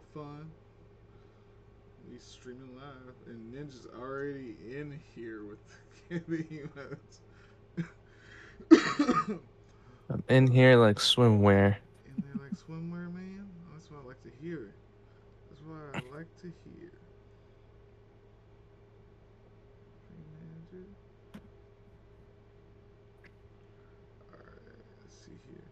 little 0.00 0.24
fun. 0.24 0.50
We 2.10 2.18
streaming 2.18 2.76
live, 2.76 3.14
and 3.26 3.54
Ninja's 3.54 3.86
already 3.98 4.56
in 4.68 4.98
here 5.14 5.42
with 5.44 5.58
the 6.08 6.18
emotes. 8.70 9.40
I'm 10.10 10.24
in 10.28 10.50
here 10.50 10.76
like 10.76 10.96
swimwear. 10.96 11.76
In 12.06 12.24
there 12.24 12.42
like 12.42 12.52
swimwear, 12.52 13.12
man. 13.12 13.48
That's 13.72 13.90
what 13.90 14.00
I 14.04 14.08
like 14.08 14.22
to 14.22 14.30
hear. 14.42 14.72
That's 15.48 15.62
what 15.62 15.78
I 15.94 16.16
like 16.16 16.36
to 16.42 16.52
hear. 16.64 16.90
Let's 25.02 25.16
see 25.24 25.38
here. 25.48 25.68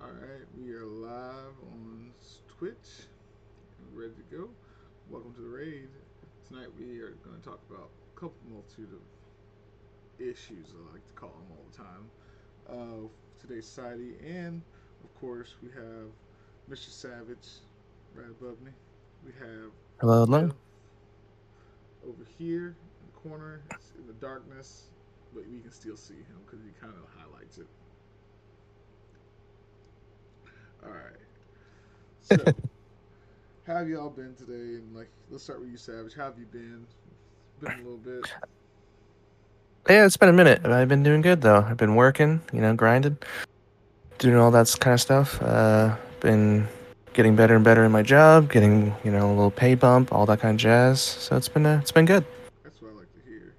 Alright, 0.00 0.46
we 0.58 0.72
are 0.72 0.86
live 0.86 1.56
on 1.72 2.12
Twitch. 2.58 3.06
Ready 5.12 5.24
to 5.24 5.30
go. 5.30 5.32
Welcome 5.32 5.34
to 5.34 5.40
the 5.40 5.48
raid. 5.48 5.88
Tonight 6.48 6.68
we 6.78 7.00
are 7.00 7.10
going 7.24 7.40
to 7.40 7.48
talk 7.48 7.60
about 7.70 7.90
a 8.16 8.20
couple 8.20 8.36
multitude 8.50 8.88
of 8.92 9.00
issues, 10.18 10.72
I 10.72 10.92
like 10.92 11.06
to 11.06 11.12
call 11.14 11.30
them 11.30 11.46
all 11.50 11.64
the 11.70 11.76
time, 11.76 12.10
uh, 12.70 13.04
of 13.04 13.10
today's 13.40 13.66
society. 13.66 14.14
And, 14.26 14.62
of 15.04 15.14
course, 15.20 15.54
we 15.62 15.68
have 15.70 16.08
Mr. 16.70 16.90
Savage 16.90 17.48
right 18.14 18.30
above 18.30 18.60
me. 18.62 18.72
We 19.24 19.32
have 19.40 19.70
Hello, 20.00 20.24
hello. 20.24 20.50
Over 22.06 22.24
here 22.38 22.76
in 23.00 23.06
the 23.06 23.28
corner, 23.28 23.62
it's 23.70 23.92
in 23.98 24.06
the 24.06 24.14
darkness, 24.14 24.84
but 25.34 25.44
we 25.48 25.60
can 25.60 25.72
still 25.72 25.96
see 25.96 26.14
him 26.14 26.40
because 26.44 26.64
he 26.64 26.70
kind 26.80 26.94
of 26.94 27.08
highlights 27.20 27.58
it. 27.58 27.66
All 30.84 30.90
right. 30.90 31.16
So, 32.22 32.52
how 33.66 33.76
have 33.76 33.88
y'all 33.88 34.10
been 34.10 34.34
today? 34.34 34.76
And 34.76 34.94
like, 34.94 35.08
let's 35.30 35.44
start 35.44 35.60
with 35.60 35.70
you, 35.70 35.76
Savage. 35.76 36.14
How 36.14 36.24
have 36.24 36.38
you 36.38 36.46
been? 36.46 36.86
Been 37.60 37.72
a 37.72 37.76
little 37.76 37.98
bit. 37.98 38.32
Yeah, 39.88 40.06
it's 40.06 40.16
been 40.16 40.28
a 40.28 40.32
minute. 40.32 40.64
I've 40.64 40.88
been 40.88 41.02
doing 41.02 41.22
good 41.22 41.40
though. 41.40 41.64
I've 41.68 41.76
been 41.76 41.94
working, 41.94 42.40
you 42.52 42.60
know, 42.60 42.74
grinding, 42.74 43.18
doing 44.18 44.36
all 44.36 44.50
that 44.52 44.74
kind 44.80 44.94
of 44.94 45.00
stuff. 45.00 45.40
Uh, 45.42 45.96
been 46.20 46.66
getting 47.12 47.36
better 47.36 47.54
and 47.56 47.64
better 47.64 47.84
in 47.84 47.92
my 47.92 48.02
job, 48.02 48.50
getting 48.50 48.94
you 49.04 49.10
know 49.10 49.26
a 49.26 49.34
little 49.34 49.50
pay 49.50 49.74
bump, 49.74 50.12
all 50.12 50.26
that 50.26 50.40
kind 50.40 50.54
of 50.54 50.60
jazz. 50.60 51.00
So 51.00 51.36
it's 51.36 51.48
been 51.48 51.66
uh, 51.66 51.78
it's 51.82 51.92
been 51.92 52.04
good. 52.04 52.24
That's 52.62 52.80
what 52.80 52.92
I 52.92 52.98
like 52.98 53.12
to 53.12 53.20
hear. 53.28 53.54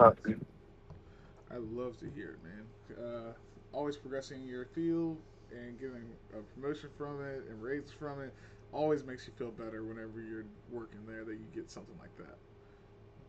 Uh, 0.00 1.54
I 1.54 1.58
love 1.58 1.98
to 2.00 2.10
hear 2.14 2.36
it, 2.36 2.38
man. 2.44 3.04
Uh, 3.04 3.32
always 3.72 3.96
progressing 3.96 4.42
in 4.42 4.48
your 4.48 4.66
field 4.66 5.18
and 5.54 5.78
getting 5.78 6.04
a 6.34 6.42
promotion 6.54 6.88
from 6.96 7.24
it 7.24 7.44
and 7.48 7.62
raises 7.62 7.90
from 7.90 8.20
it 8.20 8.32
always 8.72 9.04
makes 9.04 9.26
you 9.26 9.32
feel 9.36 9.50
better 9.50 9.82
whenever 9.82 10.20
you're 10.20 10.44
working 10.70 11.00
there 11.06 11.24
that 11.24 11.32
you 11.32 11.46
get 11.54 11.70
something 11.70 11.94
like 12.00 12.16
that. 12.16 12.36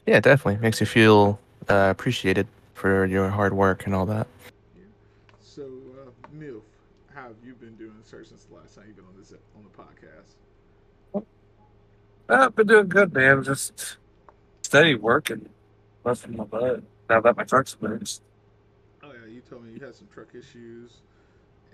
Yeah, 0.05 0.19
definitely 0.19 0.61
makes 0.61 0.79
you 0.79 0.85
feel 0.85 1.39
uh, 1.69 1.89
appreciated 1.91 2.47
for 2.73 3.05
your 3.05 3.29
hard 3.29 3.53
work 3.53 3.85
and 3.85 3.95
all 3.95 4.05
that. 4.05 4.27
Yeah. 4.75 4.83
So, 5.39 5.63
uh, 5.63 6.09
Milf, 6.35 6.61
how 7.13 7.23
have 7.23 7.35
you 7.45 7.53
been 7.53 7.75
doing, 7.75 7.95
sir, 8.03 8.23
since 8.23 8.45
the 8.45 8.55
last 8.55 8.75
time 8.75 8.85
you've 8.87 8.95
been 8.95 9.05
on 9.05 9.15
this 9.17 9.33
on 9.55 9.63
the 9.63 9.69
podcast? 9.69 11.23
I've 12.29 12.55
been 12.55 12.67
doing 12.67 12.87
good, 12.87 13.13
man. 13.13 13.43
Just 13.43 13.97
steady 14.61 14.95
working, 14.95 15.49
busting 16.03 16.35
my 16.35 16.45
butt. 16.45 16.81
Now 17.09 17.21
that 17.21 17.35
my 17.37 17.43
truck's 17.43 17.73
fixed. 17.73 18.21
Oh 19.03 19.11
yeah, 19.11 19.31
you 19.31 19.41
told 19.41 19.65
me 19.65 19.73
you 19.73 19.85
had 19.85 19.93
some 19.93 20.07
truck 20.13 20.29
issues, 20.33 21.01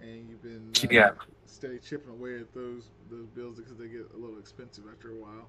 and 0.02 0.30
you've 0.30 0.42
been 0.42 0.72
uh, 0.83 0.88
Yeah. 0.92 1.11
steady 1.45 1.80
chipping 1.80 2.11
away 2.11 2.39
at 2.39 2.53
those 2.53 2.89
those 3.09 3.28
bills 3.28 3.58
because 3.58 3.78
they 3.78 3.88
get 3.88 4.09
a 4.14 4.17
little 4.17 4.38
expensive 4.39 4.86
after 4.92 5.11
a 5.11 5.16
while. 5.16 5.47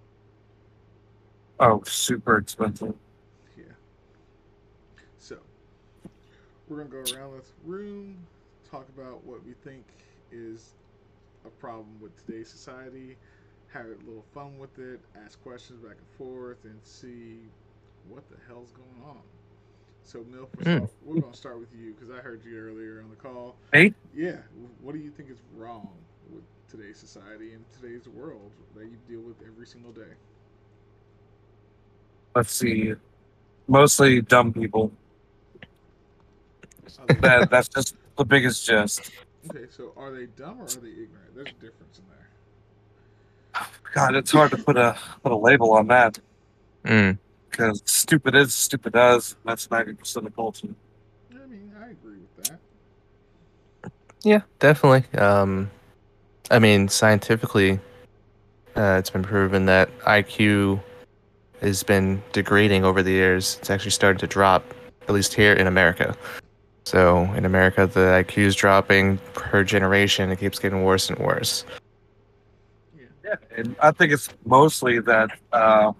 Oh, 1.60 1.82
super 1.86 2.38
expensive. 2.38 2.94
Yeah. 3.56 3.64
So, 5.18 5.38
we're 6.68 6.78
gonna 6.84 6.88
go 7.04 7.12
around 7.14 7.36
this 7.36 7.52
room, 7.64 8.16
talk 8.70 8.88
about 8.96 9.22
what 9.24 9.44
we 9.44 9.52
think 9.64 9.84
is 10.32 10.74
a 11.44 11.50
problem 11.50 12.00
with 12.00 12.16
today's 12.24 12.48
society, 12.48 13.16
have 13.72 13.86
a 13.86 14.06
little 14.06 14.24
fun 14.32 14.58
with 14.58 14.78
it, 14.78 15.00
ask 15.24 15.42
questions 15.42 15.80
back 15.84 15.96
and 15.98 16.08
forth, 16.16 16.64
and 16.64 16.78
see 16.82 17.40
what 18.08 18.28
the 18.30 18.36
hell's 18.48 18.72
going 18.72 19.02
on. 19.08 19.20
So, 20.04 20.20
Milf, 20.20 20.48
we're, 20.64 20.78
Hmm. 20.80 20.84
we're 21.04 21.20
gonna 21.20 21.34
start 21.34 21.60
with 21.60 21.68
you 21.74 21.92
because 21.92 22.10
I 22.10 22.20
heard 22.20 22.44
you 22.44 22.58
earlier 22.58 23.00
on 23.02 23.10
the 23.10 23.16
call. 23.16 23.56
Me? 23.72 23.94
Yeah. 24.14 24.38
What 24.82 24.92
do 24.92 24.98
you 24.98 25.10
think 25.10 25.30
is 25.30 25.38
wrong 25.56 25.88
with 26.30 26.42
today's 26.68 26.98
society 26.98 27.52
and 27.52 27.64
today's 27.80 28.08
world 28.08 28.50
that 28.76 28.84
you 28.84 28.96
deal 29.08 29.20
with 29.20 29.36
every 29.46 29.66
single 29.66 29.92
day? 29.92 30.12
Let's 32.34 32.52
see. 32.52 32.94
Mostly 33.68 34.20
dumb 34.22 34.52
people. 34.52 34.90
That 37.20 37.50
that's 37.50 37.68
just 37.68 37.94
the 38.16 38.24
biggest 38.24 38.66
gist. 38.66 39.10
Okay, 39.48 39.66
so 39.70 39.92
are 39.96 40.10
they 40.10 40.26
dumb 40.26 40.60
or 40.60 40.64
are 40.64 40.66
they 40.66 40.88
ignorant? 40.90 41.34
There's 41.34 41.48
a 41.48 41.64
difference 41.64 41.98
in 41.98 42.04
there. 42.08 43.66
God, 43.94 44.14
it's 44.16 44.30
hard 44.32 44.50
to 44.50 44.58
put 44.58 44.76
a 44.76 44.96
put 45.22 45.32
a 45.32 45.36
label 45.36 45.72
on 45.72 45.86
that 45.88 46.18
Mm. 46.84 47.18
Because 47.50 47.82
stupid 47.84 48.34
is 48.34 48.54
stupid 48.54 48.92
does. 48.92 49.36
That's 49.44 49.70
ninety 49.70 49.94
percent 49.94 50.26
of 50.26 50.34
culture. 50.34 50.68
I 51.32 51.46
mean, 51.46 51.72
I 51.80 51.90
agree 51.90 52.18
with 52.36 52.44
that. 52.46 53.92
Yeah, 54.22 54.40
definitely. 54.58 55.04
Um, 55.18 55.70
I 56.50 56.58
mean, 56.58 56.88
scientifically, 56.88 57.80
uh, 58.76 58.96
it's 58.98 59.10
been 59.10 59.22
proven 59.22 59.66
that 59.66 59.96
IQ 60.00 60.80
has 61.60 61.82
been 61.82 62.22
degrading 62.32 62.84
over 62.84 63.02
the 63.02 63.12
years. 63.12 63.58
It's 63.60 63.70
actually 63.70 63.90
starting 63.90 64.18
to 64.20 64.26
drop, 64.26 64.74
at 65.02 65.14
least 65.14 65.34
here 65.34 65.52
in 65.52 65.66
America. 65.66 66.16
So 66.84 67.24
in 67.34 67.44
America, 67.44 67.86
the 67.86 68.24
IQ 68.24 68.38
is 68.38 68.56
dropping 68.56 69.18
per 69.34 69.62
generation. 69.64 70.30
It 70.30 70.38
keeps 70.38 70.58
getting 70.58 70.82
worse 70.82 71.10
and 71.10 71.18
worse. 71.18 71.64
Yeah. 72.96 73.04
Yeah, 73.24 73.34
and 73.56 73.76
I 73.80 73.92
think 73.92 74.12
it's 74.12 74.28
mostly 74.44 74.98
that 75.00 75.30
uh, 75.52 75.92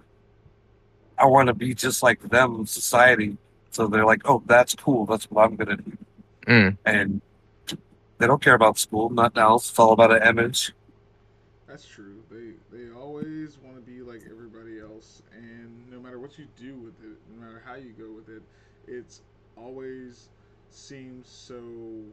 I 1.21 1.25
want 1.27 1.47
to 1.47 1.53
be 1.53 1.73
just 1.75 2.03
like 2.03 2.21
them, 2.29 2.65
society. 2.65 3.37
So 3.71 3.87
they're 3.87 4.05
like, 4.05 4.21
"Oh, 4.25 4.43
that's 4.45 4.75
cool. 4.75 5.05
That's 5.05 5.29
what 5.31 5.45
I'm 5.45 5.55
gonna 5.55 5.77
do," 5.77 5.97
Mm. 6.47 6.77
and 6.85 7.21
they 8.17 8.27
don't 8.27 8.41
care 8.41 8.55
about 8.55 8.77
school, 8.79 9.09
nothing 9.09 9.41
else. 9.41 9.69
It's 9.69 9.79
all 9.79 9.93
about 9.93 10.11
an 10.11 10.23
image. 10.27 10.73
That's 11.67 11.85
true. 11.87 12.23
They 12.29 12.53
they 12.75 12.91
always 12.91 13.57
want 13.59 13.75
to 13.77 13.81
be 13.81 14.01
like 14.01 14.23
everybody 14.29 14.79
else, 14.79 15.21
and 15.31 15.89
no 15.89 15.99
matter 15.99 16.19
what 16.19 16.37
you 16.37 16.47
do 16.55 16.75
with 16.77 16.99
it, 17.01 17.17
no 17.29 17.35
matter 17.43 17.61
how 17.65 17.75
you 17.75 17.91
go 17.91 18.11
with 18.11 18.29
it, 18.29 18.43
it's 18.87 19.21
always 19.55 20.29
seems 20.69 21.27
so. 21.29 22.11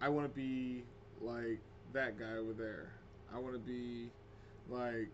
I 0.00 0.08
want 0.08 0.26
to 0.28 0.34
be 0.34 0.84
like 1.20 1.60
that 1.92 2.18
guy 2.18 2.34
over 2.36 2.52
there. 2.52 2.92
I 3.34 3.38
want 3.38 3.54
to 3.54 3.60
be 3.60 4.10
like 4.68 5.10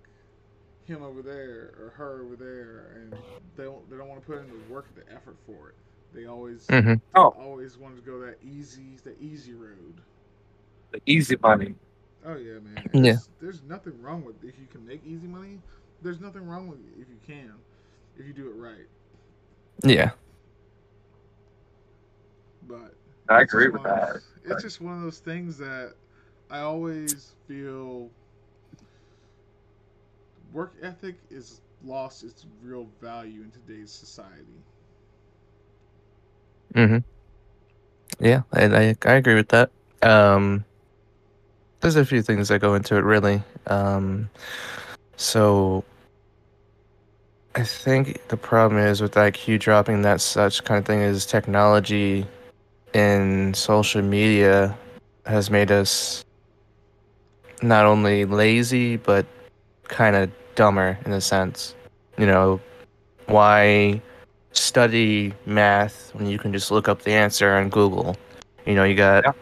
him 0.86 1.02
over 1.02 1.22
there 1.22 1.72
or 1.80 1.92
her 1.96 2.22
over 2.24 2.36
there, 2.36 2.92
and 2.96 3.12
they 3.56 3.64
don't 3.64 3.88
they 3.90 3.96
don't 3.96 4.08
want 4.08 4.20
to 4.20 4.26
put 4.26 4.38
in 4.38 4.48
the 4.48 4.72
work, 4.72 4.86
the 4.94 5.10
effort 5.12 5.36
for 5.46 5.70
it. 5.70 5.74
They 6.14 6.26
always 6.26 6.66
hmm 6.68 6.94
Oh. 7.14 7.28
always 7.38 7.78
want 7.78 7.96
to 7.96 8.02
go 8.02 8.20
that 8.20 8.36
easy 8.42 8.96
the 9.04 9.14
easy 9.20 9.54
road. 9.54 10.00
The 10.92 11.00
easy 11.06 11.36
money. 11.42 11.74
Oh 12.24 12.36
yeah, 12.36 12.58
man. 12.60 12.88
Yeah. 12.92 13.12
There's, 13.12 13.28
there's 13.40 13.62
nothing 13.62 14.00
wrong 14.00 14.24
with 14.24 14.36
if 14.44 14.58
you 14.58 14.66
can 14.70 14.86
make 14.86 15.02
easy 15.06 15.26
money. 15.26 15.58
There's 16.02 16.20
nothing 16.20 16.46
wrong 16.46 16.68
with 16.68 16.78
it 16.80 17.00
if 17.00 17.08
you 17.08 17.18
can, 17.26 17.52
if 18.18 18.26
you 18.26 18.32
do 18.32 18.48
it 18.48 18.54
right. 18.54 18.86
Yeah. 19.82 20.10
But 22.66 22.94
I 23.28 23.42
agree 23.42 23.68
with 23.68 23.82
one 23.82 23.90
of 23.90 23.96
that. 23.96 24.12
those- 24.12 24.22
It's 24.44 24.62
just 24.62 24.80
one 24.80 24.96
of 24.96 25.02
those 25.02 25.18
things 25.20 25.58
that 25.58 25.94
I 26.50 26.60
always 26.60 27.34
feel 27.46 28.10
work 30.52 30.74
ethic 30.82 31.16
is 31.30 31.60
lost 31.84 32.22
its 32.24 32.46
real 32.62 32.86
value 33.00 33.42
in 33.42 33.50
today's 33.50 33.92
society. 33.92 34.64
hmm 36.74 36.98
Yeah, 38.20 38.42
I, 38.52 38.64
I 38.64 38.96
I 39.06 39.12
agree 39.14 39.34
with 39.34 39.48
that. 39.48 39.70
Um, 40.02 40.64
there's 41.80 41.96
a 41.96 42.04
few 42.04 42.22
things 42.22 42.48
that 42.48 42.60
go 42.60 42.74
into 42.74 42.96
it, 42.96 43.04
really. 43.04 43.42
Um, 43.66 44.30
so 45.16 45.84
I 47.54 47.64
think 47.64 48.28
the 48.28 48.36
problem 48.36 48.80
is 48.80 49.00
with 49.00 49.16
IQ 49.16 49.58
dropping 49.58 50.02
that 50.02 50.20
such 50.20 50.64
kind 50.64 50.78
of 50.78 50.86
thing 50.86 51.00
is 51.00 51.26
technology 51.26 52.26
and 52.94 53.56
social 53.56 54.02
media 54.02 54.76
has 55.26 55.50
made 55.50 55.70
us 55.70 56.24
not 57.62 57.86
only 57.86 58.24
lazy 58.24 58.96
but 58.96 59.26
kind 59.88 60.16
of 60.16 60.30
dumber 60.54 60.98
in 61.04 61.12
a 61.12 61.20
sense. 61.20 61.74
You 62.18 62.26
know, 62.26 62.60
why 63.26 64.00
study 64.52 65.32
math 65.46 66.10
when 66.14 66.26
you 66.26 66.38
can 66.38 66.52
just 66.52 66.70
look 66.70 66.88
up 66.88 67.02
the 67.02 67.12
answer 67.12 67.54
on 67.54 67.68
Google? 67.70 68.16
You 68.66 68.74
know, 68.74 68.84
you 68.84 68.94
got 68.94 69.24
Yeah. 69.24 69.32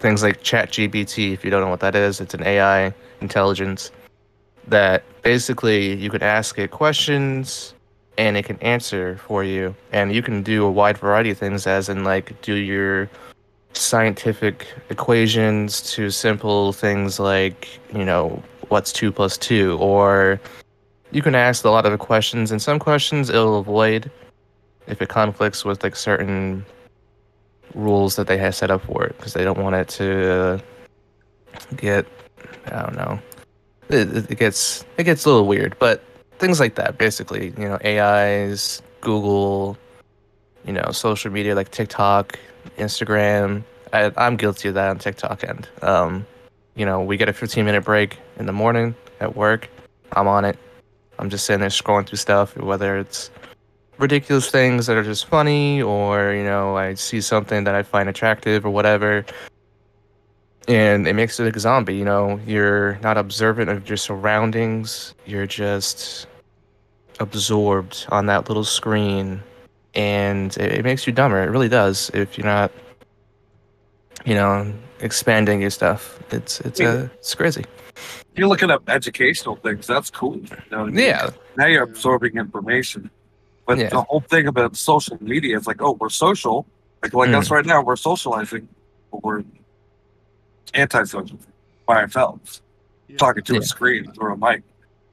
things 0.00 0.22
like 0.22 0.42
ChatGPT. 0.42 1.32
If 1.32 1.44
you 1.44 1.50
don't 1.50 1.62
know 1.62 1.70
what 1.70 1.80
that 1.80 1.94
is, 1.94 2.20
it's 2.20 2.34
an 2.34 2.42
AI 2.44 2.92
intelligence 3.20 3.90
that 4.68 5.02
basically 5.22 5.94
you 5.94 6.10
could 6.10 6.22
ask 6.22 6.58
it 6.58 6.70
questions 6.70 7.74
and 8.16 8.36
it 8.36 8.44
can 8.44 8.58
answer 8.60 9.18
for 9.26 9.44
you 9.44 9.74
and 9.92 10.14
you 10.14 10.22
can 10.22 10.42
do 10.42 10.64
a 10.64 10.70
wide 10.70 10.96
variety 10.98 11.30
of 11.30 11.38
things 11.38 11.66
as 11.66 11.88
in 11.88 12.04
like 12.04 12.40
do 12.42 12.54
your 12.54 13.08
scientific 13.72 14.66
equations 14.88 15.82
to 15.92 16.10
simple 16.10 16.72
things 16.72 17.18
like 17.18 17.68
you 17.92 18.04
know 18.04 18.42
what's 18.68 18.92
two 18.92 19.10
plus 19.12 19.36
two 19.38 19.76
or 19.78 20.40
you 21.10 21.22
can 21.22 21.34
ask 21.34 21.64
a 21.64 21.70
lot 21.70 21.86
of 21.86 21.98
questions 21.98 22.50
and 22.50 22.60
some 22.60 22.78
questions 22.78 23.30
it'll 23.30 23.58
avoid 23.58 24.10
if 24.86 25.00
it 25.00 25.08
conflicts 25.08 25.64
with 25.64 25.82
like 25.82 25.96
certain 25.96 26.64
rules 27.74 28.16
that 28.16 28.26
they 28.26 28.36
have 28.38 28.54
set 28.54 28.70
up 28.70 28.82
for 28.84 29.04
it 29.04 29.16
because 29.16 29.32
they 29.32 29.44
don't 29.44 29.58
want 29.58 29.74
it 29.74 29.88
to 29.88 30.62
get 31.76 32.06
i 32.66 32.82
don't 32.82 32.96
know 32.96 33.18
it, 33.88 34.30
it 34.30 34.38
gets 34.38 34.84
it 34.96 35.04
gets 35.04 35.24
a 35.24 35.28
little 35.28 35.46
weird 35.46 35.76
but 35.78 36.02
things 36.38 36.60
like 36.60 36.74
that 36.74 36.98
basically 36.98 37.52
you 37.58 37.68
know 37.68 37.78
ais 37.84 38.82
google 39.00 39.76
you 40.66 40.72
know 40.72 40.90
social 40.92 41.30
media 41.30 41.54
like 41.54 41.70
tiktok 41.70 42.38
instagram 42.78 43.62
I, 43.92 44.10
i'm 44.16 44.36
guilty 44.36 44.68
of 44.68 44.74
that 44.74 44.88
on 44.88 44.98
tiktok 44.98 45.44
end 45.44 45.68
um, 45.82 46.26
you 46.74 46.84
know 46.84 47.00
we 47.02 47.16
get 47.16 47.28
a 47.28 47.32
15 47.32 47.64
minute 47.64 47.84
break 47.84 48.18
in 48.38 48.46
the 48.46 48.52
morning 48.52 48.94
at 49.20 49.36
work. 49.36 49.68
I'm 50.12 50.28
on 50.28 50.44
it. 50.44 50.58
I'm 51.18 51.30
just 51.30 51.46
sitting 51.46 51.60
there 51.60 51.68
scrolling 51.68 52.06
through 52.06 52.18
stuff 52.18 52.56
whether 52.56 52.98
it's 52.98 53.30
ridiculous 53.98 54.50
things 54.50 54.86
that 54.86 54.96
are 54.96 55.04
just 55.04 55.26
funny 55.26 55.80
or 55.80 56.32
you 56.32 56.42
know 56.42 56.76
i 56.76 56.94
see 56.94 57.20
something 57.20 57.62
that 57.62 57.76
i 57.76 57.82
find 57.82 58.08
attractive 58.08 58.66
or 58.66 58.70
whatever. 58.70 59.24
And 60.66 61.06
it 61.06 61.12
makes 61.12 61.38
it 61.38 61.44
like 61.44 61.56
a 61.56 61.60
zombie 61.60 61.96
you 61.96 62.04
know? 62.04 62.40
You're 62.46 62.98
not 63.02 63.18
observant 63.18 63.70
of 63.70 63.86
your 63.88 63.98
surroundings. 63.98 65.14
You're 65.26 65.46
just 65.46 66.26
absorbed 67.20 68.06
on 68.08 68.26
that 68.26 68.48
little 68.48 68.64
screen. 68.64 69.42
And 69.94 70.56
it, 70.56 70.72
it 70.72 70.84
makes 70.84 71.06
you 71.06 71.12
dumber. 71.12 71.42
It 71.42 71.50
really 71.50 71.68
does 71.68 72.10
if 72.14 72.36
you're 72.38 72.46
not 72.46 72.72
you 74.24 74.34
know 74.34 74.72
expanding 75.04 75.60
your 75.60 75.70
stuff 75.70 76.18
it's 76.32 76.60
it's 76.60 76.80
Yeah. 76.80 76.88
uh, 76.88 77.08
it's 77.18 77.34
crazy 77.34 77.64
If 77.96 78.38
you're 78.38 78.48
looking 78.48 78.70
up 78.70 78.82
educational 78.88 79.56
things, 79.56 79.86
that's 79.86 80.10
cool. 80.10 80.36
You 80.36 80.48
know 80.72 80.80
I 80.80 80.84
mean? 80.86 80.98
yeah 80.98 81.30
Now 81.56 81.66
you're 81.66 81.84
absorbing 81.84 82.34
information. 82.36 83.08
But 83.66 83.78
Yeah. 83.78 83.90
the 83.90 84.02
whole 84.02 84.20
thing 84.32 84.46
about 84.48 84.76
social 84.76 85.16
media 85.20 85.56
is 85.56 85.66
like, 85.70 85.80
oh, 85.80 85.92
we're 86.00 86.08
social. 86.26 86.66
Like, 87.02 87.14
like 87.14 87.30
Mm. 87.30 87.38
us 87.38 87.50
right 87.56 87.64
now, 87.64 87.80
we're 87.88 87.96
socializing, 88.10 88.66
but 89.10 89.22
we're 89.24 89.42
antisocial 90.74 91.38
by 91.86 91.96
ourselves, 92.04 92.62
Yeah, 93.08 93.16
talking 93.18 93.44
to 93.44 93.54
Yeah. 93.54 93.60
a 93.60 93.62
screen 93.62 94.10
through 94.12 94.32
a 94.34 94.36
mic. 94.36 94.62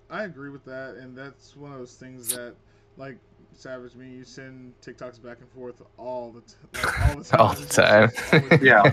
I 0.09 0.23
agree 0.23 0.49
with 0.49 0.65
that, 0.65 0.95
and 0.95 1.15
that's 1.15 1.55
one 1.55 1.71
of 1.73 1.79
those 1.79 1.93
things 1.93 2.29
that, 2.35 2.55
like 2.97 3.17
Savage, 3.53 3.93
me, 3.95 4.07
you 4.09 4.23
send 4.23 4.73
TikToks 4.81 5.21
back 5.21 5.37
and 5.39 5.49
forth 5.51 5.81
all 5.97 6.31
the, 6.31 6.41
t- 6.41 6.55
like, 6.73 6.99
all 7.09 7.15
the 7.15 7.23
time. 7.23 7.39
All 7.41 7.53
the 7.53 7.65
time. 7.67 8.59
Yeah. 8.69 8.83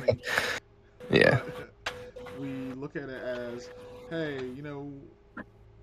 Yeah 1.10 1.40
we 2.38 2.72
look 2.72 2.96
at 2.96 3.08
it 3.08 3.22
as, 3.22 3.69
hey, 4.10 4.44
you 4.44 4.62
know, 4.62 4.93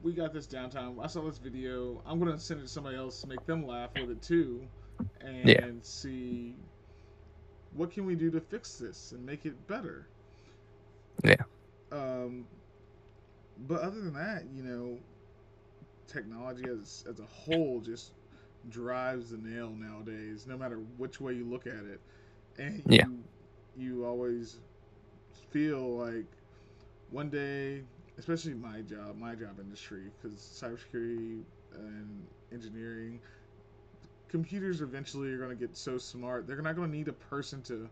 we 0.02 0.14
got 0.14 0.34
this 0.34 0.48
downtime. 0.48 1.04
I 1.04 1.08
saw 1.08 1.22
this 1.24 1.38
video. 1.38 2.02
I'm 2.06 2.20
gonna 2.20 2.40
send 2.40 2.60
it 2.60 2.64
to 2.64 2.70
somebody 2.70 2.96
else, 2.96 3.26
make 3.26 3.46
them 3.46 3.66
laugh 3.66 3.92
with 3.96 4.10
it 4.12 4.22
too, 4.22 4.68
and 5.22 5.50
Yeah. 5.50 5.68
see 5.82 6.56
what 7.72 7.92
can 7.92 8.06
we 8.06 8.16
do 8.16 8.32
to 8.32 8.40
fix 8.40 8.78
this 8.78 9.12
and 9.12 9.26
make 9.26 9.46
it 9.46 9.68
better. 9.68 10.08
Yeah. 11.24 11.44
Um, 11.92 12.48
but 13.58 13.82
other 13.82 14.02
than 14.02 14.14
that, 14.14 14.46
you 14.54 14.64
know, 14.64 15.00
technology 16.08 16.66
as 16.70 17.04
as 17.10 17.20
a 17.20 17.26
whole 17.26 17.82
just 17.82 18.14
drives 18.70 19.32
the 19.32 19.38
nail 19.38 19.72
nowadays. 19.76 20.46
No 20.48 20.58
matter 20.58 20.78
which 20.98 21.20
way 21.20 21.34
you 21.34 21.46
look 21.46 21.68
at 21.68 21.86
it, 21.86 22.02
and 22.58 22.78
you, 22.78 22.84
Yeah. 22.90 23.06
you 23.76 24.06
always 24.06 24.60
feel 25.56 25.98
like 25.98 26.38
one 27.12 27.30
day, 27.30 27.84
especially 28.18 28.54
my 28.54 28.82
job, 28.82 29.18
my 29.18 29.36
job 29.36 29.60
industry, 29.60 30.12
because 30.22 30.40
cybersecurity 30.40 31.44
and 31.76 32.28
engineering, 32.52 33.22
computers 34.30 34.82
eventually 34.82 35.32
are 35.32 35.38
going 35.38 35.50
to 35.50 35.56
get 35.56 35.78
so 35.78 35.98
smart 35.98 36.48
they're 36.48 36.62
not 36.62 36.76
going 36.76 36.90
to 36.92 36.98
need 36.98 37.08
a 37.08 37.14
person 37.14 37.62
to 37.62 37.90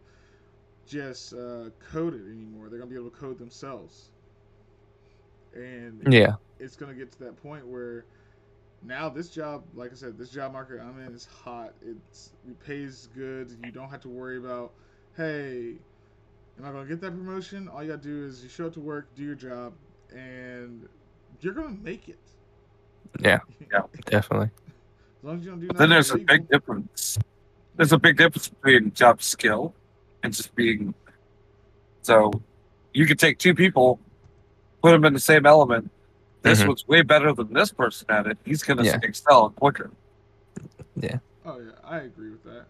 just 0.85 1.33
uh, 1.33 1.69
code 1.91 2.13
it 2.13 2.27
anymore. 2.29 2.69
They're 2.69 2.79
going 2.79 2.89
to 2.89 2.95
be 2.95 2.99
able 2.99 3.11
to 3.11 3.17
code 3.17 3.39
themselves, 3.39 4.11
and 5.53 6.07
yeah 6.07 6.35
it's 6.59 6.75
going 6.75 6.91
to 6.91 6.97
get 6.97 7.11
to 7.13 7.19
that 7.25 7.41
point 7.41 7.67
where 7.67 8.05
now 8.83 9.09
this 9.09 9.29
job, 9.29 9.63
like 9.73 9.91
I 9.91 9.95
said, 9.95 10.17
this 10.17 10.29
job 10.29 10.53
market 10.53 10.79
I'm 10.81 10.99
in 10.99 11.13
is 11.13 11.25
hot. 11.25 11.73
It's 11.81 12.33
it 12.47 12.59
pays 12.59 13.07
good. 13.13 13.51
You 13.63 13.71
don't 13.71 13.89
have 13.89 14.01
to 14.01 14.09
worry 14.09 14.37
about, 14.37 14.73
hey, 15.15 15.79
am 16.59 16.65
I 16.65 16.71
going 16.71 16.87
to 16.87 16.89
get 16.89 17.01
that 17.01 17.11
promotion? 17.11 17.67
All 17.67 17.83
you 17.83 17.91
got 17.91 18.01
to 18.01 18.07
do 18.07 18.25
is 18.25 18.43
you 18.43 18.49
show 18.49 18.67
up 18.67 18.73
to 18.73 18.79
work, 18.79 19.07
do 19.15 19.23
your 19.23 19.35
job, 19.35 19.73
and 20.15 20.87
you're 21.41 21.53
going 21.53 21.77
to 21.77 21.83
make 21.83 22.09
it. 22.09 22.19
Yeah. 23.19 23.39
Yeah. 23.71 23.81
definitely 24.05 24.49
As 25.19 25.23
long 25.23 25.37
as 25.39 25.45
you 25.45 25.51
don't 25.51 25.59
do 25.59 25.67
But 25.67 25.77
then 25.77 25.89
nothing 25.89 25.89
there's 25.89 26.11
a 26.11 26.17
big 26.17 26.49
difference. 26.49 27.19
There's 27.75 27.91
a 27.91 27.97
big 27.99 28.17
difference 28.17 28.49
between 28.49 28.91
job 28.93 29.21
skill 29.21 29.73
and 30.23 30.33
just 30.33 30.53
being. 30.55 30.93
So, 32.01 32.31
you 32.93 33.05
could 33.05 33.19
take 33.19 33.37
two 33.39 33.53
people, 33.55 33.99
put 34.81 34.91
them 34.91 35.05
in 35.05 35.13
the 35.13 35.19
same 35.19 35.45
element. 35.45 35.89
This 36.41 36.61
Mhm. 36.61 36.67
one's 36.67 36.87
way 36.87 37.01
better 37.01 37.33
than 37.33 37.53
this 37.53 37.71
person 37.71 38.05
at 38.09 38.27
it. 38.27 38.37
He's 38.45 38.61
going 38.63 38.77
to 38.77 38.83
Yeah. 38.83 38.99
excel 39.01 39.49
quicker. 39.51 39.89
Yeah. 40.95 41.19
Oh 41.45 41.59
yeah, 41.59 41.71
I 41.83 41.99
agree 41.99 42.29
with 42.31 42.43
that. 42.43 42.65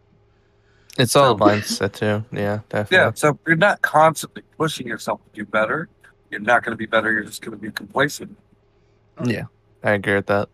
It's 0.98 1.16
all 1.16 1.36
a 1.36 1.38
So- 1.38 1.46
mindset 1.46 1.94
too 1.94 2.24
yeah 2.32 2.60
definitely 2.70 2.98
Yeah. 2.98 3.12
So 3.16 3.38
you're 3.48 3.56
not 3.56 3.82
constantly 3.82 4.44
pushing 4.58 4.88
yourself 4.88 5.22
to 5.26 5.30
do 5.34 5.46
better, 5.46 5.90
you're 6.30 6.40
not 6.42 6.64
going 6.64 6.72
to 6.74 6.78
be 6.78 6.86
better. 6.88 7.12
You're 7.12 7.24
just 7.26 7.42
going 7.42 7.58
to 7.58 7.62
be 7.62 7.72
complacent. 7.72 8.38
Yeah 9.24 9.46
i 9.84 9.92
agree 9.92 10.16
with 10.16 10.28
that 10.28 10.50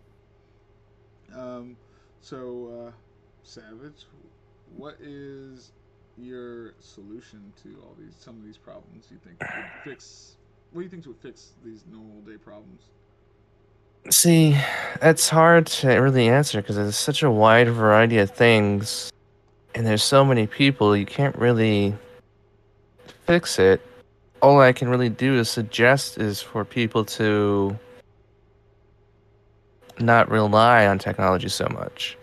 Um, 1.36 1.78
so, 2.22 2.88
uh, 2.88 2.92
Savage, 3.44 4.06
what 4.76 4.96
is 5.02 5.72
your 6.18 6.74
solution 6.80 7.54
to 7.64 7.70
all 7.84 7.96
these 7.98 8.14
some 8.20 8.36
of 8.38 8.44
these 8.44 8.58
problems? 8.58 9.08
You 9.10 9.18
think 9.24 9.40
would 9.40 9.66
fix? 9.92 10.36
What 10.72 10.82
do 10.82 10.84
you 10.84 10.90
think 10.90 11.06
would 11.08 11.18
fix 11.18 11.54
these 11.64 11.84
normal 11.90 12.22
day 12.22 12.38
problems? 12.38 12.82
See, 14.12 14.56
it's 15.02 15.30
hard 15.30 15.66
to 15.68 15.88
really 16.00 16.28
answer 16.30 16.62
because 16.62 16.76
there's 16.76 16.98
such 16.98 17.24
a 17.24 17.32
wide 17.32 17.70
variety 17.70 18.18
of 18.20 18.30
things, 18.32 19.10
and 19.76 19.86
there's 19.86 20.04
so 20.04 20.26
many 20.26 20.48
people, 20.48 20.96
you 20.96 21.06
can't 21.06 21.36
really 21.36 21.96
fix 23.26 23.60
it. 23.60 23.82
All 24.42 24.60
I 24.62 24.74
can 24.74 24.90
really 24.90 25.10
do 25.10 25.36
is 25.36 25.50
suggest 25.50 26.18
is 26.18 26.42
for 26.42 26.64
people 26.64 27.04
to 27.06 27.78
not 30.00 30.30
rely 30.30 30.88
on 30.88 30.98
technology 30.98 31.50
so 31.50 31.68
much, 31.70 32.18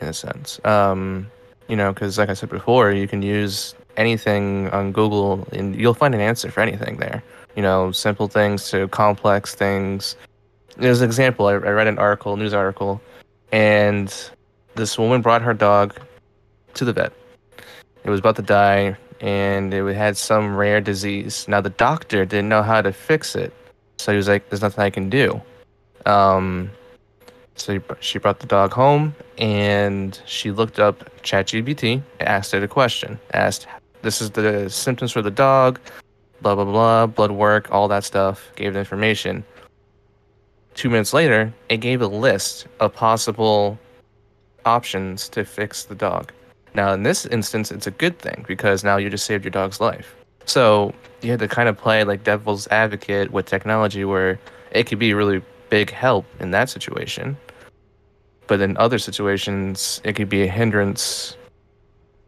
in 0.00 0.08
a 0.08 0.12
sense. 0.12 0.60
Um, 0.64 1.30
you 1.68 1.76
know, 1.76 1.92
because 1.92 2.16
like 2.18 2.30
I 2.30 2.34
said 2.34 2.48
before, 2.48 2.90
you 2.92 3.06
can 3.06 3.20
use 3.20 3.74
anything 3.96 4.70
on 4.70 4.92
Google 4.92 5.46
and 5.52 5.76
you'll 5.76 5.94
find 5.94 6.14
an 6.14 6.20
answer 6.20 6.50
for 6.50 6.60
anything 6.60 6.96
there. 6.96 7.22
You 7.54 7.62
know, 7.62 7.92
simple 7.92 8.28
things 8.28 8.70
to 8.70 8.88
complex 8.88 9.54
things 9.54 10.16
there's 10.78 11.00
an 11.00 11.06
example. 11.06 11.46
I, 11.46 11.52
I 11.52 11.56
read 11.56 11.86
an 11.86 11.98
article, 11.98 12.36
news 12.36 12.54
article, 12.54 13.00
and 13.52 14.14
this 14.74 14.98
woman 14.98 15.22
brought 15.22 15.42
her 15.42 15.54
dog 15.54 15.98
to 16.74 16.84
the 16.84 16.92
vet. 16.92 17.12
It 18.04 18.10
was 18.10 18.20
about 18.20 18.36
to 18.36 18.42
die, 18.42 18.96
and 19.20 19.72
it 19.72 19.94
had 19.94 20.16
some 20.16 20.56
rare 20.56 20.80
disease. 20.80 21.46
Now 21.48 21.60
the 21.60 21.70
doctor 21.70 22.24
didn't 22.24 22.48
know 22.48 22.62
how 22.62 22.82
to 22.82 22.92
fix 22.92 23.34
it, 23.34 23.52
so 23.98 24.12
he 24.12 24.16
was 24.16 24.28
like, 24.28 24.48
"There's 24.48 24.62
nothing 24.62 24.84
I 24.84 24.90
can 24.90 25.10
do." 25.10 25.40
Um, 26.06 26.70
so 27.56 27.80
she 28.00 28.18
brought 28.18 28.38
the 28.40 28.46
dog 28.46 28.72
home, 28.72 29.14
and 29.36 30.20
she 30.26 30.50
looked 30.50 30.78
up 30.78 30.96
ChatGPT, 31.22 32.02
asked 32.20 32.54
it 32.54 32.62
a 32.62 32.68
question, 32.68 33.18
asked, 33.32 33.66
"This 34.02 34.22
is 34.22 34.30
the 34.30 34.70
symptoms 34.70 35.12
for 35.12 35.22
the 35.22 35.30
dog." 35.30 35.80
Blah 36.40 36.54
blah 36.54 36.64
blah, 36.64 37.06
blood 37.06 37.32
work, 37.32 37.68
all 37.72 37.88
that 37.88 38.04
stuff. 38.04 38.52
Gave 38.54 38.74
the 38.74 38.78
information 38.78 39.44
two 40.78 40.88
minutes 40.88 41.12
later, 41.12 41.52
it 41.68 41.78
gave 41.78 42.00
a 42.00 42.06
list 42.06 42.68
of 42.78 42.94
possible 42.94 43.76
options 44.64 45.28
to 45.28 45.44
fix 45.44 45.82
the 45.82 45.94
dog. 45.96 46.32
Now, 46.78 46.92
in 46.92 47.02
this 47.02 47.26
instance, 47.26 47.72
it's 47.72 47.88
a 47.88 47.90
good 47.90 48.20
thing 48.20 48.44
because 48.46 48.84
now 48.84 48.98
you 48.98 49.10
just 49.10 49.26
saved 49.26 49.42
your 49.42 49.50
dog's 49.50 49.80
life. 49.80 50.14
So 50.44 50.94
you 51.22 51.32
had 51.32 51.40
to 51.40 51.48
kind 51.48 51.68
of 51.68 51.76
play 51.76 52.04
like 52.04 52.22
devil's 52.22 52.68
advocate 52.68 53.32
with 53.32 53.46
technology 53.46 54.04
where 54.04 54.38
it 54.70 54.84
could 54.84 55.00
be 55.00 55.12
really 55.12 55.42
big 55.70 55.90
help 55.90 56.24
in 56.38 56.52
that 56.52 56.70
situation. 56.70 57.36
But 58.46 58.60
in 58.60 58.76
other 58.76 59.00
situations, 59.00 60.00
it 60.04 60.12
could 60.14 60.28
be 60.28 60.44
a 60.44 60.46
hindrance 60.46 61.36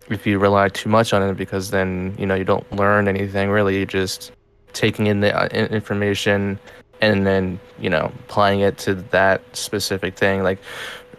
if 0.09 0.27
you 0.27 0.41
rely 0.41 0.69
too 0.69 0.89
much 0.89 1.13
on 1.13 1.23
it 1.23 1.37
because 1.37 1.71
then 1.71 2.17
you 2.19 2.27
know 2.27 2.35
you 2.35 2.43
don't 2.43 2.67
learn 2.73 3.07
anything 3.07 3.51
really 3.51 3.77
you're 3.77 3.87
just 3.87 4.33
taking 4.73 5.07
in 5.07 5.21
the 5.21 5.33
uh, 5.33 5.47
information 5.47 6.59
and 7.01 7.25
then 7.25 7.61
you 7.79 7.89
know 7.89 8.11
applying 8.25 8.59
it 8.59 8.77
to 8.79 8.97
that 8.97 9.41
specific 9.55 10.17
thing 10.17 10.43
like 10.43 10.59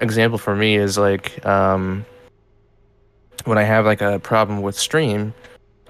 example 0.01 0.37
for 0.37 0.57
me 0.57 0.75
is 0.75 0.97
like 0.97 1.45
um 1.45 2.05
when 3.45 3.57
i 3.57 3.63
have 3.63 3.85
like 3.85 4.01
a 4.01 4.19
problem 4.19 4.61
with 4.61 4.77
stream 4.77 5.33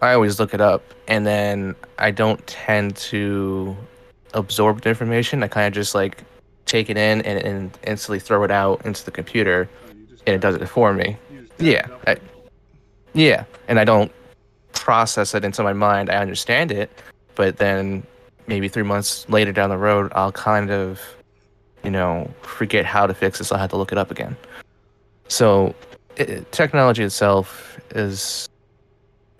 i 0.01 0.13
always 0.13 0.39
look 0.39 0.53
it 0.53 0.61
up 0.61 0.83
and 1.07 1.25
then 1.25 1.75
i 1.99 2.09
don't 2.11 2.45
tend 2.47 2.95
to 2.95 3.75
absorb 4.33 4.81
the 4.81 4.89
information 4.89 5.43
i 5.43 5.47
kind 5.47 5.67
of 5.67 5.73
just 5.73 5.93
like 5.95 6.23
take 6.65 6.89
it 6.89 6.97
in 6.97 7.21
and, 7.23 7.39
and 7.39 7.77
instantly 7.83 8.19
throw 8.19 8.43
it 8.43 8.51
out 8.51 8.83
into 8.85 9.03
the 9.05 9.11
computer 9.11 9.69
Oh, 10.21 10.23
and 10.27 10.35
it 10.35 10.41
does 10.41 10.55
it 10.55 10.67
for 10.67 10.93
me 10.93 11.17
yeah, 11.59 11.87
I- 12.07 12.17
yeah, 13.13 13.43
and 13.67 13.79
I 13.79 13.83
don't 13.83 14.11
process 14.73 15.35
it 15.35 15.43
into 15.43 15.61
my 15.63 15.73
mind. 15.73 16.09
I 16.09 16.15
understand 16.15 16.71
it, 16.71 16.89
but 17.35 17.57
then 17.57 18.03
maybe 18.47 18.67
three 18.67 18.83
months 18.83 19.27
later 19.29 19.51
down 19.51 19.69
the 19.69 19.77
road, 19.77 20.11
I'll 20.15 20.31
kind 20.31 20.71
of, 20.71 20.99
you 21.83 21.91
know, 21.91 22.31
forget 22.41 22.85
how 22.85 23.05
to 23.05 23.13
fix 23.13 23.37
this. 23.39 23.51
I'll 23.51 23.59
have 23.59 23.69
to 23.71 23.77
look 23.77 23.91
it 23.91 23.97
up 23.97 24.11
again. 24.11 24.35
So, 25.27 25.75
it, 26.17 26.51
technology 26.51 27.03
itself 27.03 27.79
is 27.91 28.47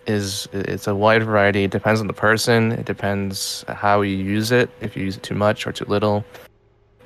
is 0.06 0.48
it's 0.52 0.86
a 0.86 0.94
wide 0.94 1.22
variety. 1.22 1.64
It 1.64 1.70
depends 1.70 2.00
on 2.00 2.06
the 2.06 2.12
person. 2.12 2.72
It 2.72 2.86
depends 2.86 3.64
how 3.68 4.00
you 4.00 4.16
use 4.16 4.50
it. 4.50 4.70
If 4.80 4.96
you 4.96 5.04
use 5.04 5.16
it 5.16 5.22
too 5.22 5.34
much 5.34 5.66
or 5.66 5.72
too 5.72 5.84
little. 5.84 6.24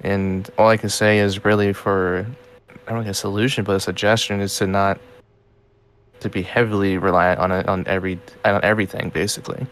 And 0.03 0.49
all 0.59 0.69
I 0.69 0.77
can 0.77 0.89
say 0.89 1.19
is 1.19 1.45
really 1.45 1.73
for 1.73 2.27
I 2.87 2.93
don't 2.93 3.05
know 3.05 3.11
a 3.11 3.15
solution, 3.15 3.65
but 3.65 3.77
a 3.77 3.81
suggestion 3.81 4.41
is 4.41 4.57
to 4.59 4.67
not 4.67 5.01
to 6.21 6.31
be 6.31 6.43
heavily 6.43 6.99
reliant 6.99 7.41
on 7.41 7.53
it 7.53 7.69
on 7.69 7.87
every 7.87 8.19
on 8.45 8.63
everything 8.65 9.11
basically. 9.11 9.67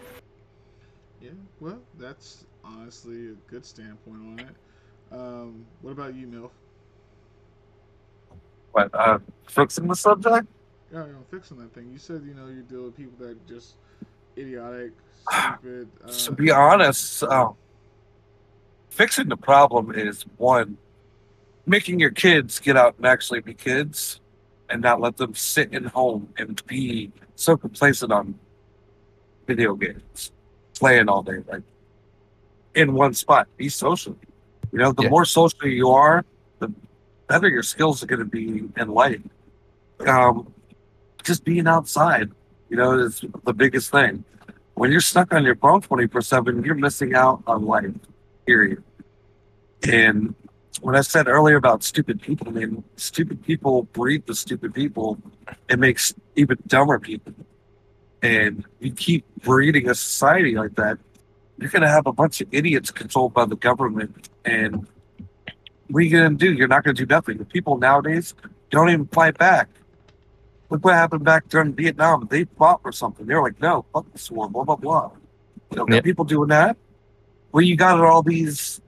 Yeah, 1.23 1.31
well, 1.61 1.81
that's 1.99 2.45
honestly 2.65 3.31
a 3.31 3.51
good 3.51 3.65
standpoint 3.65 4.21
on 4.21 4.39
it. 4.41 4.57
Um, 5.13 5.65
what 5.81 5.93
about 5.93 6.15
you, 6.15 6.27
Milf? 6.27 6.51
But 8.75 8.93
uh, 8.95 9.19
fixing 9.49 9.87
the 9.87 9.95
subject. 9.95 10.47
Yeah, 10.93 11.07
you 11.07 11.12
know, 11.12 11.25
fixing 11.31 11.59
that 11.59 11.73
thing. 11.73 11.90
You 11.93 11.99
said 11.99 12.23
you 12.26 12.35
know 12.35 12.47
you 12.49 12.62
deal 12.62 12.85
with 12.85 12.97
people 12.97 13.12
that 13.21 13.31
are 13.31 13.38
just 13.49 13.76
idiotic, 14.37 14.93
stupid. 15.31 15.88
Uh, 16.04 16.09
to 16.11 16.33
be 16.33 16.50
honest, 16.50 17.23
uh, 17.23 17.50
fixing 18.90 19.28
the 19.28 19.37
problem 19.37 19.93
is 19.93 20.25
one, 20.37 20.76
making 21.66 22.00
your 22.00 22.11
kids 22.11 22.59
get 22.59 22.76
out 22.76 22.97
and 22.97 23.07
actually 23.07 23.40
be 23.40 23.54
kids, 23.54 24.21
and 24.69 24.83
not 24.83 25.00
let 25.00 25.16
them 25.16 25.35
sit 25.35 25.73
in 25.73 25.85
home 25.85 26.28
and 26.38 26.64
be 26.66 27.12
so 27.37 27.57
complacent 27.57 28.12
on 28.12 28.35
video 29.47 29.75
games, 29.75 30.33
playing 30.78 31.09
all 31.09 31.23
day, 31.23 31.38
like 31.49 31.62
in 32.75 32.93
one 32.95 33.14
spot. 33.14 33.47
Be 33.57 33.69
social. 33.69 34.16
You 34.73 34.78
know, 34.81 34.93
the 34.93 35.04
Yeah. 35.04 35.11
more 35.11 35.25
social 35.25 35.66
you 35.69 35.90
are, 35.90 36.25
the 36.25 36.34
better 37.26 37.49
your 37.49 37.62
skills 37.62 38.02
are 38.02 38.07
going 38.07 38.21
to 38.21 38.25
be 38.25 38.64
in 38.76 38.88
life. 38.88 39.21
Um, 40.07 40.52
just 41.23 41.45
being 41.45 41.66
outside, 41.66 42.31
you 42.69 42.76
know, 42.76 42.99
is 42.99 43.25
the 43.45 43.52
biggest 43.52 43.90
thing. 43.90 44.25
When 44.75 44.90
you're 44.90 45.00
stuck 45.00 45.33
on 45.33 45.45
your 45.45 45.57
phone 45.57 45.81
24 45.81 46.21
7 46.21 46.64
you're 46.64 46.75
missing 46.75 47.14
out 47.14 47.43
on 47.47 47.64
life 47.64 47.93
period. 48.47 48.83
And 49.88 50.35
when 50.81 50.97
i 50.97 51.00
said 51.00 51.28
earlier 51.28 51.57
about 51.57 51.85
stupid 51.85 52.21
people 52.21 52.49
i 52.49 52.50
mean 52.50 52.83
stupid 52.97 53.43
people 53.45 53.85
breed 53.85 54.26
the 54.26 54.35
stupid 54.35 54.75
people. 54.75 55.19
It 55.69 55.78
makes 55.78 56.12
even 56.35 56.59
dumber 56.66 56.99
people. 56.99 57.35
And 58.23 58.64
you 58.81 58.93
keep 58.93 59.25
breeding 59.43 59.88
a 59.88 59.95
society 59.95 60.57
like 60.57 60.75
that 60.75 60.99
you're 61.59 61.71
going 61.71 61.83
to 61.83 61.88
have 61.88 62.07
a 62.07 62.12
bunch 62.12 62.40
of 62.40 62.49
idiots 62.52 62.90
controlled 62.90 63.33
by 63.33 63.45
the 63.45 63.57
government 63.57 64.28
and 64.45 64.87
what 65.88 66.00
are 66.00 66.03
you 66.03 66.11
going 66.11 66.37
to 66.37 66.37
do 66.37 66.53
you're 66.53 66.69
not 66.69 66.85
going 66.85 66.95
to 66.95 67.05
do 67.05 67.14
nothing 67.14 67.38
the 67.38 67.45
people 67.45 67.79
nowadays 67.79 68.35
don't 68.71 68.88
even 68.88 69.07
fight 69.09 69.37
back 69.38 69.69
Look 70.75 70.85
what 70.85 70.95
happened 70.95 71.25
back 71.25 71.49
during 71.49 71.73
Vietnam. 71.73 72.26
They 72.29 72.45
fought 72.59 72.83
for 72.83 72.91
something. 72.91 73.26
They 73.26 73.35
were 73.35 73.43
like, 73.43 73.61
no, 73.61 73.85
fuck 73.93 74.11
this 74.12 74.29
war, 74.29 74.49
blah, 74.49 74.64
blah, 74.64 74.75
blah. 74.75 75.12
You 75.71 75.76
know, 75.76 75.87
got 75.87 76.03
people 76.03 76.25
doing 76.25 76.49
that. 76.49 76.76
Well, 77.53 77.62
you 77.62 77.76
got 77.76 78.00
all 78.00 78.25
these 78.25 78.81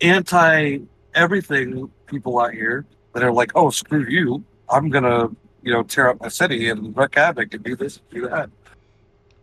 anti 0.00 0.78
everything 1.14 1.90
people 2.06 2.38
out 2.38 2.52
here 2.52 2.86
that 3.12 3.22
are 3.22 3.32
like, 3.32 3.50
oh, 3.56 3.70
screw 3.70 4.06
you. 4.08 4.44
I'm 4.68 4.88
going 4.88 5.04
to, 5.04 5.34
you 5.62 5.72
know, 5.72 5.82
tear 5.82 6.10
up 6.10 6.20
my 6.20 6.28
city 6.28 6.68
and 6.68 6.96
wreak 6.96 7.16
havoc 7.16 7.52
and 7.52 7.64
do 7.64 7.74
this 7.74 7.96
and 7.96 8.22
do 8.22 8.28
that. 8.28 8.48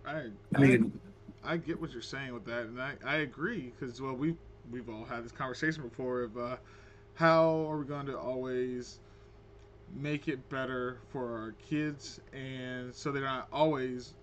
I, 0.05 0.27
I 0.55 0.57
mean, 0.57 0.97
I 1.43 1.57
get 1.57 1.81
what 1.81 1.91
you're 1.91 2.01
saying 2.01 2.33
with 2.33 2.45
that, 2.45 2.63
and 2.63 2.81
I, 2.81 2.93
I 3.05 3.17
agree 3.17 3.73
because 3.77 4.01
well 4.01 4.13
we 4.13 4.35
we've 4.71 4.89
all 4.89 5.03
had 5.03 5.25
this 5.25 5.31
conversation 5.31 5.83
before 5.83 6.21
of 6.21 6.37
uh, 6.37 6.55
how 7.19 7.69
are 7.69 7.77
we 7.77 7.85
going 7.85 8.05
to 8.05 8.17
always 8.17 8.99
make 9.93 10.29
it 10.29 10.47
better 10.49 10.99
for 11.09 11.37
our 11.37 11.53
kids, 11.69 12.21
and 12.31 12.95
so 12.95 13.11
they're 13.11 13.23
not 13.23 13.49
always 13.51 14.13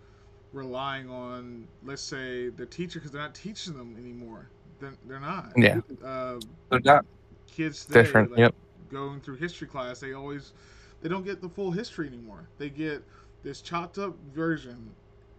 relying 0.54 1.10
on 1.10 1.68
let's 1.84 2.00
say 2.00 2.48
the 2.48 2.64
teacher 2.64 2.98
because 2.98 3.10
they're 3.10 3.20
not 3.20 3.34
teaching 3.34 3.74
them 3.76 3.94
anymore. 3.98 4.48
They're, 4.80 4.94
they're 5.06 5.20
not. 5.20 5.52
Yeah. 5.56 5.80
Uh, 6.02 6.40
they're 6.70 6.80
not. 6.80 7.04
kids 7.46 7.84
today, 7.84 8.02
Different, 8.02 8.30
like, 8.30 8.38
yep. 8.38 8.54
going 8.90 9.20
through 9.20 9.36
history 9.36 9.68
class, 9.68 10.00
they 10.00 10.14
always 10.14 10.54
they 11.02 11.10
don't 11.10 11.24
get 11.24 11.42
the 11.42 11.50
full 11.50 11.70
history 11.70 12.06
anymore. 12.06 12.48
They 12.56 12.70
get 12.70 13.04
this 13.42 13.60
chopped 13.60 13.98
up 13.98 14.16
version 14.34 14.90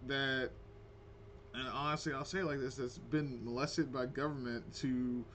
that, 0.05 0.51
and 1.55 1.67
honestly, 1.69 2.13
I'll 2.13 2.23
say 2.23 2.39
it 2.39 2.45
like 2.45 2.59
this: 2.59 2.75
that's 2.75 2.99
been 2.99 3.43
molested 3.43 3.91
by 3.91 4.05
government 4.05 4.71
to 4.75 5.25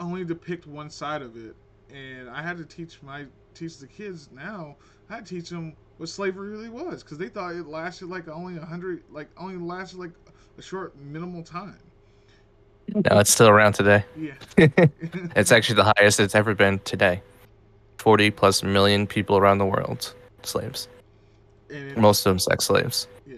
only 0.00 0.24
depict 0.24 0.66
one 0.66 0.90
side 0.90 1.22
of 1.22 1.36
it. 1.36 1.54
And 1.94 2.28
I 2.28 2.42
had 2.42 2.56
to 2.56 2.64
teach 2.64 2.98
my 3.02 3.26
teach 3.54 3.78
the 3.78 3.86
kids 3.86 4.28
now. 4.32 4.76
I 5.08 5.14
had 5.16 5.26
to 5.26 5.34
teach 5.34 5.50
them 5.50 5.74
what 5.98 6.08
slavery 6.08 6.50
really 6.50 6.68
was 6.70 7.02
because 7.02 7.18
they 7.18 7.28
thought 7.28 7.54
it 7.54 7.66
lasted 7.66 8.08
like 8.08 8.26
only 8.28 8.56
a 8.56 8.64
hundred, 8.64 9.02
like 9.10 9.28
only 9.36 9.56
lasted 9.56 9.98
like 9.98 10.12
a 10.58 10.62
short 10.62 10.96
minimal 10.98 11.42
time. 11.42 11.78
No, 12.94 13.18
it's 13.18 13.30
still 13.30 13.48
around 13.48 13.74
today. 13.74 14.04
Yeah, 14.16 14.32
it's 15.36 15.52
actually 15.52 15.76
the 15.76 15.92
highest 15.96 16.18
it's 16.18 16.34
ever 16.34 16.54
been 16.54 16.78
today. 16.80 17.22
40 17.98 18.30
plus 18.30 18.62
million 18.62 19.06
people 19.06 19.36
around 19.36 19.58
the 19.58 19.66
world 19.66 20.14
slaves. 20.42 20.88
and 21.70 21.90
it, 21.90 21.98
Most 21.98 22.24
of 22.24 22.30
them 22.30 22.38
sex 22.38 22.64
slaves. 22.64 23.06
Yeah, 23.26 23.36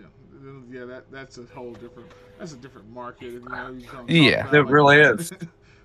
yeah, 0.71 0.85
that 0.85 1.11
that's 1.11 1.39
a 1.39 1.45
whole 1.55 1.73
different. 1.73 2.11
That's 2.39 2.53
a 2.53 2.57
different 2.57 2.89
market. 2.91 3.33
You 3.33 3.41
know, 3.41 3.77
you 4.09 4.23
Yeah. 4.31 4.43
about 4.49 4.55
It 4.55 4.67
really 4.69 5.01
is. 5.01 5.33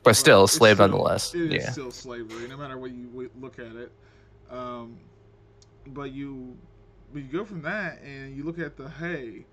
But 0.07 0.15
still, 0.15 0.45
a 0.45 0.47
slave 0.47 0.77
still- 0.77 0.87
nonetheless. 0.87 1.35
It 1.35 1.53
is 1.53 1.63
Yeah. 1.65 1.71
still 1.71 1.91
slavery, 1.91 2.47
no 2.47 2.55
matter 2.55 2.77
what 2.77 2.91
you 2.91 3.29
look 3.39 3.59
at 3.59 3.75
it. 3.75 3.91
Um, 4.49 4.97
but 5.87 6.11
you, 6.11 6.57
but 7.11 7.23
you 7.23 7.27
go 7.27 7.43
from 7.43 7.61
that 7.63 8.01
and 8.01 8.35
you 8.35 8.43
look 8.43 8.57
at 8.57 8.77
the 8.77 8.87
hey, 8.89 9.45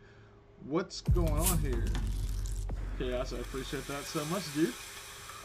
what's 0.65 1.01
going 1.01 1.29
on 1.33 1.59
here? 1.59 1.85
Chaos, 3.01 3.33
I 3.33 3.39
appreciate 3.39 3.85
that 3.89 4.05
so 4.05 4.25
much, 4.27 4.43
dude. 4.55 4.73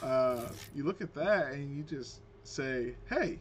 Uh, 0.03 0.47
you 0.75 0.83
look 0.83 1.01
at 1.01 1.13
that 1.15 1.53
and 1.53 1.75
you 1.75 1.81
just 1.81 2.21
say, 2.43 2.93
hey, 3.09 3.39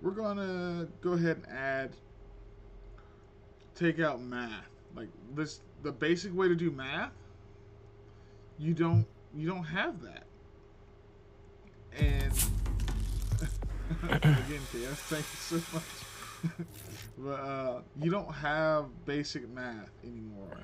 we're 0.00 0.12
gonna 0.12 0.88
go 1.02 1.12
ahead 1.12 1.36
and 1.46 1.46
add, 1.54 1.96
take 3.74 4.00
out 4.00 4.22
math. 4.22 4.64
Like 4.96 5.08
this, 5.34 5.60
the 5.82 5.92
basic 5.92 6.34
way 6.34 6.48
to 6.48 6.54
do 6.56 6.70
math. 6.70 7.12
You 8.58 8.72
don't, 8.72 9.06
you 9.36 9.48
don't 9.48 9.64
have 9.64 10.00
that. 10.02 10.24
And 11.98 12.32
again, 14.12 14.60
Chaos, 14.72 14.98
thank 15.08 15.24
you 15.24 15.60
so 15.60 15.62
much. 15.72 15.84
but 17.18 17.40
uh, 17.40 17.80
you 18.00 18.10
don't 18.10 18.32
have 18.32 18.86
basic 19.04 19.48
math 19.48 19.90
anymore. 20.02 20.58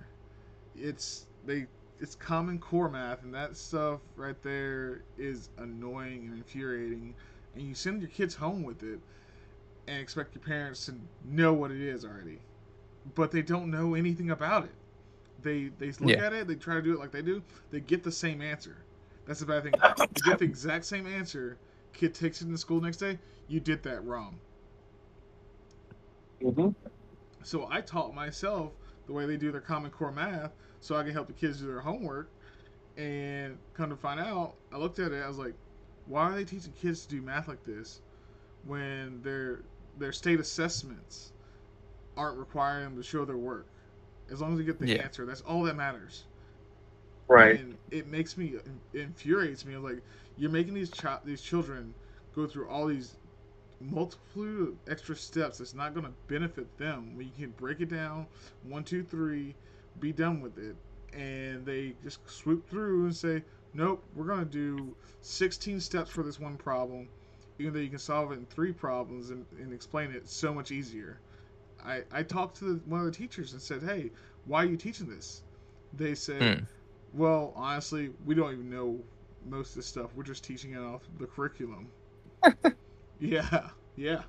It's 0.77 1.27
they 1.47 1.67
it's 2.01 2.15
common 2.15 2.59
core 2.59 2.89
math 2.89 3.23
and 3.23 3.35
that 3.35 3.57
stuff 3.57 4.01
right 4.17 4.43
there 4.43 5.03
is 5.19 5.51
annoying 5.59 6.25
and 6.25 6.39
infuriating 6.39 7.15
and 7.55 7.63
you 7.63 7.75
send 7.75 8.01
your 8.01 8.11
kids 8.11 8.35
home 8.35 8.63
with 8.63 8.83
it 8.83 8.99
and 9.87 10.01
expect 10.01 10.35
your 10.35 10.43
parents 10.43 10.87
to 10.87 10.95
know 11.25 11.53
what 11.53 11.71
it 11.71 11.81
is 11.81 12.05
already 12.05 12.39
but 13.15 13.31
they 13.31 13.43
don't 13.43 13.71
know 13.71 13.95
anything 13.95 14.31
about 14.31 14.65
it 14.65 14.75
they 15.43 15.71
they 15.79 15.93
look 16.01 16.17
Yeah. 16.17 16.25
at 16.27 16.33
it 16.33 16.47
they 16.49 16.55
try 16.55 16.75
to 16.75 16.83
do 16.83 16.93
it 16.93 16.99
like 16.99 17.11
they 17.13 17.23
do 17.23 17.43
they 17.71 17.81
get 17.81 18.03
the 18.03 18.13
same 18.13 18.41
answer 18.43 18.77
that's 19.27 19.41
the 19.41 19.47
bad 19.47 19.63
thing 19.63 19.73
they 19.97 20.07
get 20.25 20.39
the 20.39 20.45
exact 20.47 20.85
same 20.85 21.07
answer 21.07 21.59
kid 21.93 22.15
takes 22.15 22.41
it 22.41 22.47
into 22.47 22.59
school 22.59 22.81
next 22.81 22.99
day 22.99 23.19
you 23.49 23.61
did 23.61 23.83
that 23.83 24.05
wrong 24.05 24.39
Mhm. 26.43 26.75
so 27.43 27.67
I 27.71 27.81
taught 27.81 28.15
myself 28.15 28.73
the 29.07 29.13
way 29.13 29.27
they 29.27 29.37
do 29.37 29.51
their 29.53 29.61
Common 29.61 29.91
Core 29.91 30.13
math 30.13 30.53
so 30.81 30.97
I 30.97 31.03
can 31.03 31.13
help 31.13 31.27
the 31.27 31.33
kids 31.35 31.61
do 31.61 31.67
their 31.67 31.81
homework. 31.81 32.31
And 32.97 33.59
come 33.75 33.91
to 33.91 33.97
find 33.97 34.21
out, 34.21 34.55
I 34.73 34.79
looked 34.79 34.99
at 34.99 35.13
it, 35.13 35.23
I 35.23 35.29
was 35.29 35.39
like, 35.39 35.55
why 36.07 36.23
are 36.31 36.35
they 36.35 36.45
teaching 36.45 36.73
kids 36.73 37.05
to 37.07 37.09
do 37.17 37.23
math 37.23 37.49
like 37.49 37.65
this 37.65 38.01
when 38.65 39.23
their 39.23 39.63
their 39.99 40.13
state 40.13 40.41
assessments 40.41 41.33
aren't 42.17 42.39
requiring 42.39 42.85
them 42.85 42.97
to 42.97 43.03
show 43.03 43.25
their 43.25 43.37
work. 43.37 43.67
As 44.31 44.41
long 44.41 44.53
as 44.53 44.59
they 44.59 44.65
get 44.65 44.79
the 44.79 44.89
Yeah. 44.89 45.03
answer, 45.03 45.27
that's 45.27 45.41
all 45.43 45.63
that 45.65 45.77
matters. 45.77 46.25
Right. 47.29 47.61
And 47.61 47.79
it 47.91 48.07
makes 48.07 48.37
me 48.37 48.55
it 48.93 49.01
infuriates 49.01 49.65
me. 49.65 49.77
Like 49.77 50.03
you're 50.37 50.51
making 50.51 50.75
these 50.75 50.91
chi- 50.91 51.19
these 51.25 51.41
children 51.43 51.95
go 52.35 52.47
through 52.47 52.69
all 52.69 52.87
these 52.87 53.17
multiple 53.81 54.75
extra 54.89 55.17
steps 55.17 55.59
that's 55.59 55.75
not 55.75 55.95
going 55.95 56.07
to 56.07 56.13
benefit 56.29 56.77
them. 56.79 57.17
When 57.17 57.27
you 57.27 57.33
can 57.37 57.51
break 57.51 57.81
it 57.81 57.89
down, 57.89 58.27
one, 58.63 58.85
two, 58.85 59.03
three, 59.03 59.57
be 60.01 60.13
done 60.13 60.41
with 60.41 60.59
it, 60.59 60.77
and 61.13 61.65
they 61.65 61.95
just 62.03 62.29
swoop 62.31 62.69
through 62.69 63.05
and 63.07 63.17
say, 63.17 63.43
"Nope, 63.73 64.05
we're 64.15 64.27
going 64.27 64.41
to 64.41 64.45
do 64.47 64.97
16 65.21 65.81
steps 65.81 66.11
for 66.11 66.23
this 66.23 66.39
one 66.39 66.57
problem." 66.57 67.09
Even 67.59 67.75
though 67.75 67.81
you 67.81 67.91
can 67.91 67.99
solve 67.99 68.33
it 68.33 68.37
in 68.39 68.47
three 68.47 68.73
problems 68.73 69.31
and, 69.31 69.47
and 69.59 69.73
explain 69.73 70.11
it 70.13 70.29
so 70.29 70.55
much 70.55 70.71
easier. 70.71 71.21
I, 71.85 72.03
I 72.13 72.23
talked 72.23 72.57
to 72.59 72.65
the, 72.65 72.81
one 72.87 73.01
of 73.01 73.07
the 73.07 73.13
teachers 73.13 73.53
and 73.53 73.61
said, 73.63 73.83
"Hey, 73.83 74.11
why 74.47 74.63
are 74.63 74.67
you 74.67 74.77
teaching 74.77 75.09
this?" 75.09 75.43
They 75.97 76.15
said, 76.15 76.59
Hmm. 76.59 76.65
"Well, 77.15 77.53
honestly, 77.57 78.11
we 78.27 78.35
don't 78.35 78.53
even 78.53 78.71
know 78.71 78.99
most 79.49 79.71
of 79.71 79.77
this 79.77 79.87
stuff. 79.87 80.11
We're 80.15 80.23
just 80.23 80.45
teaching 80.45 80.73
it 80.73 80.81
off 80.81 81.03
the 81.19 81.27
curriculum." 81.27 81.89
yeah, 83.21 83.69
yeah. 83.97 84.23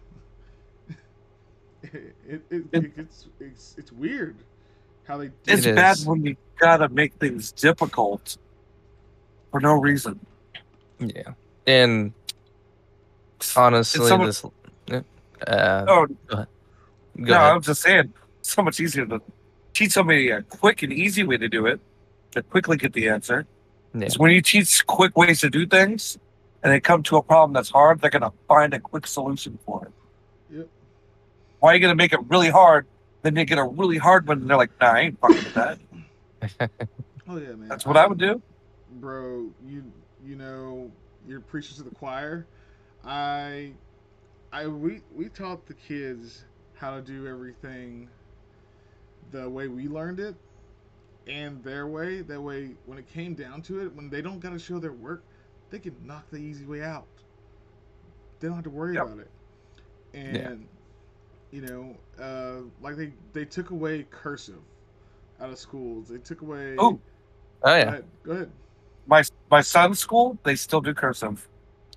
it, 1.83 2.15
it, 2.27 2.41
it, 2.49 2.63
It- 2.71 2.91
it's, 2.97 3.27
it's 3.39 3.75
it's 3.77 3.91
weird 3.91 4.37
how 5.05 5.17
they. 5.17 5.27
Do 5.27 5.33
it. 5.47 5.53
It's 5.53 5.65
It 5.65 5.75
bad 5.75 5.97
when 6.05 6.23
you 6.25 6.35
gotta 6.59 6.89
make 6.89 7.13
things 7.15 7.51
difficult 7.51 8.37
for 9.51 9.59
no 9.59 9.73
reason. 9.79 10.19
Yeah, 10.99 11.33
and 11.65 12.13
honestly, 13.55 14.07
someone- 14.07 14.27
this. 14.27 14.45
Uh, 15.47 15.85
Oh 15.87 16.45
go 17.25 17.33
no, 17.33 17.39
I'm 17.39 17.61
just 17.61 17.81
saying, 17.81 18.13
so 18.41 18.61
much 18.61 18.79
easier 18.79 19.05
to 19.05 19.21
teach 19.73 19.91
somebody 19.91 20.29
a 20.31 20.41
quick 20.43 20.83
and 20.83 20.91
easy 20.93 21.23
way 21.23 21.37
to 21.37 21.47
do 21.49 21.65
it, 21.65 21.79
to 22.31 22.41
quickly 22.43 22.77
get 22.77 22.93
the 22.93 23.09
answer. 23.09 23.45
Yeah. 23.93 24.05
It's 24.05 24.17
when 24.19 24.31
you 24.31 24.41
teach 24.41 24.85
quick 24.87 25.17
ways 25.17 25.41
to 25.41 25.49
do 25.49 25.65
things, 25.65 26.17
and 26.63 26.71
they 26.71 26.79
come 26.79 27.03
to 27.03 27.17
a 27.17 27.21
problem 27.23 27.53
that's 27.53 27.69
hard, 27.69 28.01
they're 28.01 28.09
gonna 28.09 28.31
find 28.47 28.73
a 28.73 28.79
quick 28.79 29.07
solution 29.07 29.57
for 29.65 29.85
it. 29.85 30.57
Yep. 30.57 30.67
Why 31.59 31.71
are 31.71 31.75
you 31.75 31.81
gonna 31.81 31.95
make 31.95 32.13
it 32.13 32.19
really 32.29 32.49
hard? 32.49 32.85
Then 33.23 33.33
they 33.35 33.45
get 33.45 33.57
a 33.59 33.63
really 33.63 33.97
hard 33.97 34.27
one, 34.27 34.39
and 34.41 34.49
they're 34.49 34.57
like, 34.57 34.71
"Nah, 34.81 34.93
I 34.93 34.99
ain't 35.01 35.19
fucking 35.19 35.37
with 35.37 35.53
that." 35.53 35.79
Oh 37.27 37.37
yeah, 37.37 37.49
man. 37.49 37.69
That's 37.69 37.85
what 37.85 37.95
I 37.95 38.07
would 38.07 38.17
do. 38.17 38.41
bro. 38.93 39.45
You 39.65 39.83
you 40.25 40.35
know 40.35 40.91
you're 41.27 41.39
preaching 41.39 41.77
to 41.77 41.83
the 41.83 41.95
choir. 41.95 42.45
I 43.05 43.71
I 44.51 44.67
we 44.67 45.01
we 45.15 45.29
taught 45.29 45.65
the 45.65 45.73
kids 45.75 46.43
how 46.81 46.95
to 46.95 47.01
do 47.03 47.27
everything 47.27 48.09
the 49.31 49.49
way 49.49 49.67
we 49.67 49.87
learned 49.87 50.19
it 50.19 50.35
and 51.27 51.63
their 51.63 51.87
way. 51.87 52.21
That 52.21 52.41
way, 52.41 52.71
when 52.85 52.97
it 52.97 53.07
came 53.07 53.35
down 53.35 53.61
to 53.63 53.81
it, 53.85 53.95
when 53.95 54.09
they 54.09 54.21
don't 54.21 54.39
got 54.39 54.51
to 54.51 54.59
show 54.59 54.79
their 54.79 54.93
work, 54.93 55.23
they 55.71 55.79
can 55.79 55.95
knock 56.05 56.29
the 56.31 56.37
easy 56.37 56.65
way 56.65 56.83
out. 56.83 57.07
They 58.39 58.47
don't 58.47 58.55
have 58.55 58.63
to 58.65 58.69
worry 58.71 58.95
Yep. 58.95 59.03
about 59.03 59.19
it. 59.19 59.31
And 60.13 60.67
you 61.51 61.61
know, 61.61 61.97
uh, 62.21 62.61
like 62.81 62.97
they 62.97 63.13
they 63.33 63.45
took 63.45 63.71
away 63.71 64.05
cursive 64.11 64.61
out 65.41 65.49
of 65.51 65.59
schools. 65.59 66.09
They 66.09 66.19
took 66.19 66.41
away. 66.41 66.75
Oh. 66.77 67.01
Oh 67.63 67.75
Go 67.81 67.87
yeah, 67.87 67.91
ahead. 67.91 68.05
Go 68.23 68.31
ahead. 68.33 68.51
My 69.05 69.23
my 69.51 69.61
son's 69.61 69.99
school, 69.99 70.39
they 70.43 70.55
still 70.55 70.81
do 70.81 70.93
cursive. 70.95 71.47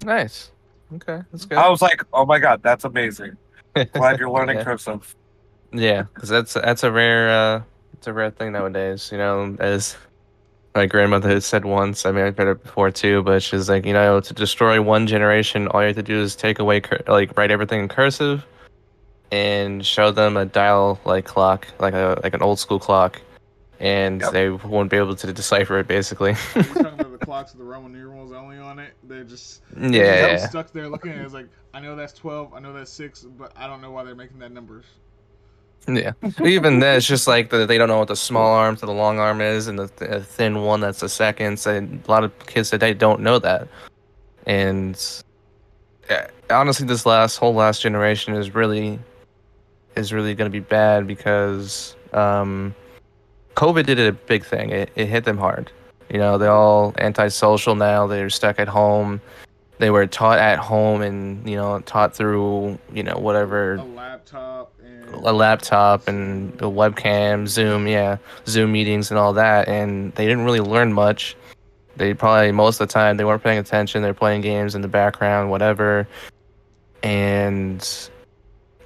nice. 0.05 0.53
Okay, 0.95 1.23
that's 1.33 1.47
good. 1.47 1.65
I 1.65 1.69
was 1.69 1.83
like, 1.83 2.03
"Oh 2.13 2.27
my 2.27 2.39
god, 2.39 2.63
that's 2.63 2.85
amazing! 2.85 3.39
Glad 3.93 4.19
you're 4.19 4.31
learning 4.31 4.57
yeah. 4.59 4.65
cursive." 4.65 5.15
Yeah, 5.73 6.03
because 6.15 6.29
that's 6.29 6.55
that's 6.55 6.85
a 6.85 6.93
rare 6.93 7.31
uh, 7.31 7.63
it's 7.93 8.07
a 8.07 8.13
rare 8.13 8.31
thing 8.31 8.53
nowadays. 8.53 9.11
You 9.11 9.19
know, 9.19 9.57
as 9.59 9.97
my 10.75 10.87
grandmother 10.87 11.29
had 11.29 11.43
said 11.43 11.65
once. 11.65 12.05
I 12.05 12.13
mean, 12.13 12.25
I've 12.25 12.37
heard 12.37 12.49
it 12.49 12.63
before 12.63 12.91
too, 12.91 13.23
but 13.23 13.43
she's 13.43 13.69
like, 13.69 13.87
you 13.87 13.93
know, 13.93 14.21
to 14.21 14.35
destroy 14.35 14.83
one 14.83 15.07
generation, 15.07 15.69
all 15.69 15.81
you 15.81 15.89
have 15.89 15.97
to 15.97 16.03
do 16.03 16.21
is 16.21 16.35
take 16.35 16.59
away, 16.59 16.81
cur- 16.81 17.01
like, 17.07 17.37
write 17.39 17.53
everything 17.53 17.81
in 17.81 17.89
cursive, 17.89 18.45
and 19.31 19.87
show 19.87 20.11
them 20.11 20.37
a 20.37 20.45
dial 20.45 20.99
like 21.05 21.25
clock, 21.25 21.69
like 21.79 21.95
a 21.95 22.19
like 22.23 22.35
an 22.35 22.43
old 22.43 22.59
school 22.59 22.79
clock, 22.79 23.21
and 23.81 24.21
Yep. 24.21 24.33
they 24.33 24.51
won't 24.51 24.91
be 24.91 24.97
able 24.97 25.17
to 25.17 25.33
decipher 25.33 25.79
it, 25.79 25.87
basically. 25.89 26.35
We're 26.55 26.63
talking 26.63 26.87
about 26.87 27.11
the 27.19 27.19
clocks 27.25 27.53
with 27.53 27.59
the 27.61 27.65
Roman 27.65 27.93
numerals 27.93 28.33
only 28.33 28.59
on 28.59 28.79
it. 28.79 28.95
They're 29.05 29.25
just 29.25 29.63
yeah, 29.77 29.91
they're 29.91 30.37
just 30.39 30.51
stuck 30.51 30.73
there 30.73 30.89
looking 30.89 31.13
at 31.13 31.19
it. 31.19 31.25
It's 31.25 31.35
like 31.35 31.49
I 31.73 31.81
know 31.81 31.97
that's 31.97 32.13
twelve, 32.13 32.55
I 32.55 32.61
know 32.61 32.73
that's 32.73 32.93
six, 32.93 33.23
but 33.23 33.53
I 33.57 33.67
don't 33.67 33.81
know 33.83 33.91
why 33.91 34.05
they're 34.05 34.15
making 34.15 34.39
that 34.41 34.53
numbers. 34.53 34.85
yeah. 35.87 36.13
Even 36.43 36.79
then, 36.79 36.97
it's 36.97 37.07
just 37.07 37.27
like 37.29 37.51
the, 37.51 37.67
they 37.67 37.77
don't 37.77 37.89
know 37.89 37.99
what 37.99 38.09
the 38.09 38.17
small 38.17 38.55
arm 38.55 38.75
to 38.77 38.87
the 38.87 38.93
long 38.93 39.19
arm 39.19 39.41
is, 39.43 39.67
and 39.69 39.79
the, 39.79 39.91
the 39.97 40.21
thin 40.21 40.63
one 40.63 40.81
that's 40.81 41.01
the 41.01 41.09
seconds. 41.09 41.67
And 41.67 42.03
a 42.07 42.11
lot 42.11 42.25
of 42.25 42.37
kids 42.47 42.71
today 42.71 42.95
don't 42.95 43.21
know 43.21 43.39
that. 43.41 43.69
And 44.47 44.99
uh, 46.09 46.23
honestly, 46.51 46.87
this 46.87 47.05
last 47.07 47.37
whole 47.37 47.55
last 47.55 47.83
generation 47.83 48.35
is 48.35 48.55
really 48.55 48.99
is 49.97 50.13
really 50.13 50.35
going 50.35 50.51
to 50.51 50.53
be 50.53 50.61
bad 50.65 51.07
because 51.07 51.95
um, 52.13 52.75
COVID 53.57 53.87
did 53.87 54.01
a 54.01 54.13
big 54.13 54.45
thing. 54.45 54.71
It, 54.71 54.91
it 54.97 55.07
hit 55.07 55.25
them 55.25 55.39
hard. 55.39 55.71
You 56.11 56.19
know, 56.19 56.39
they're 56.39 56.51
all 56.51 56.95
antisocial 56.99 57.75
now. 57.75 58.07
They're 58.07 58.31
stuck 58.31 58.59
at 58.59 58.69
home. 58.69 59.21
They 59.79 59.91
were 59.91 60.07
taught 60.07 60.39
at 60.39 60.59
home 60.59 61.03
and 61.03 61.49
you 61.49 61.57
know 61.57 61.81
taught 61.81 62.15
through 62.15 62.79
you 62.93 63.03
know 63.03 63.17
whatever 63.17 63.75
A 63.75 63.83
laptop 63.83 64.73
and 64.83 65.15
a 65.15 65.33
laptop 65.33 66.07
and 66.07 66.55
a 66.61 66.67
webcam, 66.67 67.49
Zoom, 67.49 67.89
yeah, 67.89 68.19
Zoom 68.47 68.73
meetings 68.73 69.11
and 69.11 69.19
all 69.19 69.33
that, 69.33 69.69
and 69.69 70.13
they 70.15 70.27
didn't 70.27 70.45
really 70.45 70.61
learn 70.61 70.93
much. 70.93 71.37
They 71.97 72.15
probably 72.15 72.53
most 72.53 72.81
of 72.81 72.89
the 72.89 72.93
time 72.93 73.17
they 73.17 73.25
weren't 73.25 73.43
paying 73.43 73.59
attention. 73.59 74.03
They're 74.03 74.15
playing 74.15 74.43
games 74.43 74.75
in 74.75 74.83
the 74.83 74.89
background, 74.89 75.51
whatever, 75.51 76.07
and 77.03 77.79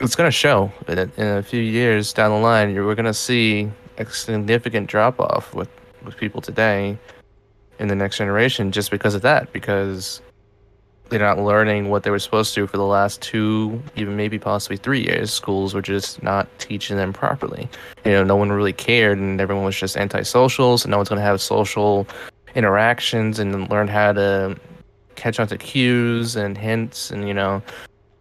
it's 0.00 0.16
gonna 0.16 0.31
show 0.31 0.72
in 0.87 0.98
a, 0.98 1.11
in 1.16 1.26
a 1.38 1.42
few 1.42 1.61
years 1.61 2.14
down 2.14 2.31
the 2.31 2.38
line. 2.38 2.74
You're, 2.74 2.87
we're 2.87 2.94
gonna 2.94 3.12
see 3.12 3.70
a 3.98 4.11
significant 4.11 4.88
drop 4.88 5.20
off 5.20 5.54
with 5.54 5.68
with 6.04 6.16
people 6.16 6.40
today 6.40 6.96
in 7.78 7.88
the 7.88 7.94
next 7.94 8.18
generation 8.18 8.72
just 8.72 8.90
because 8.90 9.14
of 9.14 9.22
that 9.22 9.52
because 9.52 10.20
they're 11.08 11.18
not 11.18 11.38
learning 11.38 11.88
what 11.88 12.02
they 12.02 12.11
were 12.11 12.18
supposed 12.18 12.54
to 12.54 12.66
for 12.66 12.76
the 12.76 12.84
last 12.84 13.22
two, 13.22 13.82
even 13.96 14.16
maybe 14.16 14.38
possibly 14.38 14.76
three 14.76 15.00
years. 15.00 15.32
Schools 15.32 15.74
were 15.74 15.82
just 15.82 16.22
not 16.22 16.46
teaching 16.58 16.96
them 16.96 17.12
properly. 17.12 17.68
You 18.04 18.12
know, 18.12 18.24
no 18.24 18.37
one 18.37 18.52
really 18.52 18.72
cared, 18.72 19.18
and 19.18 19.40
everyone 19.40 19.64
was 19.64 19.76
just 19.76 19.96
antisocial. 19.96 20.76
So 20.78 20.88
no 20.88 20.98
one's 20.98 21.08
going 21.08 21.18
to 21.18 21.24
have 21.24 21.40
social 21.40 22.06
interactions 22.54 23.38
and 23.38 23.68
learn 23.70 23.88
how 23.88 24.12
to 24.12 24.56
catch 25.16 25.40
on 25.40 25.46
to 25.48 25.58
cues 25.58 26.37
and 26.37 26.56
hints. 26.56 27.11
And 27.11 27.26
you 27.26 27.34
know, 27.34 27.62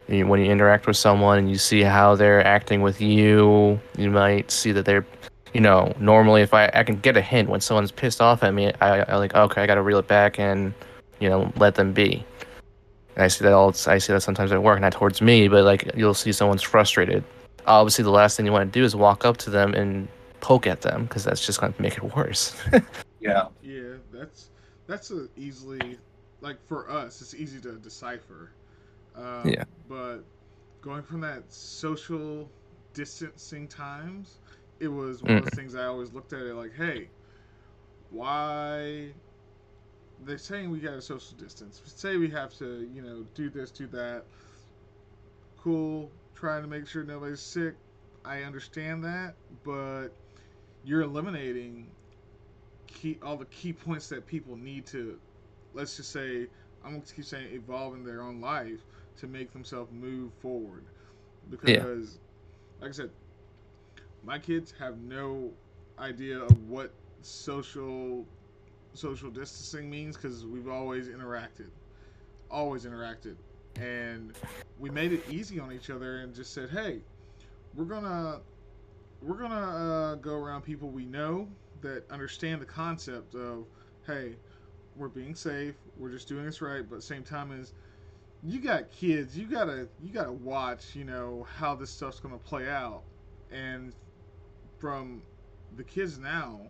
when 0.07 0.39
you 0.39 0.49
interact 0.49 0.87
with 0.87 0.97
someone 0.97 1.37
and 1.37 1.49
you 1.49 1.57
see 1.57 1.81
how 1.81 2.15
they're 2.15 2.45
acting 2.45 2.81
with 2.81 3.01
you, 3.01 3.79
you 3.97 4.09
might 4.09 4.49
see 4.49 4.71
that 4.71 4.85
they're 4.85 5.05
you 5.53 5.61
know, 5.61 5.93
normally 5.99 6.41
if 6.41 6.53
I, 6.53 6.69
I 6.73 6.83
can 6.83 6.97
get 6.97 7.17
a 7.17 7.21
hint 7.21 7.49
when 7.49 7.61
someone's 7.61 7.91
pissed 7.91 8.21
off 8.21 8.43
at 8.43 8.53
me, 8.53 8.71
I, 8.81 9.01
I 9.01 9.15
like, 9.17 9.33
okay, 9.35 9.61
I 9.61 9.67
got 9.67 9.75
to 9.75 9.81
reel 9.81 9.99
it 9.99 10.07
back 10.07 10.39
and, 10.39 10.73
you 11.19 11.29
know, 11.29 11.51
let 11.57 11.75
them 11.75 11.93
be. 11.93 12.25
And 13.15 13.23
I 13.23 13.27
see 13.27 13.43
that 13.43 13.53
all. 13.53 13.73
I 13.87 13.97
see 13.97 14.13
that 14.13 14.21
sometimes 14.21 14.51
at 14.51 14.61
work, 14.61 14.79
not 14.79 14.93
towards 14.93 15.21
me, 15.21 15.47
but 15.47 15.63
like 15.63 15.91
you'll 15.95 16.13
see 16.13 16.31
someone's 16.31 16.61
frustrated. 16.61 17.23
Obviously, 17.65 18.03
the 18.03 18.11
last 18.11 18.37
thing 18.37 18.45
you 18.45 18.51
want 18.51 18.71
to 18.71 18.79
do 18.79 18.85
is 18.85 18.95
walk 18.95 19.25
up 19.25 19.37
to 19.37 19.49
them 19.49 19.73
and 19.73 20.07
poke 20.39 20.67
at 20.67 20.81
them 20.81 21.05
because 21.05 21.23
that's 21.23 21.45
just 21.45 21.59
going 21.59 21.73
to 21.73 21.81
make 21.81 21.97
it 21.97 22.15
worse. 22.15 22.55
Yeah. 23.19 23.47
Yeah, 23.61 23.95
that's 24.13 24.51
that's 24.85 25.11
a 25.11 25.27
easily 25.35 25.97
like 26.41 26.57
for 26.67 26.89
us, 26.89 27.21
it's 27.21 27.33
easy 27.33 27.59
to 27.61 27.73
decipher. 27.73 28.51
Um, 29.15 29.41
Yeah. 29.43 29.63
But 29.89 30.19
going 30.81 31.03
from 31.03 31.21
that 31.21 31.51
social 31.51 32.49
distancing 32.93 33.67
times, 33.67 34.37
it 34.79 34.87
was 34.87 35.21
one 35.23 35.37
of 35.37 35.43
those 35.43 35.51
mm. 35.51 35.55
things 35.55 35.75
I 35.75 35.85
always 35.85 36.13
looked 36.13 36.33
at 36.33 36.41
it 36.41 36.53
like, 36.55 36.75
hey, 36.75 37.09
why? 38.11 39.09
They're 40.25 40.37
saying 40.37 40.71
we 40.71 40.79
got 40.79 40.93
a 40.93 41.01
social 41.01 41.37
distance. 41.37 41.81
Say 41.85 42.17
we 42.17 42.29
have 42.29 42.53
to, 42.57 42.89
you 42.93 43.01
know, 43.01 43.25
do 43.35 43.49
this, 43.49 43.71
do 43.71 43.87
that. 43.87 44.23
Cool. 45.61 46.09
Trying 46.35 46.63
to 46.63 46.67
make 46.67 46.87
sure 46.87 47.03
nobody's 47.03 47.39
sick. 47.39 47.75
I 48.25 48.43
understand 48.43 49.03
that, 49.03 49.35
but 49.63 50.09
you're 50.83 51.01
eliminating 51.01 51.87
key 52.87 53.19
all 53.21 53.37
the 53.37 53.45
key 53.45 53.73
points 53.73 54.07
that 54.09 54.25
people 54.25 54.55
need 54.55 54.85
to 54.85 55.19
let's 55.73 55.97
just 55.97 56.11
say 56.11 56.47
I'm 56.83 56.91
gonna 56.91 57.03
keep 57.15 57.25
saying 57.25 57.53
evolve 57.53 57.93
in 57.95 58.03
their 58.03 58.21
own 58.21 58.41
life 58.41 58.79
to 59.17 59.27
make 59.27 59.51
themselves 59.51 59.91
move 59.91 60.31
forward. 60.41 60.83
Because 61.49 62.19
like 62.81 62.89
I 62.89 62.93
said, 62.93 63.09
my 64.27 64.37
kids 64.37 64.73
have 64.77 64.99
no 64.99 65.49
idea 65.97 66.37
of 66.37 66.69
what 66.69 66.91
social 67.21 68.25
social 68.93 69.29
distancing 69.29 69.89
means 69.89 70.17
because 70.17 70.45
we've 70.45 70.67
always 70.67 71.07
interacted. 71.07 71.69
Always 72.51 72.85
interacted. 72.85 73.35
And 73.79 74.33
we 74.79 74.89
made 74.89 75.13
it 75.13 75.23
easy 75.29 75.59
on 75.61 75.71
each 75.71 75.89
other 75.89 76.17
and 76.17 76.35
just 76.35 76.53
said, 76.53 76.69
Hey, 76.69 76.99
we're 77.73 77.85
gonna 77.85 78.41
we're 79.21 79.37
gonna 79.37 79.55
uh, 79.55 80.15
go 80.15 80.33
around 80.33 80.63
people 80.63 80.89
we 80.89 81.05
know 81.05 81.47
that 81.81 82.03
understand 82.11 82.61
the 82.61 82.65
concept 82.65 83.33
of, 83.33 83.63
hey, 84.05 84.35
we're 84.97 85.07
being 85.07 85.35
safe, 85.35 85.75
we're 85.97 86.11
just 86.11 86.27
doing 86.27 86.43
this 86.43 86.61
right, 86.61 86.83
but 86.89 87.01
same 87.01 87.23
time 87.23 87.57
is 87.57 87.73
you 88.43 88.59
got 88.59 88.91
kids, 88.91 89.37
you 89.37 89.47
gotta 89.47 89.87
you 90.03 90.11
gotta 90.11 90.33
watch, 90.33 90.95
you 90.95 91.05
know, 91.05 91.47
how 91.55 91.75
this 91.75 91.89
stuff's 91.89 92.19
gonna 92.19 92.37
play 92.37 92.67
out, 92.67 93.03
and 93.51 93.93
from 94.79 95.21
the 95.75 95.83
kids 95.83 96.17
now 96.17 96.61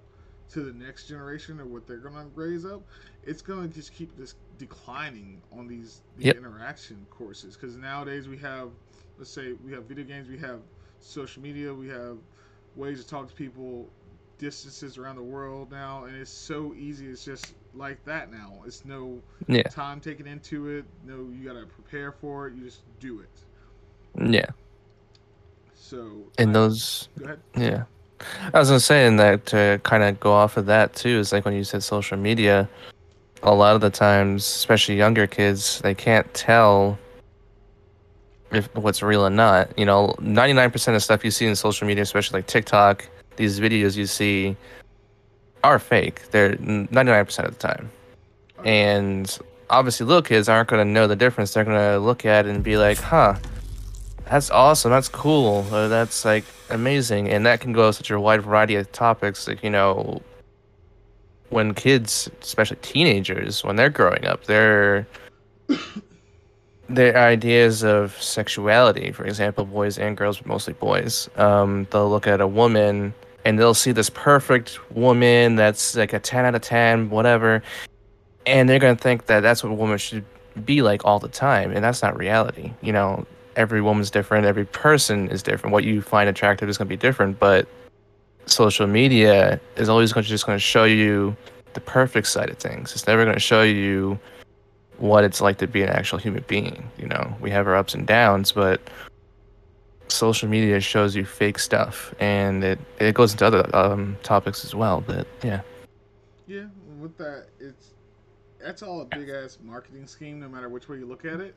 to 0.50 0.62
the 0.62 0.72
next 0.74 1.08
generation 1.08 1.60
or 1.60 1.66
what 1.66 1.86
they're 1.88 1.98
gonna 1.98 2.28
raise 2.36 2.66
up, 2.66 2.82
it's 3.26 3.42
gonna 3.42 3.68
just 3.68 3.94
keep 3.94 4.16
this 4.18 4.36
declining 4.58 5.42
on 5.52 5.68
these, 5.68 6.02
these 6.18 6.28
Yep. 6.28 6.38
interaction 6.38 7.06
courses 7.10 7.56
because 7.56 7.76
nowadays 7.76 8.28
we 8.28 8.38
have, 8.38 8.70
let's 9.18 9.30
say 9.30 9.54
we 9.66 9.72
have 9.74 9.84
video 9.86 10.06
games, 10.06 10.30
we 10.30 10.38
have 10.38 10.62
social 11.00 11.42
media, 11.44 11.74
we 11.74 11.88
have 11.90 12.18
ways 12.76 13.02
to 13.04 13.08
talk 13.08 13.28
to 13.28 13.34
people 13.36 13.90
distances 14.38 14.98
around 14.98 15.16
the 15.16 15.22
world 15.24 15.72
now, 15.72 16.06
and 16.06 16.16
it's 16.16 16.30
so 16.32 16.74
easy. 16.76 17.08
It's 17.08 17.26
just 17.26 17.56
like 17.74 18.04
that 18.06 18.32
now. 18.32 18.62
It's 18.66 18.86
no 18.86 19.20
Yeah. 19.48 19.64
time 19.64 20.00
taken 20.00 20.28
into 20.28 20.70
it. 20.70 20.86
No, 21.06 21.28
you 21.30 21.44
gotta 21.44 21.66
prepare 21.66 22.12
for 22.12 22.48
it. 22.48 22.54
You 22.54 22.64
just 22.64 22.84
do 23.00 23.20
it. 23.20 23.30
Yeah. 24.32 24.46
So 25.74 26.32
And 26.38 26.52
I- 26.52 26.54
those 26.54 27.10
go 27.18 27.26
ahead. 27.26 27.40
Yeah. 27.56 27.86
I 28.54 28.60
was 28.60 28.70
gonna 28.70 28.80
say, 28.80 29.06
and 29.06 29.20
that 29.20 29.46
to 29.48 29.80
kind 29.84 30.04
of 30.04 30.20
go 30.20 30.34
off 30.34 30.58
of 30.58 30.66
that 30.68 30.96
too, 30.96 31.20
is 31.20 31.32
like 31.32 31.46
when 31.46 31.54
you 31.54 31.64
said 31.64 31.84
social 31.84 32.18
media, 32.18 32.68
a 33.44 33.54
lot 33.54 33.76
of 33.76 33.82
the 33.82 33.90
times, 33.90 34.46
especially 34.46 34.98
younger 34.98 35.28
kids, 35.28 35.80
they 35.82 35.94
can't 35.94 36.32
tell 36.34 36.98
if 38.52 38.74
what's 38.76 39.02
real 39.02 39.26
or 39.26 39.30
not. 39.30 39.78
You 39.78 39.86
know, 39.86 40.16
99% 40.20 40.96
of 40.96 41.04
stuff 41.04 41.24
you 41.24 41.32
see 41.32 41.46
in 41.46 41.56
social 41.56 41.88
media, 41.88 42.04
especially 42.04 42.40
like 42.40 42.48
TikTok, 42.48 43.08
these 43.36 43.60
videos 43.60 43.96
you 43.96 44.06
see 44.06 44.56
are 45.64 45.80
fake. 45.80 46.30
They're 46.32 46.56
99% 46.56 47.46
of 47.46 47.58
the 47.58 47.68
time. 47.68 47.90
And 48.64 49.38
obviously, 49.70 50.06
little 50.06 50.22
kids 50.22 50.50
aren't 50.50 50.70
going 50.70 50.86
to 50.86 50.92
know 50.92 51.08
the 51.08 51.16
difference. 51.16 51.54
They're 51.54 51.66
going 51.66 51.78
to 51.78 52.00
look 52.00 52.26
at 52.26 52.46
it 52.46 52.56
and 52.56 52.64
be 52.64 52.78
like, 52.78 52.98
huh, 52.98 53.36
that's 54.30 54.50
awesome. 54.50 54.92
That's 54.92 55.10
cool. 55.10 55.66
Or 55.72 55.88
that's 55.88 56.26
like 56.26 56.46
amazing. 56.70 57.30
And 57.30 57.46
that 57.46 57.60
can 57.60 57.74
go 57.74 57.92
such 57.92 58.12
a 58.12 58.20
wide 58.20 58.42
variety 58.42 58.76
of 58.76 58.92
topics. 58.92 59.48
Like, 59.48 59.64
you 59.64 59.70
know, 59.70 60.22
when 61.50 61.74
kids, 61.74 62.30
especially 62.42 62.78
teenagers, 62.82 63.64
when 63.64 63.76
they're 63.76 63.90
growing 63.90 64.26
up, 64.26 64.46
their 64.46 65.08
their 66.90 67.18
ideas 67.18 67.84
of 67.84 68.22
sexuality, 68.22 69.12
for 69.12 69.26
example, 69.26 69.66
boys 69.66 69.98
and 69.98 70.16
girls, 70.16 70.38
but 70.38 70.48
mostly 70.48 70.74
boys, 70.74 71.30
um, 71.38 71.88
they'll 71.92 72.10
look 72.10 72.28
at 72.28 72.42
a 72.42 72.48
woman 72.48 73.14
and 73.46 73.58
they'll 73.58 73.74
see 73.74 73.92
this 73.92 74.10
perfect 74.10 74.80
woman 74.94 75.56
that's 75.56 75.96
like 75.96 76.14
a 76.14 76.20
10 76.20 76.46
out 76.46 76.56
of 76.56 76.62
10, 76.62 77.10
whatever. 77.10 77.64
And 78.46 78.68
they're 78.68 78.80
to 78.80 78.96
think 78.96 79.26
that 79.28 79.42
that's 79.42 79.64
what 79.64 79.72
a 79.72 79.76
woman 79.76 79.98
should 79.98 80.26
be 80.66 80.82
like 80.82 81.06
all 81.06 81.20
the 81.20 81.30
time. 81.30 81.72
And 81.72 81.84
that's 81.84 82.02
not 82.02 82.18
reality. 82.18 82.74
You 82.82 82.94
know, 82.94 83.26
every 83.58 83.82
woman's 83.82 84.10
different, 84.10 84.46
every 84.46 84.66
person 84.66 85.28
is 85.30 85.44
different. 85.44 85.74
What 85.74 85.84
you 85.84 86.02
find 86.02 86.30
attractive 86.30 86.70
is 86.70 86.78
going 86.78 86.88
to 86.88 86.90
be 86.90 86.96
different. 86.96 87.40
But 87.40 87.68
social 88.46 88.88
media 88.88 89.60
is 89.76 89.90
always 89.90 90.14
going 90.14 90.24
to 90.24 90.30
just 90.30 90.46
going 90.46 90.56
to 90.56 90.62
show 90.62 90.86
you 90.86 91.36
the 91.74 91.82
perfect 91.82 92.28
side 92.28 92.50
of 92.50 92.58
things. 92.58 92.94
It's 92.94 93.06
never 93.08 93.24
going 93.26 93.36
to 93.36 93.42
show 93.42 93.64
you 93.64 94.18
what 95.00 95.24
it's 95.24 95.42
like 95.42 95.58
to 95.58 95.68
be 95.68 95.82
an 95.84 95.90
actual 95.90 96.20
human 96.20 96.46
being. 96.48 96.90
You 96.98 97.08
know, 97.08 97.36
we 97.42 97.52
have 97.52 97.68
our 97.68 97.76
ups 97.76 97.94
and 97.94 98.08
downs, 98.08 98.52
but 98.52 98.80
social 100.08 100.48
media 100.48 100.80
shows 100.80 101.16
you 101.16 101.26
fake 101.26 101.60
stuff, 101.60 102.14
and 102.20 102.64
it 102.64 102.80
it 103.00 103.14
goes 103.14 103.34
into 103.34 103.46
other 103.46 103.76
um, 103.76 104.18
topics 104.24 104.64
as 104.64 104.74
well. 104.74 105.04
But 105.06 105.28
yeah, 105.44 105.62
Yeah, 106.48 106.66
with 107.00 107.18
that, 107.18 107.48
it's 107.60 107.94
that's 108.60 108.82
all 108.82 109.02
a 109.02 109.06
big 109.06 109.30
ass 109.30 109.58
marketing 109.62 110.08
scheme. 110.08 110.40
No 110.40 110.48
matter 110.48 110.70
which 110.70 110.88
way 110.88 110.98
you 110.98 111.06
look 111.06 111.26
at 111.26 111.42
it, 111.42 111.54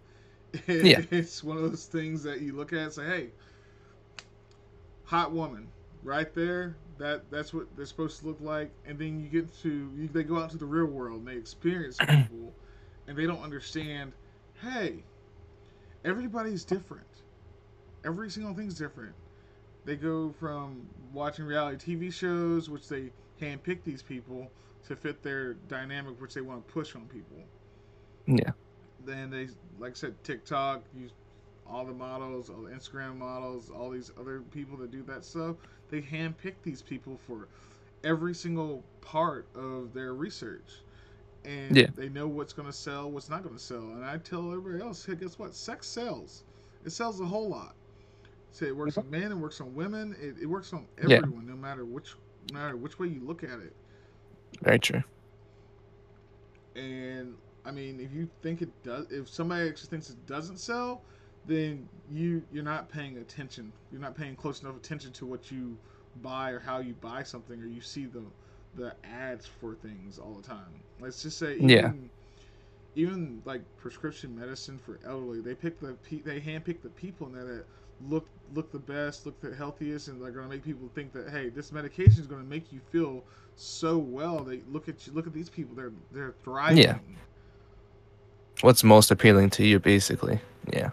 Yeah. 0.67 1.03
it's 1.11 1.45
one 1.45 1.57
of 1.57 1.63
those 1.63 1.87
things 1.87 2.23
that 2.25 2.41
you 2.41 2.55
look 2.55 2.73
at 2.73 2.79
and 2.79 2.93
say, 2.93 3.07
"Hey, 3.07 3.27
hot 5.05 5.33
woman, 5.33 5.69
right 6.03 6.33
there. 6.35 6.77
That 6.99 7.31
that's 7.31 7.55
what 7.55 7.67
they're 7.77 7.87
supposed 7.87 8.21
to 8.21 8.27
look 8.27 8.41
like." 8.41 8.71
And 8.87 8.99
then 8.99 9.21
you 9.21 9.29
get 9.29 9.53
to 9.63 9.69
you, 9.97 10.09
they 10.13 10.25
go 10.25 10.39
out 10.39 10.51
to 10.51 10.59
the 10.59 10.67
real 10.67 10.87
world 10.87 11.21
and 11.21 11.29
they 11.29 11.37
experience 11.37 11.97
people, 12.01 12.53
and 13.07 13.17
they 13.17 13.27
don't 13.27 13.43
understand. 13.43 14.13
Hey, 14.61 15.05
everybody's 16.05 16.65
different. 16.65 17.07
Every 18.05 18.31
single 18.31 18.55
thing's 18.55 18.75
different. 18.75 19.15
They 19.85 19.97
go 19.97 20.33
from 20.39 20.87
watching 21.13 21.47
reality 21.47 21.97
TV 21.97 22.13
shows, 22.13 22.69
which 22.69 22.89
they 22.89 23.11
handpick 23.41 23.83
these 23.85 24.03
people 24.03 24.51
to 24.87 24.97
fit 24.97 25.23
their 25.23 25.55
dynamic, 25.55 26.21
which 26.21 26.35
they 26.35 26.41
want 26.43 26.67
to 26.67 26.73
push 26.73 26.95
on 26.95 27.07
people. 27.07 27.37
yeah, 28.27 28.51
Then 29.05 29.31
they, 29.31 29.49
like 29.79 29.93
I 29.93 29.95
said, 29.95 30.23
TikTok, 30.25 30.85
use 30.95 31.13
all 31.67 31.85
the 31.87 31.93
models, 31.93 32.51
all 32.51 32.63
the 32.63 32.71
Instagram 32.71 33.17
models, 33.17 33.71
all 33.71 33.91
these 33.91 34.11
other 34.19 34.41
people 34.51 34.77
that 34.79 34.91
do 34.91 35.03
that 35.05 35.25
stuff. 35.25 35.57
They 35.89 36.01
handpick 36.03 36.55
these 36.63 36.83
people 36.83 37.19
for 37.27 37.49
every 38.05 38.35
single 38.35 38.85
part 39.01 39.49
of 39.55 39.93
their 39.93 40.15
research. 40.15 40.85
And 41.45 41.77
Yeah. 41.77 41.89
they 41.95 42.09
know 42.09 42.29
what's 42.29 42.53
going 42.53 42.67
to 42.69 42.73
sell, 42.73 43.11
what's 43.11 43.29
not 43.31 43.43
going 43.43 43.55
to 43.57 43.63
sell. 43.63 43.81
And 43.93 44.05
I 44.05 44.19
tell 44.19 44.53
everybody 44.53 44.83
else, 44.83 45.05
hey, 45.05 45.15
guess 45.15 45.39
what? 45.39 45.55
Sex 45.55 45.87
sells. 45.87 46.45
It 46.85 46.91
sells 46.91 47.21
a 47.21 47.27
whole 47.27 47.49
lot. 47.49 47.77
So 48.53 48.67
it 48.67 48.77
works 48.77 48.99
on 48.99 49.05
mm-hmm. 49.05 49.13
men, 49.13 49.33
it 49.33 49.37
works 49.37 49.61
on 49.61 49.75
women, 49.75 50.17
it, 50.21 50.37
it 50.43 50.47
works 50.47 50.73
on 50.73 50.87
Yeah. 51.07 51.19
everyone, 51.19 51.47
no 51.47 51.57
matter 51.57 51.85
which 51.85 52.17
no 52.53 52.59
matter 52.59 52.77
which 52.77 52.99
way 52.99 53.09
you 53.09 53.21
look 53.21 53.45
at 53.45 53.61
it. 53.61 53.75
very 54.63 54.79
true. 54.79 55.03
And 56.75 57.37
I 57.65 57.71
mean, 57.71 58.01
if 58.01 58.13
you 58.13 58.29
think 58.43 58.63
it 58.63 58.83
does, 58.83 59.07
if 59.11 59.29
somebody 59.29 59.69
actually 59.69 59.89
thinks 59.91 60.11
it 60.11 60.27
doesn't 60.27 60.59
sell, 60.59 61.03
then 61.47 61.89
you 62.11 62.43
you're 62.53 62.65
not 62.65 62.89
paying 62.89 63.19
attention. 63.19 63.73
You're 63.91 64.01
not 64.01 64.15
paying 64.15 64.37
close 64.37 64.63
enough 64.63 64.77
attention 64.77 65.13
to 65.13 65.27
what 65.27 65.51
you 65.51 65.79
buy 66.23 66.51
or 66.51 66.61
how 66.61 66.79
you 66.79 66.95
buy 66.95 67.23
something, 67.23 67.61
or 67.61 67.67
you 67.67 67.81
see 67.81 68.07
the 68.07 68.23
the 68.75 68.95
ads 69.05 69.47
for 69.47 69.75
things 69.75 70.19
all 70.19 70.35
the 70.35 70.43
time. 70.47 70.83
Let's 71.01 71.23
just 71.23 71.39
say, 71.39 71.57
even, 71.57 71.69
Yeah. 71.69 71.93
even 72.95 73.43
like 73.45 73.63
prescription 73.77 74.35
medicine 74.39 74.79
for 74.79 74.99
elderly, 75.05 75.41
they 75.41 75.55
pick 75.55 75.79
the 75.81 75.95
pe- 75.95 76.21
they 76.23 76.41
handpick 76.41 76.83
the 76.83 76.91
people 76.91 77.27
in 77.27 77.33
there 77.33 77.45
that 77.45 77.67
look 78.01 78.29
look 78.55 78.71
the 78.73 78.79
best, 78.79 79.27
look 79.27 79.41
the 79.41 79.55
healthiest, 79.55 80.09
and 80.09 80.21
they're 80.21 80.31
gonna 80.31 80.49
make 80.49 80.63
people 80.65 80.89
think 80.95 81.13
that 81.13 81.31
hey, 81.31 81.49
this 81.51 81.73
medication 81.73 82.21
is 82.21 82.27
gonna 82.27 82.43
make 82.45 82.73
you 82.73 82.81
feel 82.91 83.25
so 83.57 83.99
well. 83.99 84.43
They 84.43 84.63
look 84.69 84.89
at 84.89 85.07
you, 85.07 85.13
look 85.13 85.27
at 85.27 85.33
these 85.33 85.49
people, 85.51 85.75
they're 85.75 85.93
they're 86.13 86.35
thriving. 86.43 86.79
Yeah. 86.79 86.99
What's 88.63 88.85
most 88.85 89.11
appealing 89.11 89.51
to 89.51 89.67
you, 89.67 89.79
basically? 89.79 90.41
Yeah. 90.73 90.91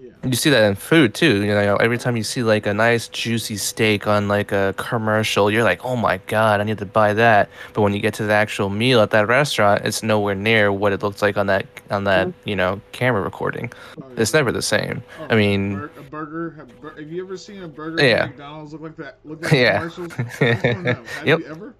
Yeah. 0.00 0.10
You 0.24 0.34
see 0.34 0.50
that 0.50 0.64
in 0.64 0.74
food 0.74 1.14
too. 1.14 1.42
You 1.44 1.52
know, 1.54 1.76
every 1.76 1.98
time 1.98 2.16
you 2.16 2.22
see 2.24 2.42
like 2.42 2.66
a 2.66 2.74
nice 2.74 3.08
juicy 3.08 3.56
steak 3.56 4.06
on 4.06 4.26
like 4.28 4.50
a 4.52 4.74
commercial, 4.76 5.50
you're 5.50 5.62
like, 5.64 5.84
"Oh 5.84 5.96
my 5.96 6.18
god, 6.26 6.60
I 6.60 6.64
need 6.64 6.78
to 6.78 6.86
buy 6.86 7.12
that." 7.14 7.48
But 7.72 7.82
when 7.82 7.92
you 7.92 8.00
get 8.00 8.14
to 8.14 8.24
the 8.24 8.32
actual 8.32 8.68
meal 8.68 9.00
at 9.00 9.10
that 9.10 9.28
restaurant, 9.28 9.84
it's 9.84 10.02
nowhere 10.02 10.34
near 10.34 10.72
what 10.72 10.92
it 10.92 11.02
looks 11.02 11.22
like 11.22 11.36
on 11.36 11.46
that 11.46 11.66
on 11.90 12.04
that 12.04 12.28
mm. 12.28 12.34
you 12.44 12.56
know 12.56 12.80
camera 12.92 13.20
recording. 13.22 13.72
Oh, 14.00 14.06
It's 14.16 14.32
never 14.32 14.50
the 14.52 14.62
same. 14.62 15.02
Oh, 15.20 15.26
I 15.30 15.36
mean- 15.36 15.74
a, 15.74 15.76
bur- 15.76 15.90
a 15.98 16.02
burger. 16.02 16.50
Have, 16.58 16.80
bur- 16.80 16.96
have 17.00 17.10
you 17.12 17.24
ever 17.24 17.36
seen 17.36 17.62
a 17.62 17.68
burger 17.68 18.02
Yeah. 18.04 18.24
at 18.24 18.28
McDonald's 18.30 18.72
look 18.72 18.82
like 18.82 18.96
that? 18.96 19.18
Look 19.24 19.42
like 19.42 19.52
Yeah. 19.64 19.78
commercials. 19.78 20.12
I 20.18 20.22
just 20.24 20.40
wanna 20.64 20.82
know, 20.82 20.92
Have 21.04 21.26
Yep. 21.26 21.38
you 21.40 21.46
ever? 21.46 21.74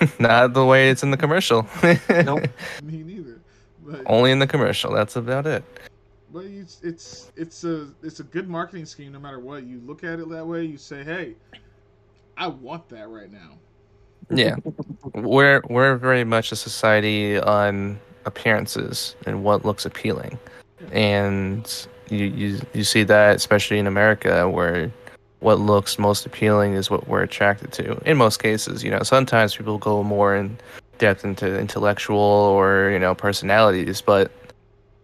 Not 0.18 0.52
the 0.52 0.64
way 0.64 0.90
it's 0.90 1.02
in 1.02 1.10
the 1.10 1.16
commercial. 1.16 1.66
Nope. 1.82 2.46
Me 2.82 3.02
neither. 3.02 3.35
But 3.86 4.02
Only 4.06 4.32
in 4.32 4.38
the 4.40 4.46
commercial. 4.46 4.92
That's 4.92 5.16
about 5.16 5.46
it. 5.46 5.64
but 6.32 6.44
it's 6.44 6.80
it's 6.82 7.30
it's 7.36 7.64
a 7.64 7.88
it's 8.02 8.20
a 8.20 8.24
good 8.24 8.48
marketing 8.48 8.84
scheme 8.86 9.12
no 9.12 9.20
matter 9.20 9.38
what. 9.38 9.64
You 9.64 9.80
look 9.86 10.02
at 10.04 10.18
it 10.18 10.28
that 10.30 10.46
way. 10.46 10.64
You 10.64 10.76
say, 10.76 11.04
hey, 11.04 11.34
I 12.36 12.48
want 12.48 12.88
that 12.90 13.08
right 13.08 13.30
now. 13.32 13.58
Yeah. 14.30 14.56
we're 15.14 15.62
we're 15.70 15.96
very 15.96 16.24
much 16.24 16.50
a 16.52 16.56
society 16.56 17.38
on 17.38 18.00
appearances 18.24 19.14
and 19.24 19.44
what 19.44 19.64
looks 19.64 19.86
appealing. 19.86 20.38
And 20.92 21.86
you, 22.10 22.24
you 22.24 22.60
you 22.74 22.82
see 22.84 23.04
that 23.04 23.36
especially 23.36 23.78
in 23.78 23.86
America 23.86 24.48
where 24.50 24.90
what 25.40 25.60
looks 25.60 25.98
most 25.98 26.26
appealing 26.26 26.72
is 26.74 26.90
what 26.90 27.06
we're 27.06 27.22
attracted 27.22 27.70
to. 27.74 27.96
In 28.08 28.16
most 28.16 28.42
cases, 28.42 28.82
you 28.82 28.90
know, 28.90 29.02
sometimes 29.02 29.54
people 29.54 29.78
go 29.78 30.02
more 30.02 30.34
in 30.34 30.58
depth 30.98 31.24
into 31.24 31.58
intellectual 31.58 32.18
or, 32.18 32.90
you 32.90 32.98
know, 32.98 33.14
personalities, 33.14 34.00
but 34.00 34.30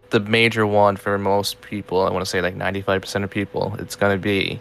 the 0.09 0.19
major 0.19 0.65
one 0.67 0.95
for 0.95 1.17
most 1.17 1.61
people, 1.61 2.01
I 2.01 2.11
want 2.11 2.23
to 2.23 2.29
say 2.29 2.41
like 2.41 2.55
95% 2.55 3.23
of 3.23 3.29
people, 3.29 3.75
it's 3.79 3.95
going 3.95 4.15
to 4.15 4.21
be 4.21 4.59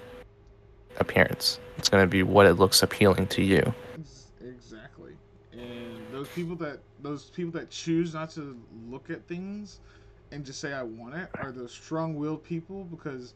appearance. 0.99 1.59
It's 1.79 1.89
going 1.89 2.03
to 2.03 2.09
be 2.09 2.23
what 2.23 2.47
it 2.47 2.55
looks 2.55 2.83
appealing 2.83 3.27
to 3.29 3.43
you. 3.43 3.75
Exactly. 4.41 5.13
And 5.53 5.99
those 6.11 6.29
people 6.29 6.57
that 6.57 6.79
those 7.01 7.25
people 7.25 7.51
that 7.53 7.69
choose 7.69 8.15
not 8.15 8.31
to 8.31 8.57
look 8.89 9.11
at 9.11 9.27
things 9.27 9.81
and 10.31 10.45
just 10.45 10.61
say 10.61 10.73
I 10.73 10.85
want 10.85 11.17
it 11.17 11.29
are 11.41 11.51
those 11.51 11.73
strong-willed 11.73 12.45
people 12.45 12.85
because 12.85 13.35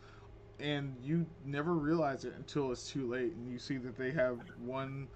and 0.61 0.95
you 1.03 1.27
never 1.45 1.75
realize 1.75 2.25
it 2.25 2.35
until 2.37 2.73
it's 2.73 2.91
too 2.91 3.07
late, 3.07 3.35
and 3.35 3.53
you 3.53 3.59
see 3.59 3.77
that 3.79 3.97
they 3.97 4.11
have 4.13 4.39
one. 4.65 5.09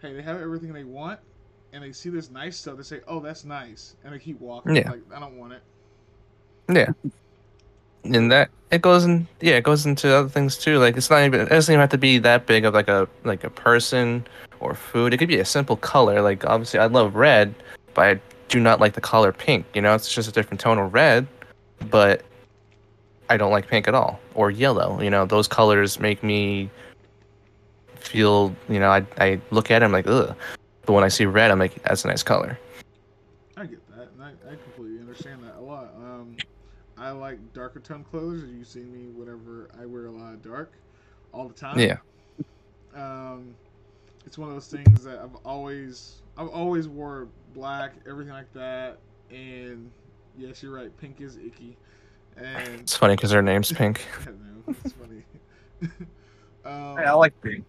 Hey, 0.00 0.12
they 0.14 0.22
have 0.22 0.40
everything 0.40 0.72
they 0.72 0.84
want, 0.84 1.20
and 1.72 1.82
they 1.82 1.92
see 1.92 2.10
this 2.10 2.30
nice 2.30 2.56
stuff. 2.56 2.76
They 2.76 2.82
say, 2.82 3.00
"Oh, 3.08 3.20
that's 3.20 3.44
nice," 3.44 3.96
and 4.04 4.12
they 4.12 4.18
keep 4.18 4.40
walking. 4.40 4.76
Yeah. 4.76 4.90
Like 4.90 5.02
I 5.14 5.20
don't 5.20 5.36
want 5.38 5.54
it. 5.54 5.62
Yeah. 6.68 6.92
And 8.04 8.30
that 8.32 8.50
it 8.70 8.82
goes 8.82 9.04
in 9.04 9.26
yeah, 9.40 9.54
it 9.54 9.64
goes 9.64 9.86
into 9.86 10.14
other 10.14 10.28
things 10.28 10.58
too. 10.58 10.78
Like 10.78 10.96
it's 10.96 11.10
not 11.10 11.22
even 11.22 11.40
it 11.40 11.48
doesn't 11.48 11.72
even 11.72 11.80
have 11.80 11.90
to 11.90 11.98
be 11.98 12.18
that 12.18 12.46
big 12.46 12.64
of 12.64 12.74
like 12.74 12.88
a 12.88 13.08
like 13.24 13.44
a 13.44 13.50
person 13.50 14.26
or 14.60 14.74
food. 14.74 15.14
It 15.14 15.18
could 15.18 15.28
be 15.28 15.38
a 15.38 15.44
simple 15.44 15.76
color. 15.76 16.20
Like 16.20 16.44
obviously 16.44 16.80
I 16.80 16.86
love 16.86 17.14
red, 17.14 17.54
but 17.94 18.06
I 18.06 18.20
do 18.48 18.60
not 18.60 18.80
like 18.80 18.94
the 18.94 19.00
color 19.00 19.32
pink. 19.32 19.66
You 19.74 19.82
know, 19.82 19.94
it's 19.94 20.12
just 20.12 20.28
a 20.28 20.32
different 20.32 20.60
tone 20.60 20.78
of 20.78 20.92
red, 20.92 21.26
but 21.90 22.22
I 23.30 23.36
don't 23.36 23.52
like 23.52 23.68
pink 23.68 23.88
at 23.88 23.94
all. 23.94 24.20
Or 24.34 24.50
yellow. 24.50 25.00
You 25.00 25.10
know, 25.10 25.24
those 25.24 25.46
colors 25.46 26.00
make 26.00 26.22
me 26.22 26.70
feel 27.94 28.54
you 28.68 28.80
know, 28.80 28.90
I 28.90 29.06
I 29.18 29.40
look 29.50 29.70
at 29.70 29.78
them 29.78 29.92
like 29.92 30.06
ugh. 30.06 30.34
But 30.84 30.94
when 30.94 31.04
I 31.04 31.08
see 31.08 31.26
red 31.26 31.50
I'm 31.50 31.58
like, 31.58 31.80
that's 31.82 32.04
a 32.04 32.08
nice 32.08 32.22
color. 32.22 32.58
I 33.56 33.66
get 33.66 33.86
that, 33.96 34.08
and 34.12 34.22
I, 34.22 34.30
I 34.50 34.56
completely 34.56 34.98
understand 34.98 35.42
that 35.44 35.56
a 35.56 35.60
lot. 35.60 35.94
Um, 35.96 36.36
I 36.98 37.10
like 37.10 37.38
darker 37.52 37.80
tone 37.80 38.04
clothes. 38.04 38.44
You 38.44 38.64
see 38.64 38.80
me 38.80 39.08
whenever 39.10 39.68
I 39.80 39.86
wear 39.86 40.06
a 40.06 40.10
lot 40.10 40.34
of 40.34 40.42
dark, 40.42 40.72
all 41.32 41.48
the 41.48 41.54
time. 41.54 41.78
Yeah. 41.78 41.96
Um, 42.94 43.54
it's 44.26 44.38
one 44.38 44.48
of 44.48 44.54
those 44.54 44.68
things 44.68 45.04
that 45.04 45.18
I've 45.18 45.36
always 45.44 46.22
I've 46.36 46.48
always 46.48 46.88
wore 46.88 47.28
black, 47.54 47.94
everything 48.08 48.32
like 48.32 48.52
that. 48.54 48.98
And 49.30 49.90
yes, 50.36 50.62
you're 50.62 50.74
right. 50.74 50.94
Pink 50.98 51.20
is 51.20 51.36
icky, 51.36 51.76
and 52.36 52.80
It's 52.80 52.96
funny 52.96 53.16
because 53.16 53.30
her 53.32 53.42
name's 53.42 53.72
pink. 53.72 54.06
I 54.26 54.30
know 54.30 54.74
it's 54.84 54.92
funny. 54.92 55.22
um, 56.64 56.96
Hey, 56.98 57.04
I 57.04 57.12
like 57.12 57.38
pink. 57.40 57.64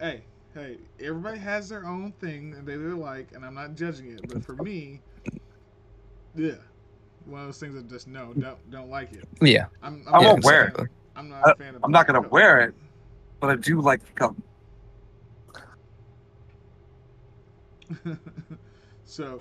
hey, 0.00 0.22
hey, 0.56 0.78
everybody 1.00 1.38
has 1.38 1.68
their 1.68 1.86
own 1.86 2.12
thing 2.12 2.54
and 2.56 2.66
they 2.66 2.76
really 2.76 2.98
like, 2.98 3.32
and 3.34 3.44
I'm 3.44 3.54
not 3.54 3.74
judging 3.74 4.10
it. 4.12 4.26
But 4.26 4.44
for 4.44 4.54
me, 4.56 5.00
yeah, 6.34 6.52
one 7.26 7.42
of 7.42 7.48
those 7.48 7.60
things 7.60 7.74
that 7.74 7.88
just 7.88 8.08
no, 8.08 8.32
don't 8.34 8.70
don't 8.70 8.88
like 8.88 9.12
it. 9.12 9.28
Yeah. 9.40 9.66
I'm, 9.82 10.02
I 10.10 10.18
won't 10.18 10.42
wear 10.44 10.68
it. 10.68 10.76
fan- 10.76 10.88
I'm 11.14 11.28
not 11.28 11.50
a 11.50 11.54
fan 11.56 11.68
of. 11.68 11.76
It. 11.76 11.80
I'm 11.84 11.90
not 11.90 12.00
uh, 12.08 12.12
gonna 12.12 12.20
color. 12.20 12.30
wear 12.30 12.60
it. 12.60 12.74
But 13.38 13.50
I 13.50 13.56
do 13.56 13.80
like 13.82 14.00
the 14.04 14.12
color. 14.12 14.34
so, 19.04 19.38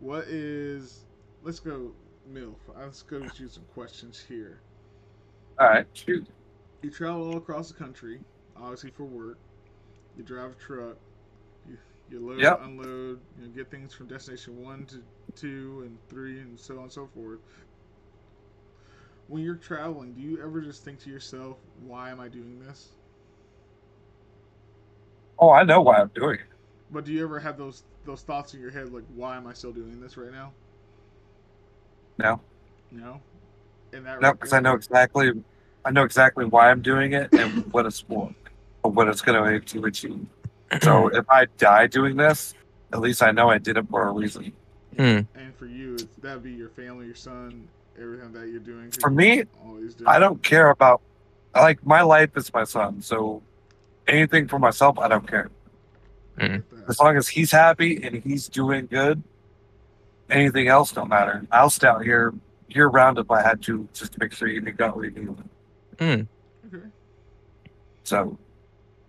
what 0.00 0.24
is? 0.24 1.04
Let's 1.42 1.60
go, 1.60 1.92
Milf. 2.32 2.56
Let's 2.74 3.02
go 3.02 3.20
to 3.20 3.42
you 3.42 3.48
some 3.48 3.64
questions 3.74 4.24
here. 4.26 4.60
All 5.58 5.68
right, 5.68 5.86
shoot. 5.92 6.26
You 6.82 6.90
travel 6.90 7.28
all 7.28 7.36
across 7.36 7.68
the 7.68 7.74
country, 7.74 8.20
obviously 8.56 8.90
for 8.90 9.04
work. 9.04 9.38
You 10.16 10.24
drive 10.24 10.52
a 10.52 10.54
truck. 10.54 10.96
You, 11.68 11.78
you 12.10 12.20
load, 12.26 12.40
Yep. 12.40 12.60
unload. 12.60 13.20
You 13.38 13.46
know, 13.46 13.48
get 13.54 13.70
things 13.70 13.94
from 13.94 14.06
destination 14.06 14.62
one 14.62 14.86
to 14.86 15.02
two 15.34 15.82
and 15.86 15.98
three, 16.08 16.40
and 16.40 16.58
so 16.58 16.76
on 16.76 16.82
and 16.84 16.92
so 16.92 17.08
forth. 17.14 17.40
When 19.28 19.42
you're 19.42 19.56
traveling, 19.56 20.12
do 20.14 20.20
you 20.20 20.42
ever 20.42 20.60
just 20.60 20.84
think 20.84 21.00
to 21.00 21.10
yourself, 21.10 21.58
"Why 21.80 22.10
am 22.10 22.20
I 22.20 22.28
doing 22.28 22.60
this?" 22.60 22.90
Oh, 25.38 25.50
I 25.50 25.64
know 25.64 25.80
why 25.80 25.98
I'm 26.00 26.10
doing 26.14 26.38
it. 26.40 26.46
But 26.90 27.04
do 27.04 27.12
you 27.12 27.24
ever 27.24 27.40
have 27.40 27.58
those 27.58 27.82
those 28.04 28.22
thoughts 28.22 28.54
in 28.54 28.60
your 28.60 28.70
head, 28.70 28.92
like, 28.92 29.04
"Why 29.14 29.36
am 29.36 29.46
I 29.46 29.52
still 29.54 29.72
doing 29.72 30.00
this 30.00 30.16
right 30.16 30.32
now?" 30.32 30.52
No, 32.18 32.40
No. 32.90 33.20
And 33.92 34.06
that 34.06 34.20
no, 34.20 34.32
because 34.32 34.52
I 34.52 34.60
know 34.60 34.74
exactly, 34.74 35.30
I 35.84 35.90
know 35.90 36.04
exactly 36.04 36.44
why 36.44 36.70
I'm 36.70 36.82
doing 36.82 37.12
it 37.12 37.30
and 37.36 37.58
what 37.70 37.86
it's 37.86 38.00
for, 38.00 38.28
or 38.28 38.43
what 38.92 39.08
it's 39.08 39.20
going 39.20 39.60
to 39.60 39.84
achieve. 39.84 40.26
So 40.82 41.06
if 41.08 41.28
I 41.30 41.46
die 41.56 41.86
doing 41.86 42.16
this, 42.16 42.52
at 42.92 42.98
least 42.98 43.22
I 43.22 43.30
know 43.30 43.48
I 43.48 43.58
did 43.58 43.76
it 43.76 43.86
for 43.88 44.08
a 44.08 44.10
reason. 44.10 44.52
Mm. 44.96 45.24
And 45.36 45.54
for 45.56 45.66
you, 45.66 45.96
that'd 46.20 46.42
be 46.42 46.50
your 46.52 46.70
family, 46.70 47.06
your 47.06 47.14
son, 47.14 47.68
everything 48.00 48.32
that 48.32 48.48
you're 48.48 48.58
doing. 48.58 48.90
For 48.90 49.08
me, 49.08 49.44
do. 49.44 50.04
I 50.04 50.18
don't 50.18 50.42
care 50.42 50.70
about, 50.70 51.00
like 51.54 51.84
my 51.86 52.02
life 52.02 52.30
is 52.36 52.52
my 52.52 52.64
son. 52.64 53.02
So 53.02 53.40
anything 54.08 54.48
for 54.48 54.58
myself, 54.58 54.98
I 54.98 55.06
don't 55.06 55.28
care. 55.28 55.50
get 56.38 56.62
As 56.88 56.98
long 56.98 57.16
as 57.16 57.28
he's 57.28 57.52
happy 57.52 58.02
and 58.02 58.16
he's 58.16 58.48
doing 58.48 58.86
good, 58.86 59.22
anything 60.28 60.66
else 60.66 60.90
don't 60.90 61.08
matter. 61.08 61.46
I'll 61.52 61.70
stay 61.70 61.86
out 61.86 62.02
here 62.02 62.34
year 62.68 62.88
round 62.88 63.18
if 63.18 63.30
I 63.30 63.42
had 63.42 63.62
to, 63.62 63.88
just 63.92 64.12
to 64.12 64.18
make 64.20 64.32
sure 64.32 64.48
you 64.48 64.60
got 64.60 64.96
what 64.96 65.04
you 65.04 65.10
need. 65.10 65.36
Mm. 65.98 66.26
Okay. 66.66 66.86
So, 68.02 68.38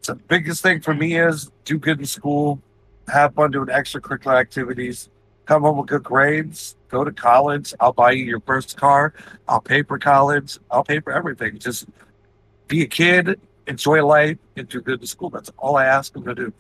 so 0.06 0.14
the 0.14 0.20
biggest 0.20 0.62
thing 0.62 0.82
for 0.82 0.94
me 0.94 1.18
is 1.18 1.52
do 1.66 1.80
good 1.80 2.00
in 2.00 2.06
school, 2.06 2.62
have 3.08 3.34
fun 3.34 3.50
doing 3.50 3.70
extracurricular 3.70 4.40
activities, 4.40 5.10
come 5.46 5.64
home 5.64 5.78
with 5.78 5.88
good 5.88 6.04
grades, 6.04 6.76
go 6.90 7.04
to 7.04 7.12
college. 7.12 7.74
I'll 7.80 7.92
buy 7.94 8.12
you 8.12 8.24
your 8.26 8.40
first 8.42 8.78
car. 8.78 9.14
I'll 9.48 9.62
pay 9.62 9.82
for 9.82 9.98
college. 9.98 10.60
I'll 10.70 10.84
pay 10.84 11.00
for 11.00 11.12
everything. 11.12 11.58
Just 11.58 11.88
be 12.68 12.84
a 12.84 12.86
kid, 12.86 13.40
enjoy 13.66 14.06
life, 14.06 14.38
and 14.56 14.70
do 14.70 14.80
good 14.80 15.02
in 15.02 15.08
school. 15.08 15.32
That's 15.32 15.52
all 15.58 15.76
I 15.76 15.86
ask 15.86 16.14
them 16.14 16.24
to 16.26 16.36
do. 16.36 16.54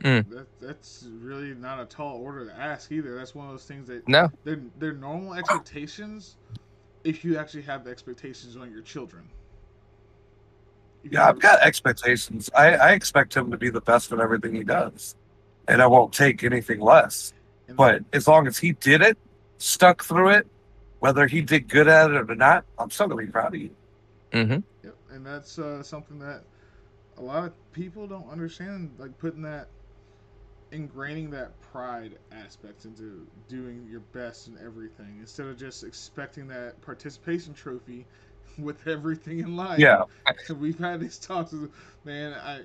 Mm. 0.00 0.28
That, 0.30 0.46
that's 0.60 1.06
really 1.20 1.54
not 1.54 1.80
a 1.80 1.84
tall 1.84 2.16
order 2.16 2.46
to 2.46 2.52
ask 2.58 2.90
either. 2.90 3.14
That's 3.14 3.34
one 3.34 3.46
of 3.46 3.52
those 3.52 3.64
things 3.64 3.86
that 3.86 4.08
No. 4.08 4.28
they're, 4.42 4.60
they're 4.80 4.92
normal 4.92 5.34
expectations 5.34 6.36
if 7.04 7.24
you 7.24 7.38
actually 7.38 7.62
have 7.62 7.84
the 7.84 7.90
expectations 7.90 8.56
on 8.56 8.72
your 8.72 8.82
children. 8.82 9.28
If 11.06 11.12
you 11.12 11.18
Yeah, 11.18 11.28
I've 11.28 11.38
got 11.38 11.60
expectations. 11.60 12.50
I, 12.54 12.74
I 12.74 12.92
expect 12.92 13.36
him 13.36 13.50
to 13.50 13.56
be 13.56 13.70
the 13.70 13.80
best 13.80 14.12
at 14.12 14.20
everything 14.20 14.54
he 14.54 14.64
does, 14.64 15.14
and 15.68 15.80
I 15.80 15.86
won't 15.86 16.12
take 16.12 16.42
anything 16.44 16.80
less. 16.80 17.32
But 17.68 18.02
as 18.12 18.28
long 18.28 18.46
as 18.46 18.58
he 18.58 18.72
did 18.72 19.02
it, 19.02 19.18
stuck 19.58 20.04
through 20.04 20.30
it, 20.30 20.46
whether 21.00 21.26
he 21.26 21.40
did 21.40 21.68
good 21.68 21.88
at 21.88 22.10
it 22.10 22.30
or 22.30 22.34
not, 22.34 22.64
I'm 22.78 22.90
still 22.90 23.08
gonna 23.08 23.22
be 23.22 23.30
proud 23.30 23.54
of 23.54 23.60
you. 23.60 23.70
Mm-hmm. 24.32 24.58
Yep, 24.84 24.96
and 25.10 25.26
that's 25.26 25.58
uh, 25.58 25.82
something 25.82 26.18
that 26.20 26.42
a 27.18 27.22
lot 27.22 27.44
of 27.44 27.72
people 27.72 28.06
don't 28.06 28.28
understand. 28.30 28.90
Like 28.98 29.16
putting 29.18 29.42
that, 29.42 29.68
ingraining 30.72 31.30
that 31.32 31.58
pride 31.60 32.18
aspect 32.32 32.84
into 32.84 33.26
doing 33.48 33.86
your 33.90 34.00
best 34.00 34.48
in 34.48 34.58
everything, 34.64 35.16
instead 35.20 35.46
of 35.46 35.58
just 35.58 35.84
expecting 35.84 36.46
that 36.48 36.80
participation 36.82 37.54
trophy 37.54 38.06
with 38.62 38.86
everything 38.86 39.40
in 39.40 39.56
life. 39.56 39.94
Yeah, 39.96 40.04
we've 40.58 40.78
had 40.78 41.00
these 41.00 41.18
talks. 41.18 41.54
Man, 42.04 42.34
I 42.34 42.62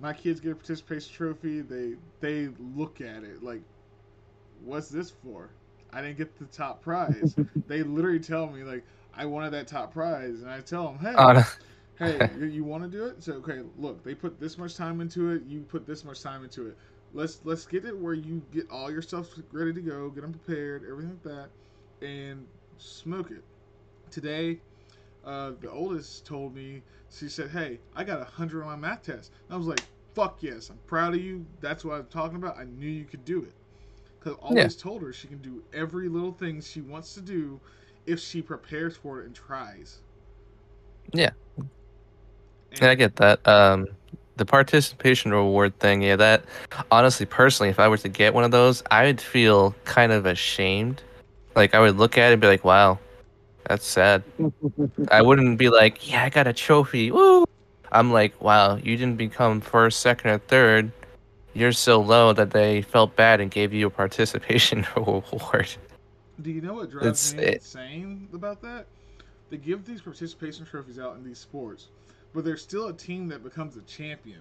my 0.00 0.12
kids 0.12 0.40
get 0.40 0.52
a 0.52 0.54
participation 0.56 1.12
trophy. 1.14 1.60
They 1.62 1.96
they 2.20 2.48
look 2.58 3.00
at 3.00 3.24
it 3.24 3.42
like, 3.42 3.62
what's 4.62 4.88
this 4.88 5.10
for? 5.10 5.50
I 5.92 6.00
didn't 6.02 6.18
get 6.18 6.36
the 6.36 6.46
top 6.46 6.82
prize. 6.82 7.36
they 7.66 7.82
literally 7.82 8.20
tell 8.20 8.46
me 8.48 8.62
like, 8.64 8.84
I 9.14 9.26
wanted 9.26 9.52
that 9.52 9.66
top 9.68 9.92
prize, 9.92 10.42
and 10.42 10.50
I 10.50 10.60
tell 10.60 10.86
them, 10.86 10.98
hey, 10.98 11.26
On 11.26 11.42
hey, 11.98 12.24
you- 12.34 12.46
you 12.46 12.64
want 12.64 12.84
to 12.84 12.88
do 12.90 13.04
it? 13.06 13.22
So 13.22 13.34
okay, 13.34 13.62
look, 13.76 14.02
they 14.04 14.14
put 14.14 14.38
this 14.40 14.58
much 14.58 14.76
time 14.76 15.00
into 15.00 15.30
it. 15.30 15.44
You 15.44 15.60
put 15.62 15.86
this 15.86 16.04
much 16.04 16.22
time 16.22 16.44
into 16.44 16.66
it. 16.68 16.76
Let's 17.12 17.40
let's 17.44 17.66
get 17.66 17.84
it 17.84 17.96
where 17.96 18.14
you 18.14 18.42
get 18.52 18.70
all 18.70 18.90
your 18.90 19.02
stuff 19.02 19.28
ready 19.52 19.72
to 19.72 19.80
go, 19.80 20.10
get 20.10 20.22
them 20.22 20.32
prepared, 20.32 20.84
everything 20.88 21.12
like 21.12 21.22
that, 21.22 21.48
and 22.06 22.46
smoke 22.78 23.30
it. 23.30 23.44
Today, 24.10 24.60
uh, 25.24 25.52
the 25.60 25.70
oldest 25.70 26.26
told 26.26 26.54
me 26.54 26.82
she 27.10 27.28
said, 27.28 27.50
"Hey, 27.50 27.80
I 27.94 28.04
got 28.04 28.20
a 28.20 28.24
hundred 28.24 28.62
on 28.62 28.80
my 28.80 28.88
math 28.88 29.02
test." 29.02 29.32
And 29.48 29.54
I 29.54 29.58
was 29.58 29.66
like, 29.66 29.82
"Fuck 30.14 30.42
yes, 30.42 30.70
I'm 30.70 30.78
proud 30.86 31.14
of 31.14 31.20
you. 31.20 31.46
That's 31.60 31.84
what 31.84 31.98
I'm 31.98 32.06
talking 32.06 32.36
about. 32.36 32.58
I 32.58 32.64
knew 32.64 32.88
you 32.88 33.04
could 33.04 33.24
do 33.24 33.42
it." 33.42 33.54
Because 34.18 34.38
I 34.42 34.46
always 34.46 34.76
told 34.76 35.02
her 35.02 35.12
she 35.12 35.28
can 35.28 35.38
do 35.38 35.62
every 35.72 36.08
little 36.08 36.32
thing 36.32 36.60
she 36.60 36.80
wants 36.80 37.14
to 37.14 37.20
do 37.20 37.60
if 38.06 38.20
she 38.20 38.42
prepares 38.42 38.96
for 38.96 39.20
it 39.20 39.26
and 39.26 39.34
tries. 39.34 39.98
Yeah. 41.12 41.30
Yeah, 42.80 42.90
I 42.90 42.94
get 42.94 43.16
that. 43.16 43.46
Um, 43.46 43.86
the 44.36 44.44
participation 44.44 45.32
reward 45.32 45.78
thing, 45.78 46.02
yeah, 46.02 46.16
that 46.16 46.44
honestly, 46.90 47.26
personally, 47.26 47.70
if 47.70 47.78
I 47.78 47.86
were 47.88 47.98
to 47.98 48.08
get 48.08 48.34
one 48.34 48.44
of 48.44 48.50
those, 48.50 48.82
I 48.90 49.04
would 49.04 49.20
feel 49.20 49.74
kind 49.84 50.10
of 50.10 50.26
ashamed. 50.26 51.02
Like 51.54 51.74
I 51.74 51.80
would 51.80 51.96
look 51.96 52.18
at 52.18 52.30
it 52.30 52.32
and 52.32 52.40
be 52.40 52.48
like, 52.48 52.64
"Wow, 52.64 52.98
that's 53.68 53.86
sad." 53.86 54.22
I 55.10 55.22
wouldn't 55.22 55.58
be 55.58 55.68
like, 55.68 56.08
"Yeah, 56.10 56.24
I 56.24 56.28
got 56.28 56.46
a 56.46 56.52
trophy." 56.52 57.10
Woo! 57.10 57.44
I'm 57.92 58.12
like, 58.12 58.40
"Wow, 58.42 58.76
you 58.76 58.96
didn't 58.96 59.16
become 59.16 59.60
first, 59.60 60.00
second, 60.00 60.30
or 60.30 60.38
third. 60.38 60.90
You're 61.52 61.72
so 61.72 62.00
low 62.00 62.32
that 62.32 62.50
they 62.50 62.82
felt 62.82 63.14
bad 63.14 63.40
and 63.40 63.50
gave 63.50 63.72
you 63.72 63.86
a 63.86 63.90
participation 63.90 64.84
award. 64.96 65.68
Do 66.42 66.50
you 66.50 66.60
know 66.60 66.74
what 66.74 66.90
drives 66.90 67.32
It's- 67.32 67.34
me 67.34 67.42
it- 67.44 67.54
insane 67.54 68.28
about 68.34 68.60
that? 68.62 68.86
They 69.50 69.58
give 69.58 69.84
these 69.84 70.00
participation 70.00 70.66
trophies 70.66 70.98
out 70.98 71.16
in 71.16 71.22
these 71.22 71.38
sports, 71.38 71.88
but 72.34 72.44
there's 72.44 72.62
still 72.62 72.88
a 72.88 72.92
team 72.92 73.28
that 73.28 73.44
becomes 73.44 73.76
a 73.76 73.82
champion. 73.82 74.40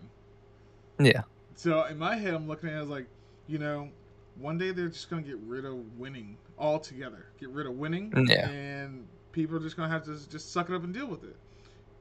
Yeah. 0.97 1.21
So 1.55 1.83
in 1.83 1.99
my 1.99 2.15
head, 2.15 2.33
I'm 2.33 2.47
looking 2.47 2.69
at 2.69 2.75
it 2.77 2.81
as 2.81 2.87
like, 2.89 3.05
you 3.47 3.59
know, 3.59 3.89
one 4.35 4.57
day 4.57 4.71
they're 4.71 4.87
just 4.89 5.09
gonna 5.09 5.21
get 5.21 5.37
rid 5.39 5.65
of 5.65 5.97
winning 5.97 6.37
altogether. 6.57 7.27
Get 7.39 7.49
rid 7.49 7.67
of 7.67 7.73
winning, 7.75 8.15
mm, 8.15 8.29
Yeah. 8.29 8.49
and 8.49 9.07
people 9.31 9.55
are 9.57 9.59
just 9.59 9.75
gonna 9.75 9.89
have 9.89 10.03
to 10.05 10.29
just 10.29 10.51
suck 10.51 10.69
it 10.69 10.75
up 10.75 10.83
and 10.83 10.93
deal 10.93 11.07
with 11.07 11.23
it. 11.23 11.35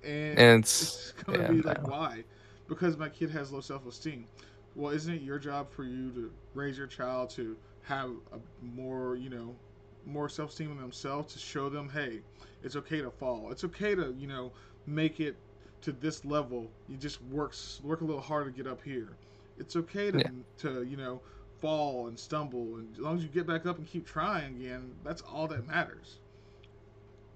And, 0.04 0.38
And 0.38 0.64
it's, 0.80 1.12
it's 1.12 1.12
gonna 1.24 1.42
yeah, 1.42 1.44
be 1.44 1.62
like, 1.62 1.82
why? 1.86 2.24
Because 2.68 2.96
my 2.96 3.08
kid 3.08 3.30
has 3.30 3.52
low 3.52 3.60
self 3.60 3.86
esteem. 3.86 4.26
Well, 4.74 4.92
isn't 4.92 5.12
it 5.12 5.22
your 5.22 5.38
job 5.38 5.70
for 5.70 5.84
you 5.84 6.10
to 6.12 6.32
raise 6.54 6.78
your 6.78 6.86
child 6.86 7.30
to 7.30 7.56
have 7.82 8.10
a 8.32 8.38
more, 8.62 9.16
you 9.16 9.30
know, 9.30 9.56
more 10.04 10.28
self 10.28 10.50
esteem 10.50 10.70
in 10.72 10.78
themselves 10.78 11.32
to 11.34 11.38
show 11.38 11.68
them, 11.68 11.88
hey, 11.90 12.22
it's 12.62 12.76
okay 12.76 13.00
to 13.00 13.10
fall. 13.10 13.50
It's 13.50 13.64
okay 13.64 13.94
to, 13.94 14.14
you 14.16 14.26
know, 14.26 14.52
make 14.86 15.20
it 15.20 15.36
to 15.82 15.92
this 15.92 16.24
level. 16.24 16.70
You 16.88 16.96
just 16.96 17.22
work 17.22 17.54
work 17.82 18.00
a 18.00 18.04
little 18.04 18.20
hard 18.20 18.46
to 18.46 18.52
get 18.52 18.70
up 18.70 18.82
here. 18.82 19.16
It's 19.58 19.76
okay 19.76 20.10
to 20.10 20.22
Yeah. 20.22 20.30
to 20.58 20.82
you 20.82 20.96
know 20.96 21.22
fall 21.62 22.08
and 22.08 22.18
stumble, 22.20 22.76
and 22.76 22.94
as 22.94 23.00
long 23.00 23.16
as 23.18 23.24
you 23.24 23.30
get 23.30 23.46
back 23.46 23.66
up 23.66 23.78
and 23.78 23.88
keep 23.88 24.06
trying 24.06 24.56
again, 24.56 24.96
that's 25.04 25.22
all 25.22 25.48
that 25.48 25.66
matters. 25.68 26.20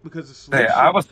Because 0.05 0.29
the 0.29 0.35
solution, 0.35 0.67
hey, 0.67 0.67
I 0.69 0.91
was 0.91 1.09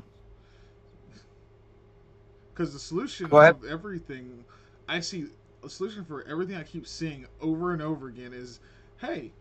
because 2.55 2.73
the 2.75 2.81
solution 2.81 3.39
of 3.43 3.65
everything, 3.65 4.45
I 4.89 5.01
see 5.01 5.27
a 5.65 5.71
solution 5.71 6.05
for 6.05 6.25
everything 6.25 6.57
I 6.57 6.65
keep 6.65 6.87
seeing 6.87 7.27
over 7.41 7.73
and 7.73 7.83
over 7.83 8.09
again 8.09 8.35
is, 8.35 8.61
hey, 9.01 9.33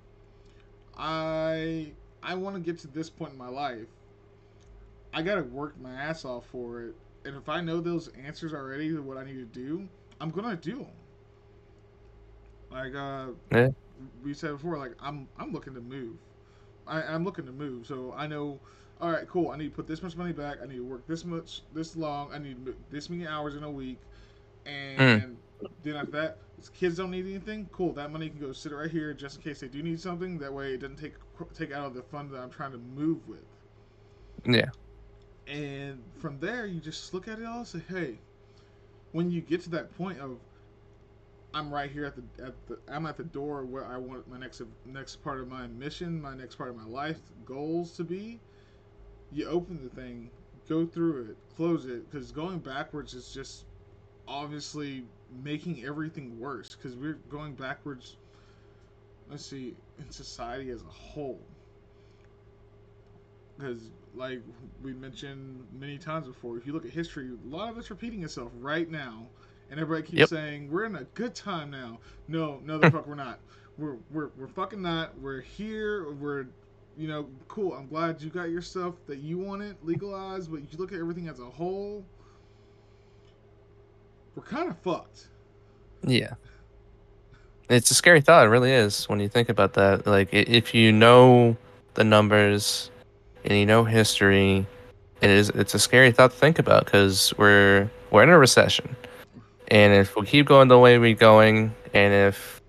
I 0.98 1.94
I 2.24 2.36
want 2.36 2.56
to 2.56 2.62
get 2.62 2.80
to 2.80 2.88
this 2.88 3.10
point 3.10 3.34
in 3.34 3.40
my 3.40 3.50
life. 3.50 3.90
I 5.14 5.22
gotta 5.24 5.44
work 5.44 5.80
my 5.80 5.94
ass 5.94 6.26
off 6.26 6.48
for 6.48 6.84
it, 6.84 6.96
and 7.26 7.36
if 7.38 7.50
I 7.50 7.62
know 7.62 7.82
those 7.82 8.10
answers 8.10 8.54
already 8.54 8.90
to 8.90 9.02
what 9.02 9.18
I 9.18 9.26
need 9.26 9.36
to 9.40 9.46
do, 9.46 9.90
I'm 10.22 10.32
gonna 10.32 10.58
do 10.58 10.80
them. 10.80 11.03
Like 12.74 12.96
uh, 12.96 13.28
Yeah. 13.52 13.70
we 14.24 14.34
said 14.34 14.52
before, 14.52 14.78
like 14.78 14.94
I'm 15.02 15.28
I'm 15.38 15.52
looking 15.54 15.74
to 15.76 15.82
move. 15.82 16.18
I, 16.88 17.02
I'm 17.02 17.24
looking 17.24 17.46
to 17.46 17.52
move, 17.52 17.86
so 17.86 18.14
I 18.18 18.28
know. 18.28 18.60
All 19.00 19.12
right, 19.12 19.28
cool. 19.28 19.52
I 19.52 19.58
need 19.58 19.70
to 19.70 19.76
put 19.76 19.88
this 19.88 20.02
much 20.02 20.16
money 20.16 20.34
back. 20.34 20.58
I 20.62 20.66
need 20.66 20.78
to 20.78 20.86
work 20.86 21.06
this 21.08 21.26
much, 21.26 21.62
this 21.74 21.96
long. 21.96 22.32
I 22.34 22.38
need 22.38 22.58
this 22.90 23.10
many 23.10 23.28
hours 23.28 23.56
in 23.56 23.64
a 23.64 23.72
week, 23.72 24.00
and 24.66 25.00
mm. 25.60 25.70
then 25.84 25.96
after 25.96 26.12
that, 26.12 26.38
kids 26.74 26.98
don't 26.98 27.12
need 27.12 27.26
anything. 27.26 27.68
Cool. 27.72 27.94
That 27.94 28.12
money 28.12 28.30
can 28.30 28.40
go 28.40 28.52
sit 28.54 28.72
right 28.72 28.90
here 28.90 29.14
just 29.14 29.38
in 29.38 29.42
case 29.44 29.60
they 29.60 29.68
do 29.68 29.82
need 29.84 30.00
something. 30.00 30.38
That 30.40 30.54
way, 30.54 30.74
it 30.74 30.80
doesn't 30.80 30.98
take 30.98 31.14
take 31.54 31.72
out 31.72 31.86
of 31.86 31.94
the 31.94 32.04
fund 32.04 32.32
that 32.32 32.40
I'm 32.40 32.50
trying 32.50 32.72
to 32.72 32.78
move 32.78 33.28
with. 33.28 33.44
Yeah. 34.46 34.70
And 35.48 36.02
from 36.18 36.40
there, 36.40 36.66
you 36.66 36.80
just 36.80 37.14
look 37.14 37.28
at 37.28 37.40
it 37.40 37.46
all 37.46 37.60
and 37.60 37.68
say, 37.68 37.82
hey, 37.90 38.20
when 39.12 39.30
you 39.30 39.42
get 39.42 39.62
to 39.64 39.70
that 39.72 39.96
point 39.98 40.20
of, 40.20 40.38
I'm 41.54 41.72
right 41.72 41.92
here 41.92 42.06
at 42.06 42.16
the 42.16 42.46
at 42.46 42.54
the 42.68 42.80
I'm 42.88 43.06
at 43.06 43.18
the 43.18 43.24
door 43.24 43.64
where 43.66 43.86
I 43.86 43.98
want 43.98 44.28
my 44.28 44.38
next 44.40 44.62
next 44.86 45.24
part 45.24 45.40
of 45.40 45.48
my 45.48 45.68
mission, 45.68 46.20
my 46.22 46.36
next 46.36 46.56
part 46.56 46.70
of 46.70 46.76
my 46.76 46.86
life 46.86 47.20
goals 47.46 47.92
to 47.98 48.04
be. 48.04 48.40
You 49.32 49.48
open 49.48 49.80
the 49.84 49.90
thing, 49.90 50.30
go 50.68 50.86
through 50.86 51.30
it, 51.32 51.38
close 51.56 51.86
it, 51.86 52.10
because 52.10 52.32
going 52.32 52.60
backwards 52.60 53.14
is 53.14 53.34
just 53.34 53.66
obviously 54.28 55.06
making 55.44 55.84
everything 55.86 56.40
worse. 56.40 56.76
Because 56.76 56.96
we're 56.96 57.20
going 57.30 57.54
backwards. 57.54 58.18
Let's 59.30 59.46
see, 59.46 59.76
in 60.00 60.12
society 60.12 60.70
as 60.70 60.82
a 60.82 60.86
whole 60.86 61.40
because 63.58 63.92
like 64.16 64.42
we 64.82 64.94
mentioned 64.94 65.66
many 65.80 65.98
times 65.98 66.28
before 66.28 66.58
if 66.58 66.66
you 66.66 66.74
look 66.74 66.86
at 66.86 66.92
history 66.92 67.30
a 67.30 67.48
lot 67.48 67.70
of 67.70 67.78
it's 67.78 67.90
repeating 67.90 68.24
itself 68.24 68.52
right 68.60 68.90
now 68.90 69.28
and 69.70 69.80
everybody 69.80 70.06
keeps 70.08 70.20
Yep. 70.20 70.30
saying 70.30 70.72
we're 70.72 70.86
in 70.86 70.96
a 70.96 71.04
good 71.16 71.34
time 71.36 71.70
now. 71.72 72.00
No 72.28 72.60
no 72.64 72.78
the 72.78 72.92
fuck 72.92 73.08
we're 73.08 73.16
not. 73.16 73.40
We're, 73.78 73.98
we're 74.12 74.30
we're 74.38 74.48
fucking 74.48 74.82
not. 74.82 75.18
We're 75.20 75.42
here. 75.42 76.12
We're 76.12 76.46
you 76.98 77.08
know 77.08 77.28
cool. 77.48 77.74
I'm 77.74 77.88
glad 77.88 78.22
you 78.22 78.30
got 78.30 78.50
your 78.50 78.62
stuff 78.62 78.96
that 79.08 79.20
you 79.20 79.38
wanted 79.40 79.76
legalized 79.84 80.52
but 80.52 80.62
you 80.62 80.78
look 80.78 80.92
at 80.94 81.00
everything 81.00 81.28
as 81.28 81.40
a 81.40 81.46
whole 81.46 82.04
we're 84.36 84.44
kind 84.44 84.70
of 84.70 84.78
fucked. 84.80 85.28
Yeah. 86.06 86.34
It's 87.70 87.90
a 87.92 87.96
scary 87.96 88.22
thought, 88.22 88.46
it 88.46 88.50
really 88.50 88.72
is, 88.72 89.06
when 89.10 89.20
you 89.20 89.30
think 89.30 89.50
about 89.50 89.74
that. 89.74 90.06
Like, 90.06 90.30
if 90.34 90.74
you 90.74 90.92
know 90.92 91.56
the 91.94 92.04
numbers 92.04 92.92
and 93.46 93.58
you 93.58 93.66
know 93.66 93.84
history, 93.84 94.66
it 95.22 95.30
is 95.30 95.50
it's 95.50 95.74
a 95.74 95.80
scary 95.80 96.12
thought 96.12 96.32
to 96.32 96.38
think 96.38 96.60
about 96.60 96.86
because 96.86 97.34
we're 97.38 97.90
we're 98.12 98.24
in 98.24 98.30
a 98.30 98.38
recession, 98.38 98.96
and 99.74 99.92
if 99.92 100.16
we 100.16 100.24
keep 100.28 100.46
going 100.46 100.68
the 100.68 100.78
way 100.78 101.00
we're 101.00 101.16
going, 101.16 101.74
and 101.96 102.14
if 102.14 102.62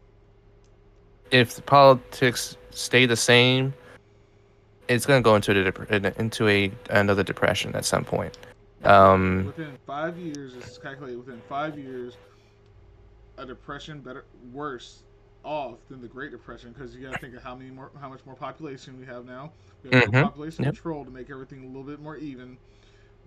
if 1.31 1.55
the 1.55 1.63
politics 1.63 2.57
stay 2.71 3.05
the 3.05 3.17
same, 3.17 3.75
it's 4.89 5.05
gonna 5.05 5.21
go 5.21 5.37
into 5.37 5.53
a 5.53 6.13
into 6.19 6.49
a 6.49 6.73
another 6.89 7.23
depression 7.23 7.77
at 7.77 7.85
some 7.85 8.05
point. 8.05 8.39
Um, 8.85 9.45
within 9.45 9.77
five 9.87 10.19
years 10.19 10.55
it's 10.57 10.79
calculated 10.79 11.19
within 11.19 11.43
five 11.49 11.79
years 11.79 12.17
a 13.37 13.45
depression 13.47 14.01
better 14.01 14.25
worse 14.53 15.03
off 15.43 15.77
than 15.91 16.01
the 16.01 16.09
great 16.09 16.31
depression 16.31 16.73
because 16.73 16.95
you 16.95 17.03
got 17.03 17.13
to 17.13 17.19
think 17.19 17.35
of 17.35 17.43
how 17.43 17.55
many 17.55 17.71
more 17.71 17.91
how 18.01 18.09
much 18.09 18.21
more 18.25 18.35
population 18.35 18.99
we 18.99 19.05
have 19.07 19.27
now 19.27 19.53
we 19.83 19.91
have 19.91 20.05
Mhm. 20.11 20.23
population 20.23 20.65
Yep. 20.65 20.75
control 20.75 21.05
to 21.05 21.11
make 21.11 21.31
everything 21.31 21.65
a 21.65 21.67
little 21.67 21.83
bit 21.83 22.01
more 22.01 22.17
even 22.17 22.57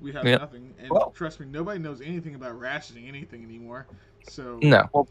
we 0.01 0.11
have 0.13 0.25
Yep. 0.25 0.41
nothing 0.41 0.73
and 0.79 0.89
Well- 0.89 1.11
trust 1.11 1.39
me 1.39 1.45
nobody 1.47 1.79
knows 1.79 2.01
anything 2.01 2.35
about 2.35 2.57
rationing 2.59 3.07
anything 3.07 3.43
anymore 3.43 3.87
so 4.29 4.59
no, 4.61 4.83
Well, 4.93 5.07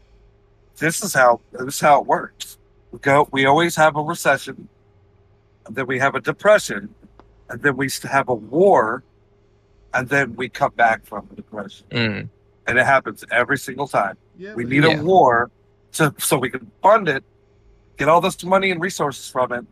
this 0.77 1.03
is 1.03 1.13
how 1.13 1.41
this 1.51 1.75
is 1.75 1.79
how 1.81 2.01
it 2.01 2.05
works. 2.07 2.57
We 2.91 2.99
go. 2.99 3.27
We 3.31 3.45
always 3.45 3.75
have 3.75 3.95
a 3.95 4.01
recession, 4.01 4.69
and 5.65 5.75
then 5.75 5.87
we 5.87 5.97
have 5.99 6.13
a 6.15 6.21
depression, 6.21 6.93
and 7.49 7.61
then 7.61 7.75
we 7.77 7.89
have 8.03 8.29
a 8.29 8.33
war, 8.35 9.03
and 9.93 10.07
then 10.07 10.35
we 10.35 10.49
come 10.49 10.71
back 10.75 11.03
from 11.05 11.25
the 11.29 11.35
depression. 11.35 11.85
mm, 11.89 12.29
And 12.67 12.77
it 12.77 12.85
happens 12.85 13.25
every 13.31 13.57
single 13.57 13.87
time. 13.87 14.17
yeah 14.37 14.53
We 14.53 14.63
need 14.65 14.83
Yeah. 14.83 14.99
a 14.99 15.03
war 15.03 15.49
to 15.93 16.13
so 16.19 16.37
we 16.37 16.49
can 16.51 16.69
fund 16.83 17.09
it, 17.09 17.23
get 17.97 18.07
all 18.07 18.21
this 18.21 18.43
money 18.43 18.69
and 18.69 18.79
resources 18.79 19.27
from 19.29 19.51
it 19.51 19.65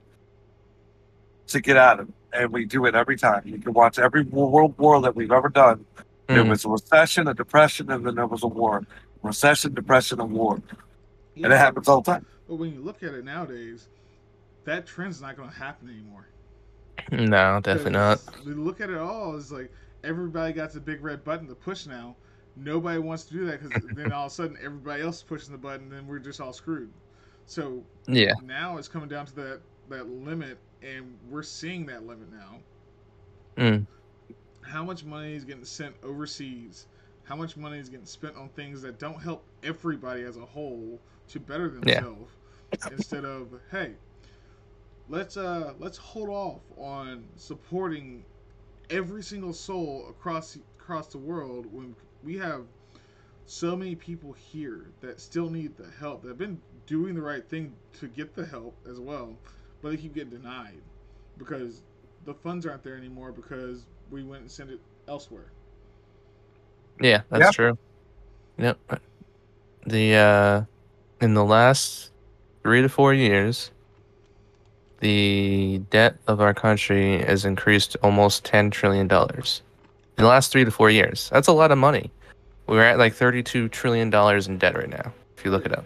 to 1.48 1.62
get 1.62 1.78
out 1.78 2.00
of 2.00 2.10
it. 2.10 2.16
And 2.36 2.52
we 2.52 2.66
do 2.66 2.86
it 2.86 2.96
every 2.96 3.18
time. 3.18 3.44
You 3.46 3.60
can 3.60 3.74
watch 3.74 4.00
every 4.00 4.24
world 4.24 4.78
war 4.78 5.02
that 5.02 5.16
we've 5.16 5.32
ever 5.32 5.50
done. 5.50 5.86
There 6.28 6.44
mm, 6.44 6.50
was 6.50 6.66
a 6.66 6.70
recession, 6.70 7.28
a 7.28 7.34
depression, 7.34 7.92
and 7.92 8.06
then 8.06 8.16
there 8.16 8.28
was 8.28 8.44
a 8.44 8.48
war. 8.48 8.84
Recession, 9.24 9.74
depression, 9.74 10.20
and 10.22 10.32
war. 10.32 10.62
yeah, 11.36 11.46
And 11.46 11.54
it 11.54 11.58
happens 11.58 11.88
all 11.88 12.02
the 12.02 12.12
time. 12.14 12.26
but 12.48 12.56
when 12.56 12.74
you 12.74 12.82
look 12.82 13.04
at 13.04 13.14
it 13.14 13.24
nowadays 13.26 13.90
that 14.66 14.86
trend's 14.88 15.22
not 15.22 15.38
going 15.38 15.50
to 15.50 15.56
happen 15.56 15.90
anymore 15.90 16.28
no, 17.12 17.60
definitely 17.62 17.92
not. 17.94 18.22
We 18.46 18.54
look 18.54 18.82
at 18.82 18.90
it 18.90 18.98
all 18.98 19.36
as 19.36 19.52
like 19.52 19.72
everybody 20.04 20.54
got 20.54 20.72
the 20.72 20.80
big 20.80 21.04
red 21.04 21.24
button 21.24 21.48
to 21.48 21.56
push 21.56 21.86
now. 21.86 22.16
Nobody 22.56 23.00
wants 23.00 23.26
to 23.26 23.34
do 23.34 23.46
that 23.48 23.62
because 23.62 23.84
then 23.96 24.12
all 24.12 24.28
of 24.28 24.32
a 24.32 24.36
sudden 24.36 24.58
everybody 24.64 25.04
else 25.04 25.18
is 25.18 25.24
pushing 25.24 25.52
the 25.52 25.58
button, 25.58 25.92
and 25.94 26.08
we're 26.08 26.20
just 26.20 26.40
all 26.42 26.54
screwed. 26.54 26.92
So 27.46 27.84
Yeah, 28.08 28.34
now 28.42 28.78
it's 28.78 28.88
coming 28.88 29.10
down 29.10 29.26
to 29.28 29.36
that 29.36 29.62
that 29.90 30.10
limit, 30.10 30.60
and 30.82 31.18
we're 31.30 31.44
seeing 31.44 31.86
that 31.88 32.06
limit 32.06 32.32
now. 32.32 32.62
mm, 33.58 33.86
How 34.62 34.84
much 34.84 35.04
money 35.06 35.36
is 35.36 35.44
getting 35.46 35.66
sent 35.66 35.96
overseas? 36.04 36.88
How 37.24 37.36
much 37.36 37.56
money 37.58 37.80
is 37.80 37.90
getting 37.90 38.06
spent 38.06 38.36
on 38.36 38.50
things 38.50 38.82
that 38.82 39.00
don't 39.00 39.22
help 39.22 39.46
everybody 39.64 40.24
as 40.24 40.38
a 40.38 40.46
whole 40.46 41.02
to 41.30 41.40
better 41.40 41.70
Yeah. 41.86 42.04
themselves? 42.04 42.32
Instead 42.92 43.26
of 43.26 43.60
hey, 43.72 43.94
let's 45.08 45.38
uh 45.38 45.74
let's 45.80 45.98
hold 45.98 46.30
off 46.30 46.62
on 46.78 47.26
supporting 47.36 48.26
every 48.90 49.24
single 49.24 49.54
soul 49.54 50.06
across 50.10 50.58
across 50.80 51.08
the 51.08 51.18
world 51.18 51.66
when 51.72 51.96
we 52.24 52.38
have 52.38 52.62
so 53.46 53.76
many 53.76 53.96
people 53.96 54.34
here 54.34 54.88
that 55.02 55.20
still 55.20 55.50
need 55.50 55.76
the 55.78 55.90
help 56.00 56.22
that 56.22 56.30
have 56.30 56.38
been 56.38 56.60
doing 56.88 57.16
the 57.16 57.22
right 57.22 57.48
thing 57.48 57.74
to 57.94 58.08
get 58.08 58.36
the 58.36 58.46
help 58.46 58.76
as 58.90 59.00
well 59.00 59.38
but 59.86 59.92
they 59.92 59.98
keep 59.98 60.16
getting 60.16 60.32
denied 60.32 60.82
because 61.38 61.84
the 62.26 62.34
funds 62.34 62.66
aren't 62.66 62.82
there 62.82 62.98
anymore 62.98 63.32
because 63.32 63.86
we 64.10 64.24
went 64.24 64.42
and 64.42 64.50
sent 64.50 64.72
it 64.72 64.80
elsewhere 65.08 65.52
yeah, 67.02 67.22
that's 67.30 67.44
Yep. 67.44 67.54
true. 67.54 67.78
Yep. 68.58 68.78
The 69.86 70.16
uh, 70.16 70.62
in 71.20 71.34
the 71.34 71.44
last 71.44 72.12
three 72.64 72.82
to 72.82 72.88
four 72.88 73.14
years, 73.14 73.70
the 75.02 75.82
debt 75.90 76.16
of 76.28 76.40
our 76.40 76.54
country 76.54 77.22
has 77.24 77.44
increased 77.44 77.98
almost 78.02 78.46
ten 78.46 78.72
trillion 78.72 79.10
dollars. 79.10 79.62
In 80.18 80.24
the 80.24 80.30
last 80.30 80.54
three 80.54 80.64
to 80.64 80.72
four 80.72 80.90
years, 80.90 81.30
that's 81.34 81.50
a 81.50 81.54
lot 81.54 81.72
of 81.72 81.78
money. 81.78 82.10
We're 82.68 82.82
at 82.82 82.98
like 82.98 83.14
thirty-two 83.14 83.68
trillion 83.70 84.10
dollars 84.10 84.48
in 84.48 84.58
debt 84.58 84.78
right 84.78 84.90
now, 84.90 85.14
if 85.38 85.44
you 85.44 85.52
look 85.52 85.66
it 85.66 85.78
up. 85.78 85.84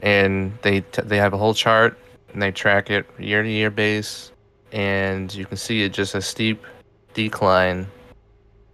And 0.00 0.52
they 0.60 0.82
t- 0.82 1.02
they 1.02 1.16
have 1.16 1.32
a 1.32 1.38
whole 1.38 1.54
chart 1.54 1.96
and 2.32 2.42
they 2.42 2.50
track 2.50 2.90
it 2.90 3.06
year 3.18 3.42
to 3.42 3.48
year 3.48 3.70
base, 3.70 4.32
and 4.72 5.32
you 5.34 5.46
can 5.46 5.56
see 5.56 5.82
it 5.82 5.92
just 5.92 6.14
a 6.14 6.22
steep 6.22 6.64
decline 7.14 7.86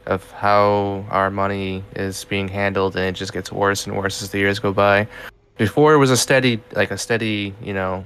of 0.06 0.30
how 0.32 1.04
our 1.10 1.30
money 1.30 1.82
is 1.94 2.24
being 2.24 2.48
handled, 2.48 2.96
and 2.96 3.04
it 3.04 3.12
just 3.12 3.32
gets 3.32 3.50
worse 3.50 3.86
and 3.86 3.96
worse 3.96 4.22
as 4.22 4.30
the 4.30 4.38
years 4.38 4.58
go 4.58 4.72
by. 4.72 5.06
Before 5.56 5.94
it 5.94 5.98
was 5.98 6.10
a 6.10 6.16
steady, 6.16 6.60
like 6.72 6.90
a 6.90 6.98
steady, 6.98 7.54
you 7.62 7.72
know, 7.72 8.04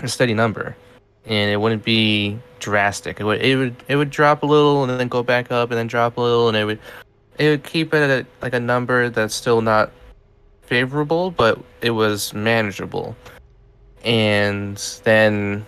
a 0.00 0.08
steady 0.08 0.34
number, 0.34 0.76
and 1.24 1.50
it 1.50 1.56
wouldn't 1.56 1.84
be 1.84 2.38
drastic. 2.58 3.20
It 3.20 3.24
would 3.24 3.40
it 3.40 3.56
would 3.56 3.76
it 3.88 3.96
would 3.96 4.10
drop 4.10 4.42
a 4.42 4.46
little 4.46 4.84
and 4.84 5.00
then 5.00 5.08
go 5.08 5.22
back 5.22 5.50
up 5.50 5.70
and 5.70 5.78
then 5.78 5.86
drop 5.86 6.16
a 6.16 6.20
little, 6.20 6.48
and 6.48 6.56
it 6.56 6.64
would 6.64 6.78
it 7.38 7.48
would 7.48 7.64
keep 7.64 7.94
it 7.94 8.10
at 8.10 8.26
like 8.42 8.54
a 8.54 8.60
number 8.60 9.08
that's 9.08 9.34
still 9.34 9.60
not 9.60 9.92
favorable, 10.62 11.30
but 11.30 11.58
it 11.80 11.90
was 11.90 12.34
manageable. 12.34 13.16
And 14.08 14.78
then 15.04 15.66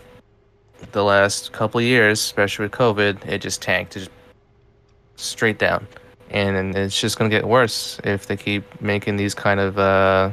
the 0.93 1.05
last 1.05 1.53
couple 1.53 1.79
of 1.79 1.85
years, 1.85 2.19
especially 2.21 2.65
with 2.65 2.73
COVID, 2.73 3.27
it 3.27 3.43
just 3.43 3.61
tanked, 3.61 3.97
it 3.97 4.01
just 4.01 4.11
straight 5.17 5.59
down, 5.59 5.87
and 6.31 6.57
and 6.57 6.75
it's 6.75 6.99
just 6.99 7.19
gonna 7.19 7.29
get 7.29 7.47
worse 7.47 8.01
if 8.03 8.27
they 8.27 8.39
keep 8.39 8.65
making 8.81 9.17
these 9.17 9.35
kind 9.35 9.61
of 9.61 9.79
uh, 9.79 10.31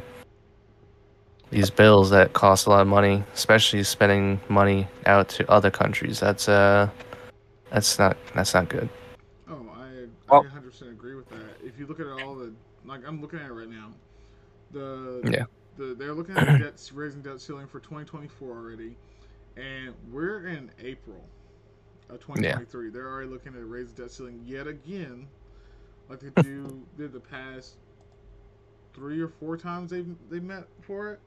these 1.50 1.70
bills 1.70 2.10
that 2.12 2.32
cost 2.32 2.66
a 2.66 2.70
lot 2.70 2.80
of 2.80 2.88
money, 2.88 3.26
especially 3.34 3.84
spending 3.84 4.40
money 4.48 4.88
out 5.06 5.28
to 5.28 5.52
other 5.52 5.70
countries. 5.70 6.18
That's 6.18 6.48
uh, 6.48 6.90
that's 7.72 8.00
not 8.00 8.16
that's 8.34 8.54
not 8.54 8.70
good. 8.70 8.88
Oh, 9.50 9.68
I, 9.76 10.06
Well- 10.30 10.46
I 10.50 10.60
100% 10.60 10.92
agree 10.92 11.16
with 11.16 11.28
that. 11.28 11.58
If 11.62 11.78
you 11.78 11.86
look 11.88 12.00
at 12.00 12.08
all 12.08 12.36
the, 12.36 12.54
like 12.86 13.02
I'm 13.06 13.20
looking 13.20 13.40
at 13.40 13.48
it 13.50 13.54
right 13.54 13.70
now, 13.70 13.92
the 14.72 15.30
Yeah. 15.30 15.44
The 15.78 15.96
they're 15.98 16.14
looking 16.14 16.38
at 16.38 16.46
the 16.48 16.60
debt 16.66 16.92
raising 16.94 17.22
debt 17.22 17.40
ceiling 17.42 17.68
for 17.68 17.80
2024 17.80 18.50
already, 18.50 18.96
and 19.56 19.94
we're 20.12 20.48
in 20.48 20.72
April 20.80 21.24
of 22.10 22.20
2023. 22.20 22.90
They're 22.90 23.08
already 23.08 23.30
looking 23.30 23.56
at 23.56 23.68
raising 23.68 23.96
debt 23.96 24.12
ceiling 24.12 24.42
yet 24.46 24.68
again, 24.68 25.28
like 26.10 26.20
they 26.20 26.42
do 26.42 26.86
did 26.98 27.14
the 27.14 27.20
past 27.20 27.76
three 28.94 29.22
or 29.22 29.28
four 29.28 29.58
times 29.58 29.92
they 29.92 30.04
they 30.30 30.40
met 30.40 30.66
for 30.82 31.12
it. 31.12 31.20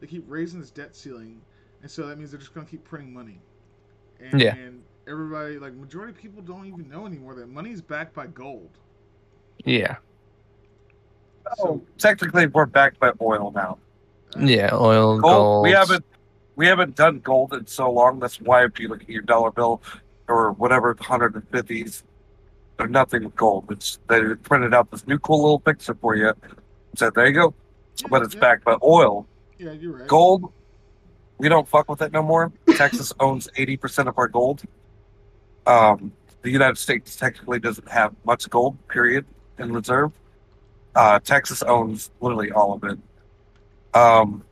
They 0.00 0.06
keep 0.06 0.24
raising 0.26 0.60
this 0.60 0.70
debt 0.70 0.94
ceiling, 0.96 1.40
and 1.82 1.90
so 1.90 2.06
that 2.06 2.18
means 2.18 2.30
they're 2.30 2.40
just 2.40 2.54
gonna 2.54 2.66
keep 2.66 2.84
printing 2.84 3.12
money. 3.12 3.40
And, 4.20 4.40
Yeah. 4.40 4.54
and 4.56 4.82
everybody, 5.08 5.58
like 5.58 5.74
majority 5.74 6.12
of 6.12 6.18
people, 6.18 6.42
don't 6.42 6.66
even 6.66 6.88
know 6.88 7.06
anymore 7.06 7.34
that 7.36 7.48
money 7.48 7.70
is 7.70 7.82
backed 7.82 8.14
by 8.14 8.26
gold. 8.26 8.78
Yeah, 9.64 9.96
Oh, 11.58 11.82
technically, 11.98 12.46
we're 12.46 12.66
backed 12.66 12.98
by 12.98 13.12
oil 13.20 13.50
now. 13.54 13.78
Yeah, 14.38 14.70
oil, 14.72 15.18
Gold, 15.18 15.22
gold. 15.22 15.62
we 15.64 15.70
haven't 15.70 16.04
we 16.56 16.66
haven't 16.66 16.96
done 16.96 17.20
gold 17.20 17.54
in 17.54 17.66
so 17.66 17.90
long. 17.90 18.18
That's 18.18 18.40
why 18.40 18.64
if 18.64 18.78
you 18.80 18.88
look 18.88 19.02
at 19.02 19.08
your 19.08 19.22
dollar 19.22 19.50
bill 19.50 19.80
or 20.28 20.52
whatever 20.52 20.96
hundred 21.00 21.34
and 21.34 21.48
fifties, 21.50 22.02
they're 22.76 22.88
nothing 22.88 23.24
with 23.24 23.36
gold. 23.36 23.66
It's 23.70 23.98
they 24.08 24.34
printed 24.34 24.74
out 24.74 24.90
this 24.90 25.06
new 25.06 25.18
cool 25.18 25.42
little 25.42 25.60
picture 25.60 25.94
for 25.94 26.16
you. 26.16 26.32
Said 26.96 27.14
there 27.14 27.26
you 27.26 27.32
go, 27.32 27.54
but 28.10 28.22
it's 28.22 28.34
yeah, 28.34 28.40
backed 28.40 28.64
by 28.64 28.76
oil. 28.82 29.26
Yeah, 29.58 29.72
you're 29.72 29.98
right. 29.98 30.08
Gold, 30.08 30.52
we 31.38 31.48
don't 31.48 31.68
fuck 31.68 31.88
with 31.88 32.02
it 32.02 32.12
no 32.12 32.22
more. 32.22 32.52
Texas 32.76 33.12
owns 33.20 33.48
eighty 33.56 33.76
percent 33.76 34.08
of 34.08 34.18
our 34.18 34.28
gold. 34.28 34.62
Um, 35.66 36.12
the 36.42 36.50
United 36.50 36.78
States 36.78 37.16
technically 37.16 37.58
doesn't 37.60 37.88
have 37.88 38.14
much 38.24 38.48
gold, 38.48 38.76
period, 38.88 39.26
in 39.58 39.72
reserve. 39.72 40.12
Uh, 40.94 41.18
Texas 41.20 41.62
owns 41.62 42.10
literally 42.20 42.50
all 42.50 42.72
of 42.72 42.84
it. 42.84 42.98
Um, 43.94 44.44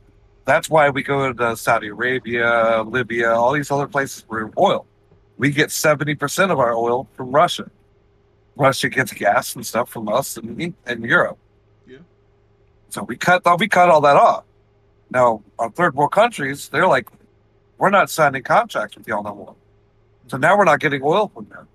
that's 0.45 0.69
why 0.69 0.89
we 0.89 1.03
go 1.03 1.33
to 1.33 1.57
Saudi 1.57 1.87
Arabia, 1.87 2.83
Libya, 2.83 3.31
all 3.31 3.53
these 3.53 3.69
other 3.69 3.87
places 3.87 4.23
for 4.27 4.51
oil. 4.57 4.85
We 5.37 5.51
get 5.51 5.71
seventy 5.71 6.15
percent 6.15 6.51
of 6.51 6.59
our 6.59 6.73
oil 6.73 7.07
from 7.13 7.31
Russia. 7.31 7.69
Russia 8.55 8.89
gets 8.89 9.13
gas 9.13 9.55
and 9.55 9.65
stuff 9.65 9.89
from 9.89 10.09
us 10.09 10.37
and, 10.37 10.73
and 10.85 11.03
Europe. 11.03 11.37
Yeah. 11.87 11.99
So 12.89 13.03
we 13.03 13.17
cut 13.17 13.43
we 13.59 13.67
cut 13.67 13.89
all 13.89 14.01
that 14.01 14.15
off. 14.15 14.45
Now, 15.09 15.43
our 15.59 15.69
third 15.69 15.95
world 15.95 16.11
countries, 16.11 16.69
they're 16.69 16.87
like, 16.87 17.09
we're 17.77 17.91
not 17.91 18.09
signing 18.09 18.43
contracts 18.43 18.97
with 18.97 19.07
y'all 19.07 19.23
no 19.23 19.35
more. 19.35 19.55
So 20.27 20.37
now 20.37 20.57
we're 20.57 20.65
not 20.65 20.79
getting 20.79 21.01
oil 21.03 21.31
from 21.33 21.47
them. 21.49 21.67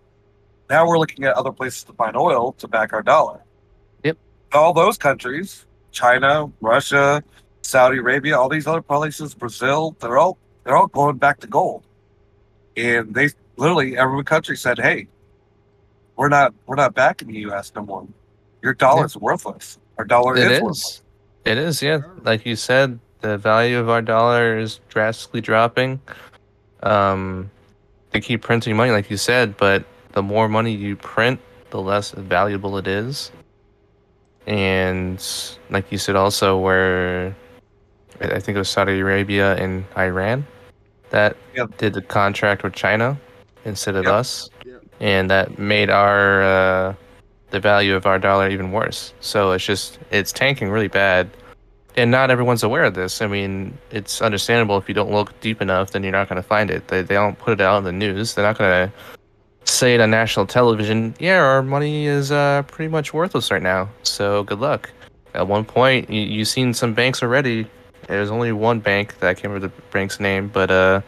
Now 0.68 0.86
we're 0.86 0.98
looking 0.98 1.24
at 1.24 1.34
other 1.34 1.52
places 1.52 1.84
to 1.84 1.92
find 1.92 2.16
oil 2.16 2.52
to 2.52 2.68
back 2.68 2.92
our 2.92 3.02
dollar. 3.02 3.40
Yep. 4.04 4.18
All 4.52 4.72
those 4.72 4.98
countries, 4.98 5.66
China, 5.92 6.50
Russia, 6.60 7.22
Saudi 7.62 7.98
Arabia, 7.98 8.38
all 8.38 8.48
these 8.48 8.66
other 8.66 8.82
places, 8.82 9.34
Brazil, 9.34 9.96
they're 10.00 10.18
all 10.18 10.38
they're 10.64 10.76
all 10.76 10.88
going 10.88 11.16
back 11.16 11.40
to 11.40 11.46
gold. 11.46 11.84
And 12.76 13.14
they 13.14 13.30
literally 13.56 13.96
every 13.96 14.24
country 14.24 14.56
said, 14.56 14.78
Hey, 14.78 15.08
we're 16.16 16.28
not 16.28 16.54
we're 16.66 16.76
not 16.76 16.94
backing 16.94 17.28
the 17.28 17.38
US 17.50 17.72
no 17.74 17.82
more. 17.82 18.06
Your 18.62 18.74
dollar's 18.74 19.16
worthless. 19.16 19.78
Our 19.98 20.04
dollar 20.04 20.36
It 20.36 20.44
is, 20.44 20.52
is. 20.52 20.60
worthless. 20.62 21.02
It 21.44 21.58
is, 21.58 21.82
yeah. 21.82 22.00
Like 22.22 22.46
you 22.46 22.54
said, 22.56 22.98
the 23.20 23.36
value 23.36 23.78
of 23.78 23.88
our 23.88 24.02
dollar 24.02 24.58
is 24.58 24.80
drastically 24.88 25.40
dropping. 25.40 26.00
Um, 26.82 27.50
they 28.10 28.20
keep 28.20 28.42
printing 28.42 28.76
money, 28.76 28.90
like 28.92 29.10
you 29.10 29.16
said, 29.16 29.56
but 29.56 29.84
the 30.12 30.22
more 30.22 30.48
money 30.48 30.72
you 30.72 30.96
print, 30.96 31.40
the 31.70 31.80
less 31.80 32.10
valuable 32.12 32.76
it 32.78 32.86
is. 32.86 33.32
And 34.46 35.24
like 35.70 35.90
you 35.90 35.98
said, 35.98 36.16
also 36.16 36.58
where 36.58 37.34
I 38.30 38.38
think 38.40 38.56
it 38.56 38.58
was 38.58 38.68
Saudi 38.68 39.00
Arabia 39.00 39.56
and 39.56 39.84
Iran 39.96 40.46
that 41.10 41.36
Yep. 41.54 41.76
did 41.78 41.92
the 41.94 42.02
contract 42.02 42.62
with 42.62 42.74
China 42.74 43.16
instead 43.64 43.96
of 43.96 44.04
Yep. 44.04 44.14
us, 44.14 44.50
Yep. 44.64 44.82
and 45.00 45.30
that 45.30 45.58
made 45.58 45.90
our 45.90 46.42
uh, 46.42 46.94
the 47.50 47.60
value 47.60 47.94
of 47.94 48.06
our 48.06 48.18
dollar 48.18 48.48
even 48.48 48.72
worse. 48.72 49.12
So 49.20 49.52
it's 49.52 49.64
just 49.64 49.98
it's 50.10 50.32
tanking 50.32 50.70
really 50.70 50.88
bad, 50.88 51.28
and 51.96 52.10
not 52.10 52.30
everyone's 52.30 52.62
aware 52.62 52.84
of 52.84 52.94
this. 52.94 53.20
I 53.20 53.26
mean, 53.26 53.76
it's 53.90 54.22
understandable 54.22 54.78
if 54.78 54.88
you 54.88 54.94
don't 54.94 55.10
look 55.12 55.38
deep 55.40 55.60
enough, 55.60 55.90
then 55.90 56.02
you're 56.02 56.12
not 56.12 56.28
going 56.28 56.40
to 56.40 56.48
find 56.48 56.70
it. 56.70 56.88
They 56.88 57.02
they 57.02 57.14
don't 57.14 57.38
put 57.38 57.52
it 57.52 57.60
out 57.60 57.78
in 57.78 57.84
the 57.84 57.92
news. 57.92 58.34
They're 58.34 58.44
not 58.44 58.56
going 58.58 58.88
to 58.88 58.92
say 59.70 59.94
it 59.94 60.00
on 60.00 60.10
national 60.10 60.46
television. 60.46 61.14
Yeah, 61.20 61.38
our 61.40 61.62
money 61.62 62.06
is 62.06 62.32
uh, 62.32 62.62
pretty 62.66 62.88
much 62.90 63.12
worthless 63.14 63.50
right 63.50 63.62
now. 63.62 63.88
So 64.02 64.42
good 64.44 64.58
luck. 64.60 64.90
At 65.34 65.46
one 65.46 65.64
point, 65.64 66.10
you 66.10 66.20
you 66.22 66.44
seen 66.44 66.74
some 66.74 66.94
banks 66.94 67.22
already. 67.22 67.66
There's 68.08 68.30
only 68.30 68.52
one 68.52 68.80
bank 68.80 69.18
that 69.20 69.28
I 69.28 69.34
can't 69.34 69.52
remember 69.52 69.68
the 69.68 69.82
bank's 69.92 70.18
name, 70.20 70.48
but 70.48 70.70
uh, 70.70 71.00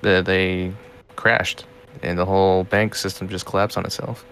they, 0.00 0.20
they 0.22 0.72
crashed, 1.16 1.66
and 2.02 2.18
the 2.18 2.24
whole 2.24 2.64
bank 2.64 2.94
system 2.94 3.28
just 3.28 3.46
collapsed 3.46 3.76
on 3.76 3.84
itself. 3.84 4.24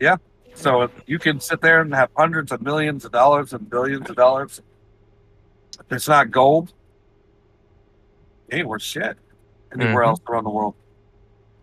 Yeah. 0.00 0.16
So 0.54 0.90
you 1.06 1.18
can 1.18 1.40
sit 1.40 1.60
there 1.60 1.80
and 1.80 1.94
have 1.94 2.10
hundreds 2.16 2.52
of 2.52 2.62
millions 2.62 3.04
of 3.04 3.12
dollars 3.12 3.52
and 3.52 3.68
billions 3.68 4.08
of 4.10 4.16
dollars. 4.16 4.60
If 5.78 5.92
it's 5.92 6.08
not 6.08 6.30
gold, 6.30 6.72
it 8.48 8.56
ain't 8.56 8.68
worth 8.68 8.82
shit 8.82 9.16
anywhere 9.72 10.02
Mhm. 10.04 10.08
else 10.08 10.20
around 10.28 10.44
the 10.44 10.50
world. 10.50 10.74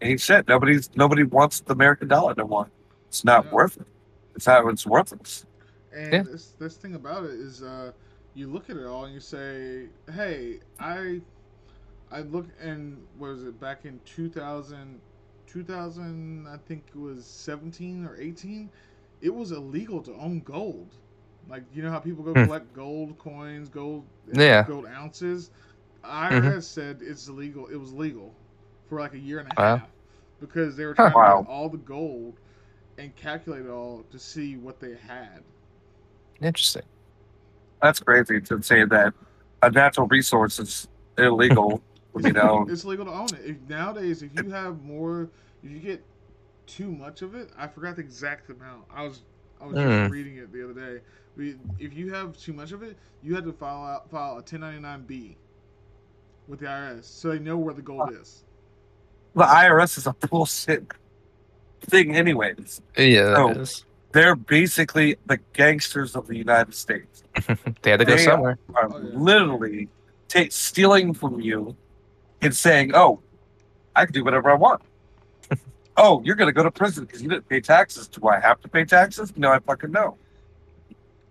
Ain't 0.02 0.22
shit. 0.22 0.48
Nobody's 0.48 0.90
nobody 0.96 1.24
wants 1.24 1.60
the 1.62 1.74
American 1.74 2.08
dollar 2.08 2.34
no 2.38 2.48
more. 2.48 2.70
It's 3.10 3.24
not 3.26 3.46
Yeah. 3.46 3.52
worth 3.52 3.78
it. 3.78 3.88
It's 4.36 4.48
not. 4.48 4.66
It's 4.68 4.86
worthless. 4.86 5.46
And 5.94 6.14
Yeah. 6.14 6.22
this 6.24 6.54
this 6.60 6.76
thing 6.78 6.96
about 6.96 7.24
it 7.26 7.32
is, 7.32 7.62
uh, 7.64 7.92
you 8.38 8.48
look 8.48 8.70
at 8.70 8.78
it 8.78 8.86
all 8.86 9.06
and 9.06 9.14
you 9.16 9.22
say, 9.22 9.90
"Hey, 10.14 10.60
I, 10.80 11.22
I 12.12 12.22
look 12.22 12.48
and 12.60 13.06
what 13.18 13.30
was 13.32 13.44
it 13.46 13.60
back 13.60 13.86
in 13.86 14.00
2000, 14.06 15.02
2000 15.48 16.48
I 16.48 16.58
think 16.58 16.86
it 16.94 17.00
was 17.00 17.26
17 17.26 18.06
or 18.06 18.18
18, 18.18 18.72
it 19.22 19.34
was 19.34 19.52
illegal 19.52 20.02
to 20.04 20.14
own 20.16 20.42
gold. 20.42 20.98
Like 21.48 21.64
you 21.74 21.84
know 21.84 21.92
how 21.92 22.00
people 22.00 22.24
go 22.24 22.36
Hmm. 22.36 22.46
collect 22.46 22.74
gold 22.74 23.18
coins, 23.18 23.70
gold, 23.70 24.08
Yeah. 24.32 24.68
gold 24.68 24.86
ounces. 24.88 25.52
IRS 26.04 26.68
said 26.68 27.02
it's 27.02 27.28
illegal. 27.28 27.68
It 27.68 27.78
was 27.78 27.94
legal 27.94 28.36
for 28.88 29.00
like 29.00 29.14
a 29.14 29.20
year 29.20 29.40
and 29.40 29.48
a 29.50 29.54
Wow. 29.58 29.82
half 29.82 29.90
because 30.40 30.76
they 30.78 30.86
were 30.86 30.94
trying 30.96 31.16
Wow. 31.16 31.18
to 31.18 31.22
get 31.22 31.40
all 31.46 31.70
the 31.70 31.78
gold 31.78 32.40
and 32.98 33.16
calculate 33.16 33.66
it 33.66 33.70
all 33.70 34.04
to 34.12 34.20
see 34.20 34.58
what 34.58 34.80
they 34.80 34.96
had. 34.96 35.44
Interesting. 36.42 36.97
That's 37.82 38.00
crazy 38.00 38.42
to 38.42 38.62
say 38.62 38.86
that 38.86 39.14
a 39.62 39.70
natural 39.72 40.08
resource 40.08 40.60
is 40.60 40.88
illegal. 41.18 41.82
you 42.20 42.34
know, 42.34 42.66
it's 42.70 42.86
legal 42.86 43.06
to 43.06 43.12
own 43.12 43.28
it. 43.36 43.42
If, 43.46 43.58
nowadays, 43.70 44.22
if 44.24 44.32
you 44.34 44.50
have 44.50 44.82
more, 44.84 45.30
if 45.64 45.70
you 45.72 45.80
get 45.80 46.04
too 46.66 46.92
much 46.92 47.22
of 47.22 47.36
it, 47.36 47.50
I 47.58 47.68
forgot 47.68 47.96
the 47.96 48.02
exact 48.02 48.50
amount. 48.50 48.86
I 48.94 49.04
was 49.04 49.22
I 49.62 49.66
was 49.66 49.80
just 49.80 50.04
Hmm. 50.06 50.08
reading 50.08 50.38
it 50.38 50.52
the 50.52 50.64
other 50.64 50.74
day. 50.74 51.02
We, 51.36 51.56
if 51.80 51.94
you 51.94 52.12
have 52.14 52.38
too 52.38 52.54
much 52.54 52.72
of 52.72 52.82
it, 52.84 52.98
you 53.22 53.36
have 53.36 53.44
to 53.46 53.54
file 53.54 53.84
out, 53.84 54.10
file 54.10 54.38
a 54.40 54.44
1099-B 54.44 55.38
with 56.48 56.60
the 56.60 56.66
IRS, 56.66 57.06
so 57.06 57.30
they 57.30 57.40
know 57.40 57.58
where 57.58 57.74
the 57.74 57.82
gold 57.82 58.12
is. 58.20 58.44
the 59.36 59.44
IRS 59.44 59.98
is 59.98 60.08
a 60.08 60.14
bullshit 60.14 60.86
thing, 61.82 62.16
anyways. 62.16 62.82
Yeah, 62.98 63.24
that 63.46 63.58
is. 63.58 63.86
They're 64.14 64.36
basically 64.36 65.18
the 65.26 65.38
gangsters 65.54 66.16
of 66.16 66.28
the 66.28 66.36
United 66.38 66.74
States. 66.74 67.24
They 67.82 67.92
had 67.92 68.00
to 68.00 68.06
go 68.06 68.16
They 68.16 68.24
somewhere. 68.24 68.58
are 68.76 68.90
Oh, 68.94 68.98
yeah. 68.98 69.10
literally 69.14 69.90
ta- 70.28 70.48
stealing 70.50 71.14
from 71.14 71.40
you 71.40 71.76
and 72.42 72.56
saying, 72.56 72.92
"Oh, 72.96 73.20
I 73.96 74.06
can 74.06 74.14
do 74.14 74.24
whatever 74.24 74.50
I 74.50 74.56
want." 74.56 74.82
oh, 75.98 76.22
you're 76.24 76.36
going 76.36 76.48
to 76.50 76.54
go 76.54 76.64
to 76.64 76.72
prison 76.72 77.06
because 77.06 77.22
you 77.22 77.30
didn't 77.30 77.48
pay 77.48 77.60
taxes. 77.62 78.08
Do 78.08 78.28
I 78.28 78.40
have 78.40 78.60
to 78.62 78.68
pay 78.68 78.86
taxes? 78.86 79.34
No, 79.38 79.52
I 79.52 79.60
fucking 79.60 79.92
know. 79.92 80.18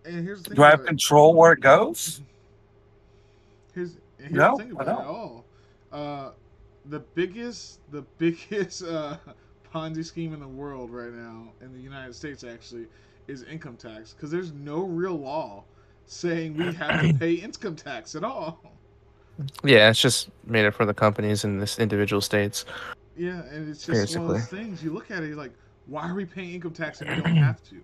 And 0.04 0.24
here's 0.24 0.42
the 0.42 0.50
thing 0.50 0.56
Do 0.56 0.62
I 0.62 0.70
have 0.70 0.74
about 0.80 0.84
it. 0.84 0.88
control 0.88 1.34
where 1.34 1.52
it 1.52 1.60
goes? 1.60 2.20
Here's, 3.74 3.92
and 4.18 4.28
here's 4.28 4.32
No, 4.32 4.56
the 4.56 4.62
thing 4.64 4.72
I 4.78 4.82
about 4.82 5.00
it 5.00 5.02
don't. 5.02 5.06
all. 5.14 5.44
Uh, 5.92 6.30
the 6.86 7.00
biggest 7.00 7.80
the 7.90 8.02
biggest 8.18 8.82
uh, 8.96 9.16
Ponzi 9.76 10.02
scheme 10.02 10.32
in 10.32 10.40
the 10.40 10.48
world 10.48 10.90
right 10.90 11.12
now 11.12 11.48
in 11.60 11.70
the 11.74 11.80
United 11.80 12.14
States 12.14 12.44
actually 12.44 12.86
is 13.28 13.42
income 13.42 13.76
tax 13.76 14.14
because 14.14 14.30
there's 14.30 14.52
no 14.52 14.84
real 14.84 15.18
law 15.18 15.64
saying 16.06 16.56
we 16.56 16.72
have 16.72 17.02
to 17.02 17.12
pay 17.18 17.34
income 17.34 17.76
tax 17.76 18.14
at 18.14 18.24
all. 18.24 18.58
Yeah, 19.62 19.90
it's 19.90 20.00
just 20.00 20.30
made 20.46 20.64
it 20.64 20.70
for 20.70 20.86
the 20.86 20.94
companies 20.94 21.44
in 21.44 21.58
this 21.58 21.78
individual 21.78 22.22
states. 22.22 22.64
Yeah, 23.18 23.42
and 23.50 23.68
it's 23.68 23.84
just 23.84 24.16
one 24.16 24.30
of 24.30 24.32
those 24.32 24.46
things 24.46 24.82
you 24.82 24.94
look 24.94 25.10
at 25.10 25.22
it 25.22 25.26
you're 25.26 25.36
like, 25.36 25.52
why 25.84 26.08
are 26.08 26.14
we 26.14 26.24
paying 26.24 26.54
income 26.54 26.72
tax 26.72 27.02
if 27.02 27.08
we 27.08 27.16
don't 27.16 27.36
have 27.36 27.62
to? 27.64 27.76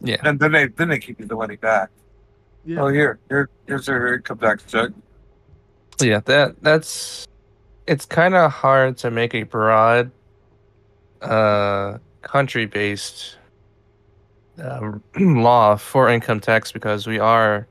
Yeah. 0.00 0.16
And 0.24 0.40
then 0.40 0.50
they 0.50 0.66
then 0.68 0.88
they 0.88 0.98
keep 0.98 1.20
you 1.20 1.26
the 1.26 1.36
money 1.36 1.56
back. 1.56 1.90
Yeah, 2.64 2.80
Oh 2.80 2.88
here, 2.88 3.20
here 3.28 3.48
here's 3.68 3.86
your 3.86 4.16
income 4.16 4.38
tax 4.38 4.64
check. 4.64 4.90
Yeah, 6.00 6.18
that 6.24 6.60
that's 6.62 7.28
it's 7.86 8.06
kind 8.06 8.34
of 8.34 8.50
hard 8.50 8.96
to 8.98 9.12
make 9.12 9.34
a 9.36 9.44
broad 9.44 10.10
uh 11.22 11.98
country-based 12.22 13.36
um, 14.62 15.02
law 15.18 15.76
for 15.76 16.08
income 16.10 16.40
tax 16.40 16.70
because 16.70 17.06
we 17.06 17.18
are 17.18 17.66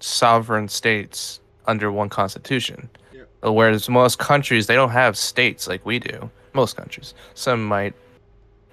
sovereign 0.00 0.68
states 0.68 1.40
under 1.66 1.90
one 1.90 2.08
constitution. 2.08 2.88
Yep. 3.12 3.28
Uh, 3.44 3.52
Whereas 3.52 3.88
most 3.88 4.18
countries 4.18 4.66
they 4.66 4.74
don't 4.74 4.90
have 4.90 5.16
states 5.16 5.66
like 5.66 5.84
we 5.86 5.98
do. 5.98 6.30
Most 6.52 6.76
countries. 6.76 7.14
Some 7.34 7.64
might 7.64 7.94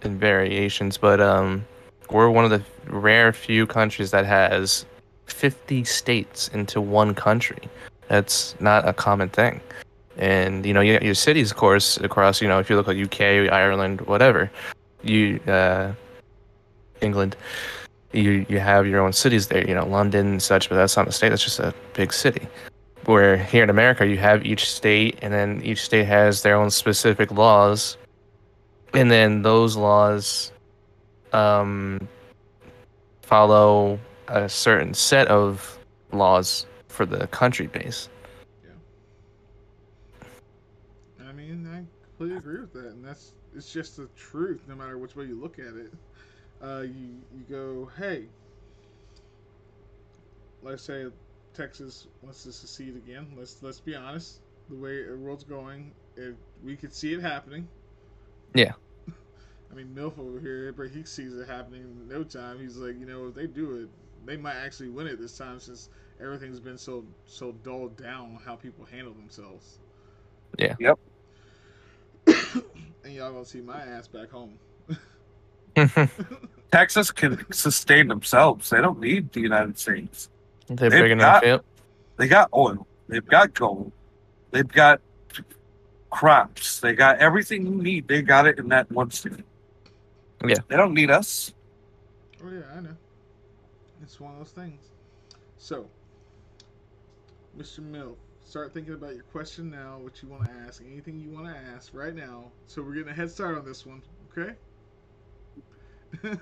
in 0.03 0.19
variations, 0.19 0.97
but 0.97 1.21
um 1.21 1.65
we're 2.11 2.29
one 2.29 2.45
of 2.45 2.51
the 2.51 2.63
rare 2.87 3.33
few 3.33 3.65
countries 3.65 4.11
that 4.11 4.25
has 4.25 4.85
50 5.25 5.83
states 5.85 6.49
into 6.49 6.79
one 6.79 7.15
country. 7.15 7.57
That's 8.07 8.55
not 8.59 8.87
a 8.87 8.93
common 8.93 9.29
thing. 9.29 9.59
And 10.17 10.65
you 10.65 10.73
know, 10.73 10.81
you 10.81 10.93
got 10.93 11.03
your 11.03 11.15
cities, 11.15 11.51
of 11.51 11.57
course, 11.57 11.97
across. 11.97 12.41
You 12.41 12.47
know, 12.47 12.59
if 12.59 12.69
you 12.69 12.75
look 12.75 12.87
at 12.87 12.97
UK, 12.97 13.51
Ireland, 13.51 14.01
whatever, 14.01 14.49
you 15.03 15.39
uh, 15.47 15.93
England, 17.01 17.35
you 18.13 18.45
you 18.47 18.59
have 18.59 18.87
your 18.87 19.01
own 19.01 19.13
cities 19.13 19.47
there. 19.47 19.67
You 19.67 19.75
know, 19.75 19.85
London 19.85 20.27
and 20.27 20.41
such, 20.41 20.69
but 20.69 20.75
that's 20.75 20.95
not 20.95 21.07
a 21.07 21.11
state. 21.11 21.29
That's 21.29 21.43
just 21.43 21.59
a 21.59 21.73
big 21.93 22.13
city. 22.13 22.47
Where 23.05 23.37
here 23.37 23.63
in 23.63 23.69
America, 23.69 24.07
you 24.07 24.17
have 24.17 24.45
each 24.45 24.71
state, 24.71 25.19
and 25.21 25.33
then 25.33 25.61
each 25.63 25.83
state 25.83 26.05
has 26.05 26.41
their 26.41 26.55
own 26.55 26.71
specific 26.71 27.31
laws, 27.31 27.97
and 28.93 29.11
then 29.11 29.41
those 29.41 29.75
laws 29.75 30.51
um, 31.33 32.07
follow 33.21 33.99
a 34.27 34.49
certain 34.49 34.93
set 34.93 35.27
of 35.27 35.77
laws 36.11 36.65
for 36.87 37.05
the 37.05 37.27
country 37.27 37.67
base. 37.67 38.09
I 41.27 41.31
mean, 41.33 41.67
I 41.67 41.83
completely 42.17 42.37
agree 42.37 42.61
with 42.61 42.73
that, 42.73 42.87
and 42.87 43.03
that's 43.03 43.33
it's 43.55 43.71
just 43.71 43.97
the 43.97 44.07
truth. 44.15 44.61
No 44.67 44.75
matter 44.75 44.97
which 44.97 45.15
way 45.15 45.25
you 45.25 45.39
look 45.39 45.59
at 45.59 45.75
it, 45.75 45.93
uh, 46.61 46.81
you 46.81 47.21
you 47.35 47.43
go, 47.49 47.89
hey, 47.97 48.25
let's 50.61 50.83
say 50.83 51.05
Texas 51.53 52.07
wants 52.21 52.43
to 52.43 52.51
secede 52.51 52.95
again. 52.95 53.27
Let's 53.37 53.61
let's 53.61 53.79
be 53.79 53.95
honest. 53.95 54.39
The 54.69 54.75
way 54.75 55.03
the 55.05 55.17
world's 55.17 55.43
going, 55.43 55.91
it, 56.15 56.35
we 56.63 56.75
could 56.75 56.93
see 56.93 57.13
it 57.13 57.21
happening. 57.21 57.67
Yeah. 58.55 58.73
I 59.71 59.75
mean, 59.75 59.93
Milf 59.95 60.17
over 60.17 60.39
here, 60.39 60.73
but 60.75 60.89
he 60.89 61.03
sees 61.03 61.37
it 61.37 61.47
happening 61.47 61.81
in 61.81 62.07
no 62.07 62.23
time. 62.23 62.59
He's 62.59 62.77
like, 62.77 62.99
you 62.99 63.05
know, 63.05 63.27
if 63.27 63.35
they 63.35 63.45
do 63.45 63.83
it, 63.83 63.89
they 64.25 64.37
might 64.37 64.55
actually 64.55 64.89
win 64.89 65.05
it 65.05 65.19
this 65.19 65.37
time 65.37 65.59
since 65.59 65.89
everything's 66.19 66.59
been 66.59 66.79
so 66.79 67.05
so 67.25 67.51
dulled 67.63 67.95
down 67.97 68.39
how 68.43 68.55
people 68.55 68.85
handle 68.85 69.13
themselves. 69.13 69.77
Yeah. 70.57 70.75
Yep. 70.79 70.97
and 73.03 73.13
y'all 73.13 73.31
gonna 73.31 73.45
see 73.45 73.61
my 73.61 73.81
ass 73.81 74.07
back 74.07 74.29
home. 74.31 74.57
Texas 76.71 77.11
can 77.11 77.45
sustain 77.51 78.07
themselves. 78.07 78.69
They 78.69 78.81
don't 78.81 78.99
need 78.99 79.31
the 79.33 79.41
United 79.41 79.77
States. 79.77 80.29
They're 80.67 80.89
They've 80.89 81.03
big 81.03 81.11
enough. 81.11 81.41
got- 81.41 81.47
Yep. 81.47 81.65
They 82.17 82.27
got 82.27 82.49
oil. 82.53 82.87
They've 83.09 83.25
got 83.25 83.53
gold. 83.53 83.91
They've 84.51 84.67
got 84.67 85.01
crops. 86.09 86.79
They 86.79 86.93
got 86.93 87.17
everything 87.19 87.65
you 87.65 87.75
need. 87.75 88.07
They 88.07 88.21
got 88.21 88.47
it 88.47 88.57
in 88.57 88.69
that 88.69 88.89
one 88.91 89.11
state. 89.11 89.33
Yeah. 90.45 90.55
They 90.69 90.77
don't 90.77 90.93
need 90.93 91.11
us. 91.11 91.53
Oh 92.43 92.49
yeah, 92.49 92.61
I 92.75 92.79
know. 92.79 92.95
It's 94.01 94.19
one 94.19 94.33
of 94.33 94.39
those 94.39 94.51
things. 94.51 94.79
So, 95.57 95.87
Mr. 97.57 97.79
Mill, 97.79 98.17
start 98.45 98.73
thinking 98.73 98.93
about 98.93 99.13
your 99.13 99.23
question 99.23 99.69
now. 99.69 99.97
What 100.01 100.21
you 100.21 100.29
want 100.29 100.45
to 100.45 100.51
ask? 100.65 100.81
Anything 100.81 101.19
you 101.19 101.29
want 101.29 101.47
to 101.47 101.61
ask 101.75 101.93
right 101.93 102.15
now. 102.15 102.51
So 102.67 102.81
we're 102.81 102.93
getting 102.93 103.09
a 103.09 103.15
head 103.15 103.29
start 103.29 103.57
on 103.57 103.65
this 103.65 103.85
one. 103.85 104.01
Okay. 104.31 104.53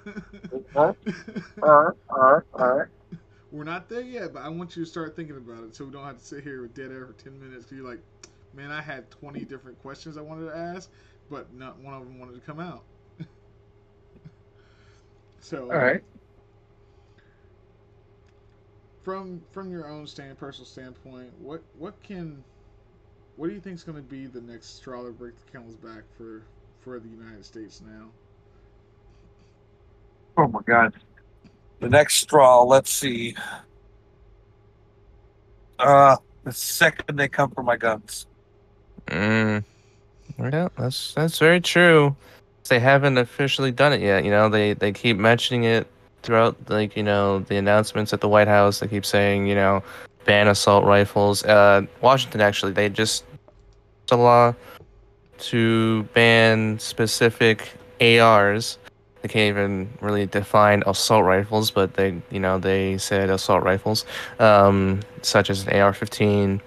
All 0.75 0.95
right, 1.63 1.95
all 2.09 2.33
right, 2.33 2.43
all 2.53 2.77
right. 2.77 2.87
We're 3.51 3.63
not 3.63 3.89
there 3.89 4.01
yet, 4.01 4.33
but 4.33 4.43
I 4.43 4.49
want 4.49 4.75
you 4.75 4.83
to 4.83 4.89
start 4.89 5.15
thinking 5.15 5.37
about 5.37 5.63
it 5.63 5.75
so 5.75 5.85
we 5.85 5.91
don't 5.91 6.05
have 6.05 6.17
to 6.17 6.23
sit 6.25 6.43
here 6.43 6.61
with 6.61 6.75
dead 6.75 6.91
air 6.91 7.07
for 7.07 7.13
10 7.13 7.39
minutes. 7.39 7.65
Cause 7.65 7.77
you're 7.77 7.87
like, 7.87 8.01
man, 8.53 8.71
I 8.71 8.81
had 8.81 9.09
20 9.11 9.45
different 9.45 9.79
questions 9.81 10.17
I 10.17 10.21
wanted 10.21 10.49
to 10.51 10.57
ask, 10.57 10.89
but 11.29 11.53
not 11.53 11.79
one 11.79 11.93
of 11.93 12.01
them 12.01 12.19
wanted 12.19 12.35
to 12.35 12.41
come 12.41 12.59
out. 12.59 12.83
so, 15.39 15.71
All 15.71 15.77
right. 15.77 16.03
From 19.03 19.41
from 19.51 19.71
your 19.71 19.87
own 19.87 20.07
stand 20.07 20.37
personal 20.37 20.65
standpoint, 20.65 21.31
what 21.39 21.61
what 21.77 22.01
can 22.01 22.43
what 23.35 23.47
do 23.47 23.53
you 23.53 23.59
think 23.59 23.75
is 23.75 23.83
going 23.83 23.97
to 23.97 24.03
be 24.03 24.25
the 24.27 24.41
next 24.41 24.77
straw 24.77 25.03
that 25.03 25.17
breaks 25.17 25.43
the 25.43 25.51
camel's 25.51 25.75
back 25.75 26.03
for 26.17 26.43
for 26.81 26.99
the 26.99 27.09
United 27.09 27.43
States 27.45 27.81
now? 27.85 28.09
Oh 30.37 30.47
my 30.47 30.61
God. 30.65 30.93
The 31.79 31.89
next 31.89 32.15
straw. 32.15 32.63
Let's 32.63 32.91
see. 32.91 33.35
Uh, 35.79 36.15
the 36.43 36.51
second 36.51 37.17
they 37.17 37.27
come 37.27 37.51
for 37.51 37.63
my 37.63 37.75
guns. 37.75 38.25
Mm. 39.07 39.63
Yeah, 40.39 40.69
that's 40.77 41.13
that's 41.13 41.39
very 41.39 41.59
true. 41.59 42.15
They 42.69 42.79
haven't 42.79 43.17
officially 43.17 43.71
done 43.71 43.91
it 43.93 44.01
yet. 44.01 44.23
You 44.23 44.31
know, 44.31 44.49
they 44.49 44.73
they 44.73 44.91
keep 44.91 45.17
mentioning 45.17 45.65
it 45.65 45.87
throughout, 46.24 46.57
like 46.69 46.97
you 46.97 47.03
know, 47.03 47.39
the 47.39 47.57
announcements 47.57 48.13
at 48.13 48.21
the 48.21 48.30
White 48.30 48.47
House. 48.47 48.80
They 48.80 48.88
keep 48.88 49.05
saying, 49.05 49.47
you 49.47 49.55
know, 49.55 49.84
ban 50.26 50.47
assault 50.47 50.86
rifles. 50.86 51.43
Uh, 51.43 51.84
Washington 52.01 52.41
actually, 52.41 52.71
they 52.71 52.89
just 52.89 53.26
the 54.07 54.17
law 54.17 54.53
to 55.39 56.03
ban 56.13 56.80
specific 56.80 57.71
ARs. 58.01 58.78
They 59.21 59.30
can't 59.30 59.49
even 59.49 59.89
really 60.01 60.26
define 60.26 60.84
assault 60.86 61.24
rifles, 61.24 61.71
but 61.71 61.93
they, 61.93 62.21
you 62.30 62.39
know, 62.39 62.59
they 62.59 62.97
said 62.97 63.30
assault 63.30 63.63
rifles, 63.63 64.05
um, 64.39 64.99
such 65.21 65.49
as 65.49 65.65
an 65.65 65.80
AR-15, 65.80 66.59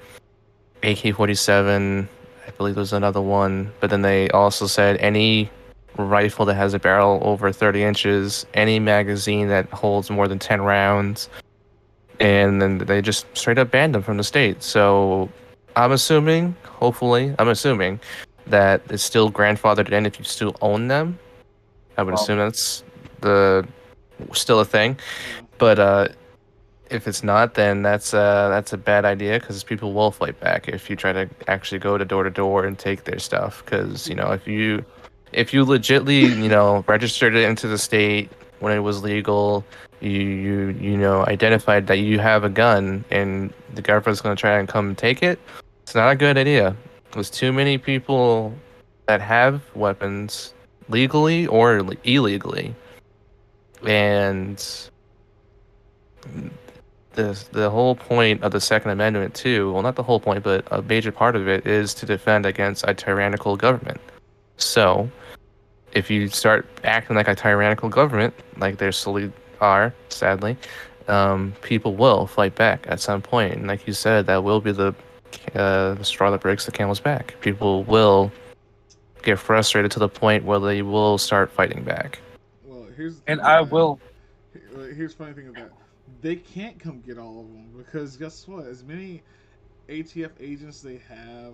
AK-47. 0.83 2.09
I 2.47 2.51
believe 2.53 2.75
there's 2.75 2.95
another 2.95 3.21
one, 3.21 3.73
but 3.81 3.91
then 3.91 4.01
they 4.01 4.31
also 4.31 4.67
said 4.67 4.97
any 4.99 5.51
rifle 5.97 6.45
that 6.47 6.55
has 6.55 6.75
a 6.75 6.79
barrel 6.79 7.21
over 7.23 7.51
30 7.53 7.83
inches, 7.83 8.47
any 8.55 8.79
magazine 8.79 9.49
that 9.49 9.69
holds 9.71 10.11
more 10.11 10.29
than 10.29 10.39
10 10.39 10.63
rounds, 10.63 11.29
and 12.21 12.61
then 12.61 12.79
they 12.79 13.03
just 13.03 13.27
straight 13.37 13.59
up 13.59 13.71
banned 13.71 13.95
them 13.95 14.03
from 14.03 14.17
the 14.17 14.25
state. 14.25 14.63
So 14.63 15.29
I'm 15.77 15.93
assuming, 15.93 16.57
hopefully, 16.65 17.35
I'm 17.39 17.49
assuming 17.49 18.01
that 18.47 18.83
it's 18.91 19.03
still 19.03 19.31
grandfathered 19.31 19.91
in 19.91 20.07
if 20.07 20.19
you 20.19 20.25
still 20.25 20.57
own 20.61 20.89
them. 20.89 21.19
I 21.99 22.03
would 22.03 22.15
Well- 22.15 22.23
assume 22.23 22.39
that's 22.39 22.85
the 23.21 23.67
still 24.33 24.61
a 24.61 24.65
thing, 24.65 24.99
but 25.59 25.79
uh, 25.79 26.09
if 26.91 27.09
it's 27.09 27.23
not, 27.25 27.55
then 27.55 27.83
that's 27.83 28.15
uh, 28.15 28.49
that's 28.51 28.73
a 28.73 28.77
bad 28.77 29.05
idea 29.05 29.41
because 29.41 29.63
people 29.65 29.93
will 29.93 30.11
fight 30.13 30.39
back 30.41 30.69
if 30.69 30.89
you 30.89 30.97
try 30.97 31.13
to 31.13 31.29
actually 31.49 31.79
go 31.79 31.99
to 31.99 32.05
door 32.05 32.23
to 32.23 32.31
door 32.31 32.65
and 32.65 32.79
take 32.79 33.05
their 33.05 33.19
stuff. 33.19 33.63
Because 33.65 34.09
you 34.09 34.15
know, 34.15 34.31
if 34.33 34.47
you 34.47 34.85
if 35.37 35.53
you 35.55 35.65
legitly 35.65 36.23
you 36.23 36.49
know 36.49 36.85
registered 36.89 37.37
it 37.37 37.45
into 37.45 37.69
the 37.69 37.79
state 37.79 38.31
when 38.59 38.73
it 38.73 38.81
was 38.81 39.03
legal, 39.03 39.65
you 40.01 40.11
you 40.11 40.69
you 40.81 40.97
know 40.97 41.25
identified 41.27 41.87
that 41.87 41.99
you 41.99 42.19
have 42.19 42.43
a 42.43 42.49
gun 42.49 43.05
and 43.11 43.53
the 43.75 43.83
government's 43.83 44.21
going 44.21 44.35
to 44.35 44.41
try 44.41 44.59
and 44.59 44.69
come 44.69 44.97
take 44.97 45.23
it. 45.23 45.39
It's 45.83 45.95
not 45.95 46.11
a 46.11 46.17
good 46.17 46.37
idea. 46.37 46.75
There's 47.13 47.31
too 47.31 47.53
many 47.53 47.79
people 47.79 48.53
that 49.07 49.21
have 49.21 49.63
weapons 49.77 50.53
legally 50.89 51.47
or 51.47 51.79
ille- 51.79 51.99
illegally, 52.05 52.75
and 53.87 54.59
the 57.13 57.45
the 57.53 57.71
whole 57.71 57.95
point 57.95 58.43
of 58.43 58.53
the 58.53 58.61
Second 58.61 58.91
Amendment 58.91 59.35
too. 59.35 59.73
Well, 59.73 59.83
not 59.83 59.97
the 59.97 60.03
whole 60.03 60.21
point, 60.21 60.43
but 60.43 60.67
a 60.71 60.83
major 60.83 61.13
part 61.13 61.37
of 61.37 61.47
it 61.47 61.67
is 61.67 61.95
to 61.95 62.07
defend 62.07 62.47
against 62.47 62.85
a 62.89 62.95
tyrannical 62.95 63.57
government. 63.57 64.01
So, 64.57 65.11
if 65.97 66.11
you 66.11 66.29
start 66.29 66.67
acting 66.85 67.17
like 67.17 67.27
a 67.29 67.35
tyrannical 67.35 67.89
government, 67.89 68.35
like 68.59 68.77
there 68.77 68.93
slowly 68.93 69.33
are, 69.61 69.95
sadly, 70.11 70.57
um, 71.09 71.55
people 71.63 71.95
will 71.95 72.27
fight 72.27 72.55
back 72.55 72.85
at 72.89 73.01
some 73.01 73.23
point. 73.23 73.55
And 73.55 73.67
like 73.67 73.87
you 73.87 73.95
said, 73.95 74.27
that 74.27 74.45
will 74.45 74.61
be 74.61 74.73
the 74.73 74.95
uh, 75.55 75.95
the 75.95 76.05
straw 76.05 76.31
that 76.31 76.41
breaks 76.41 76.67
the 76.67 76.73
camel's 76.73 77.01
back. 77.01 77.35
People 77.41 77.85
will 77.85 78.31
get 79.23 79.39
frustrated 79.39 79.91
to 79.93 79.99
the 79.99 80.09
point 80.09 80.45
where 80.45 80.59
they 80.61 80.83
will 80.83 81.19
start 81.19 81.51
fighting 81.51 81.83
back. 81.83 82.19
Well, 82.65 82.87
here's 82.97 83.23
And 83.27 83.41
I 83.41 83.63
that. 83.65 83.73
will. 83.73 83.99
Here's 84.95 85.13
the 85.15 85.25
funny 85.25 85.33
thing 85.33 85.49
about 85.49 85.71
they 86.21 86.37
can't 86.37 86.79
come 86.79 87.01
get 87.01 87.19
all 87.19 87.41
of 87.41 87.47
them 87.49 87.71
because 87.77 88.17
guess 88.17 88.47
what? 88.47 88.67
As 88.67 88.85
many 88.85 89.23
ATF 89.89 90.31
agents 90.41 90.81
they 90.83 90.99
have, 91.09 91.53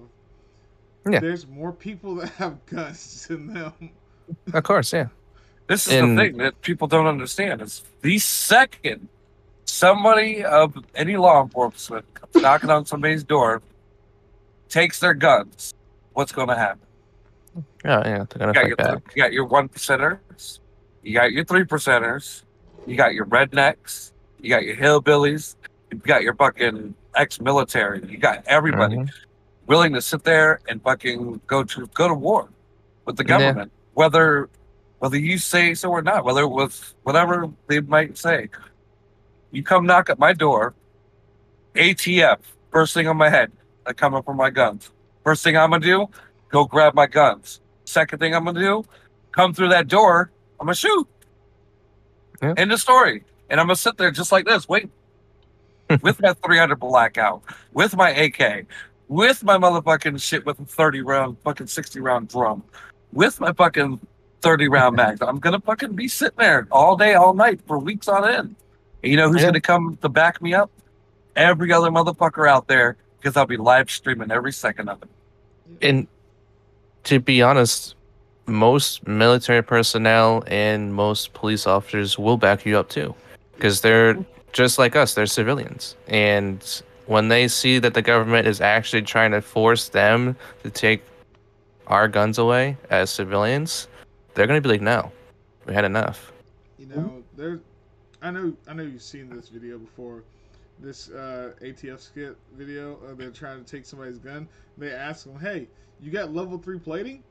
Yeah. 1.08 1.20
there's 1.20 1.46
more 1.46 1.72
people 1.72 2.14
that 2.16 2.30
have 2.30 2.64
guns 2.66 3.26
than 3.28 3.52
them. 3.54 3.72
Of 4.52 4.62
course, 4.64 4.92
yeah. 4.92 5.06
This 5.66 5.86
is 5.86 5.94
And- 5.94 6.18
the 6.18 6.22
thing 6.22 6.36
that 6.38 6.60
people 6.62 6.86
don't 6.88 7.06
understand 7.06 7.62
is 7.62 7.82
the 8.02 8.18
second 8.18 9.08
somebody 9.64 10.44
of 10.44 10.76
any 10.94 11.16
law 11.16 11.42
enforcement 11.42 12.04
comes 12.14 12.34
knocking 12.42 12.70
on 12.70 12.84
somebody's 12.84 13.24
door, 13.24 13.62
takes 14.68 15.00
their 15.00 15.14
guns, 15.14 15.72
what's 16.12 16.32
going 16.32 16.48
to 16.48 16.54
happen? 16.56 16.80
Oh, 17.56 17.62
yeah, 17.84 18.24
they're 18.30 18.52
gonna 18.52 18.68
You 18.68 18.76
got, 18.76 18.86
fight 18.88 19.02
you 19.14 19.22
got 19.22 19.32
your 19.32 19.44
one 19.44 19.68
percenters, 19.68 20.60
you 21.02 21.14
got 21.14 21.32
your 21.32 21.44
three 21.44 21.64
percenters, 21.64 22.42
you 22.86 22.96
got 22.96 23.12
your 23.14 23.26
rednecks, 23.26 24.12
you 24.40 24.48
got 24.48 24.62
your 24.64 24.76
hillbillies, 24.76 25.56
you 25.90 25.98
got 25.98 26.22
your 26.22 26.34
fucking 26.34 26.94
ex-military, 27.14 28.06
you 28.08 28.16
got 28.18 28.42
everybody 28.46 28.96
Mhm. 28.96 29.10
willing 29.66 29.92
to 29.94 30.00
sit 30.00 30.24
there 30.24 30.60
and 30.68 30.82
fucking 30.82 31.40
go 31.46 31.62
to 31.64 31.86
go 31.88 32.08
to 32.08 32.14
war 32.14 32.48
with 33.04 33.16
the 33.16 33.24
Yeah. 33.26 33.36
Whether 33.94 34.48
whether 34.98 35.18
you 35.18 35.36
say 35.36 35.74
so 35.74 35.90
or 35.90 36.00
not, 36.00 36.24
whether 36.24 36.46
with 36.46 36.94
whatever 37.02 37.50
they 37.66 37.80
might 37.80 38.16
say. 38.16 38.48
You 39.50 39.62
come 39.64 39.84
knock 39.84 40.08
at 40.08 40.18
my 40.18 40.32
door, 40.32 40.74
ATF, 41.74 42.38
first 42.70 42.94
thing 42.94 43.08
on 43.08 43.16
my 43.16 43.28
head, 43.28 43.50
I 43.84 43.92
come 43.92 44.14
up 44.14 44.28
with 44.28 44.36
my 44.36 44.50
guns. 44.50 44.92
First 45.24 45.42
thing 45.42 45.56
I'm 45.56 45.70
gonna 45.70 45.84
do, 45.84 46.06
go 46.50 46.64
grab 46.64 46.94
my 46.94 47.06
guns. 47.06 47.60
Second 47.84 48.20
thing 48.20 48.34
I'm 48.34 48.44
gonna 48.44 48.60
do, 48.60 48.84
come 49.32 49.52
through 49.52 49.70
that 49.70 49.88
door, 49.88 50.30
I'm 50.60 50.66
gonna 50.66 50.76
shoot. 50.76 51.08
Yeah. 52.40 52.54
End 52.56 52.72
of 52.72 52.80
story. 52.80 53.24
And 53.50 53.60
I'm 53.60 53.66
gonna 53.66 53.76
sit 53.76 53.98
there 53.98 54.10
just 54.10 54.30
like 54.30 54.46
this, 54.46 54.68
wait, 54.68 54.88
with 56.02 56.20
my 56.22 56.32
300 56.32 56.76
blackout, 56.76 57.42
with 57.72 57.96
my 57.96 58.10
AK, 58.10 58.66
with 59.08 59.42
my 59.42 59.58
motherfucking 59.58 60.22
shit 60.22 60.46
with 60.46 60.60
a 60.60 60.64
30 60.64 61.02
round, 61.02 61.36
fucking 61.42 61.66
60 61.66 62.00
round 62.00 62.28
drum, 62.28 62.62
with 63.12 63.40
my 63.40 63.52
fucking 63.52 64.00
30 64.40 64.68
round 64.68 64.96
mags. 64.96 65.20
I'm 65.22 65.38
gonna 65.38 65.60
fucking 65.60 65.92
be 65.92 66.08
sitting 66.08 66.38
there 66.38 66.66
all 66.70 66.96
day, 66.96 67.14
all 67.14 67.34
night 67.34 67.60
for 67.66 67.78
weeks 67.78 68.08
on 68.08 68.28
end. 68.28 68.56
And 69.02 69.10
you 69.10 69.16
know 69.16 69.30
who's 69.30 69.40
Yeah. 69.42 69.48
gonna 69.48 69.60
come 69.60 69.98
to 70.02 70.08
back 70.08 70.42
me 70.42 70.54
up? 70.54 70.70
Every 71.36 71.72
other 71.72 71.90
motherfucker 71.90 72.48
out 72.48 72.68
there, 72.68 72.96
because 73.18 73.36
I'll 73.36 73.46
be 73.46 73.56
live 73.56 73.90
streaming 73.90 74.30
every 74.30 74.52
second 74.52 74.88
of 74.88 75.02
it. 75.02 75.08
And 75.80 76.06
to 77.04 77.20
be 77.20 77.42
honest, 77.42 77.94
most 78.46 79.06
military 79.06 79.62
personnel 79.62 80.42
and 80.46 80.92
most 80.92 81.32
police 81.32 81.66
officers 81.66 82.18
will 82.18 82.36
back 82.36 82.66
you 82.66 82.76
up 82.76 82.88
too, 82.88 83.14
because 83.54 83.80
they're 83.80 84.16
just 84.52 84.78
like 84.78 84.96
us. 84.96 85.14
They're 85.14 85.26
civilians, 85.26 85.96
and 86.08 86.82
when 87.06 87.28
they 87.28 87.48
see 87.48 87.78
that 87.78 87.94
the 87.94 88.02
government 88.02 88.46
is 88.46 88.60
actually 88.60 89.02
trying 89.02 89.30
to 89.30 89.40
force 89.40 89.88
them 89.88 90.36
to 90.62 90.70
take 90.70 91.02
our 91.86 92.08
guns 92.08 92.38
away 92.38 92.76
as 92.90 93.10
civilians, 93.10 93.88
they're 94.34 94.46
gonna 94.46 94.60
be 94.60 94.68
like, 94.68 94.80
"No, 94.80 95.12
we 95.66 95.74
had 95.74 95.84
enough." 95.84 96.32
You 96.78 96.86
know, 96.86 97.22
there. 97.36 97.60
I 98.20 98.30
know. 98.30 98.52
I 98.68 98.74
know 98.74 98.82
you've 98.82 99.02
seen 99.02 99.28
this 99.28 99.48
video 99.48 99.78
before. 99.78 100.24
This 100.78 101.10
uh, 101.10 101.52
ATF 101.60 102.00
skit 102.00 102.36
video. 102.54 102.98
Uh, 103.06 103.14
they're 103.14 103.30
trying 103.30 103.62
to 103.62 103.70
take 103.70 103.84
somebody's 103.84 104.18
gun. 104.18 104.48
They 104.78 104.92
ask 104.92 105.26
them, 105.26 105.38
"Hey, 105.38 105.68
you 106.00 106.10
got 106.10 106.32
level 106.32 106.58
three 106.58 106.78
plating?" 106.78 107.22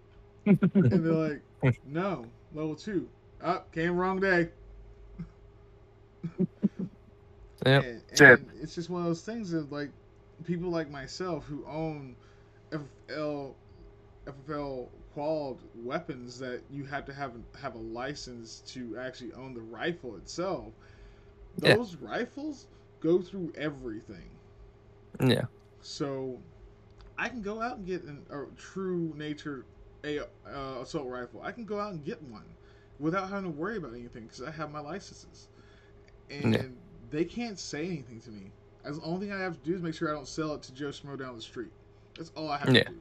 and 0.46 0.58
they're 0.60 1.40
like, 1.62 1.80
"No, 1.86 2.24
level 2.54 2.74
two. 2.74 3.08
Up, 3.42 3.66
oh, 3.68 3.74
came 3.74 3.96
wrong 3.96 4.20
day." 4.20 4.48
Yep. 7.66 7.84
And, 7.84 8.02
Shit. 8.16 8.38
and 8.40 8.50
it's 8.62 8.74
just 8.74 8.90
one 8.90 9.02
of 9.02 9.08
those 9.08 9.22
things 9.22 9.50
that 9.50 9.70
like 9.72 9.90
people 10.44 10.70
like 10.70 10.90
myself 10.90 11.44
who 11.44 11.64
own 11.66 12.14
FFL 12.70 13.54
FFL 14.28 14.88
qualled 15.14 15.62
weapons 15.74 16.38
that 16.38 16.60
you 16.70 16.84
have 16.84 17.04
to 17.06 17.12
have 17.12 17.32
have 17.60 17.74
a 17.74 17.78
license 17.78 18.62
to 18.66 18.96
actually 18.98 19.32
own 19.32 19.54
the 19.54 19.60
rifle 19.60 20.16
itself. 20.16 20.72
Yeah. 21.62 21.76
Those 21.76 21.96
rifles 21.96 22.66
go 23.00 23.20
through 23.20 23.52
everything. 23.56 24.28
Yeah. 25.20 25.46
So 25.80 26.38
I 27.16 27.28
can 27.28 27.42
go 27.42 27.60
out 27.60 27.78
and 27.78 27.86
get 27.86 28.02
an, 28.04 28.24
a 28.30 28.44
true 28.56 29.12
nature 29.16 29.64
a 30.04 30.20
uh, 30.20 30.80
assault 30.82 31.08
rifle. 31.08 31.40
I 31.42 31.52
can 31.52 31.64
go 31.64 31.80
out 31.80 31.92
and 31.92 32.04
get 32.04 32.22
one 32.22 32.44
without 33.00 33.28
having 33.28 33.52
to 33.52 33.58
worry 33.58 33.76
about 33.76 33.94
anything 33.94 34.24
because 34.24 34.42
I 34.42 34.50
have 34.50 34.70
my 34.70 34.80
licenses, 34.80 35.48
and 36.30 36.54
Yeah. 36.54 36.62
they 37.10 37.24
can't 37.24 37.58
say 37.58 37.86
anything 37.86 38.20
to 38.20 38.30
me. 38.30 38.52
As 38.84 38.98
the 38.98 39.04
only 39.04 39.26
thing 39.26 39.34
I 39.34 39.40
have 39.40 39.54
to 39.60 39.68
do 39.68 39.74
is 39.74 39.82
make 39.82 39.94
sure 39.94 40.08
I 40.08 40.12
don't 40.12 40.28
sell 40.28 40.54
it 40.54 40.62
to 40.64 40.74
Joe 40.74 40.88
Schmo 40.88 41.18
down 41.18 41.34
the 41.34 41.42
street. 41.42 41.72
That's 42.16 42.30
all 42.36 42.48
I 42.48 42.58
have 42.58 42.72
Yeah. 42.74 42.84
to 42.84 42.90
do. 42.90 43.00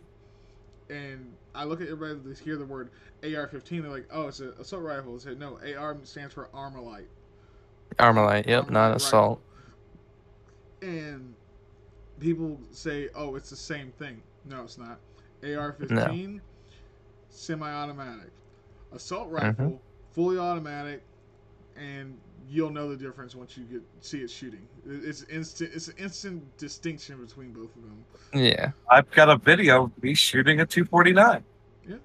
And 0.89 1.33
I 1.53 1.63
look 1.65 1.81
at 1.81 1.89
everybody 1.89 2.19
that 2.29 2.39
hear 2.39 2.55
the 2.57 2.65
word 2.65 2.89
AR-15, 3.23 3.81
they're 3.81 3.91
like, 3.91 4.07
"Oh, 4.11 4.27
it's 4.27 4.39
an 4.39 4.53
assault 4.59 4.83
rifle." 4.83 5.19
Said, 5.19 5.39
"No, 5.39 5.59
AR 5.77 5.97
stands 6.03 6.33
for 6.33 6.47
Armalite." 6.53 7.07
Armalite. 7.99 8.47
Yep. 8.47 8.65
Armalite 8.65 8.69
Not 8.71 8.81
rifle. 8.83 8.95
assault. 8.95 9.41
And 10.81 11.33
people 12.19 12.59
say, 12.71 13.09
"Oh, 13.15 13.35
it's 13.35 13.49
the 13.49 13.55
same 13.55 13.91
thing." 13.91 14.21
No, 14.45 14.63
it's 14.63 14.77
not. 14.77 14.99
AR-15, 15.43 16.39
semi-automatic. 17.29 18.31
Assault 18.93 19.27
Mm-hmm. 19.31 19.35
rifle, 19.35 19.81
fully 20.13 20.37
automatic, 20.37 21.01
and 21.75 22.17
you'll 22.49 22.69
know 22.69 22.89
the 22.89 22.95
difference 22.95 23.35
once 23.35 23.57
you 23.57 23.63
get 23.65 23.81
see 24.01 24.19
it 24.19 24.29
shooting. 24.29 24.67
It's 24.85 25.23
instant. 25.23 25.71
It's 25.73 25.87
an 25.87 25.95
instant 25.97 26.57
distinction 26.57 27.23
between 27.23 27.51
both 27.51 27.75
of 27.75 27.81
them. 27.83 28.03
Yeah. 28.33 28.71
I've 28.89 29.09
got 29.11 29.29
a 29.29 29.37
video 29.37 29.85
of 29.85 30.03
me 30.03 30.13
shooting 30.13 30.61
a 30.61 30.65
249, 30.65 31.43
Yeah. 31.87 31.95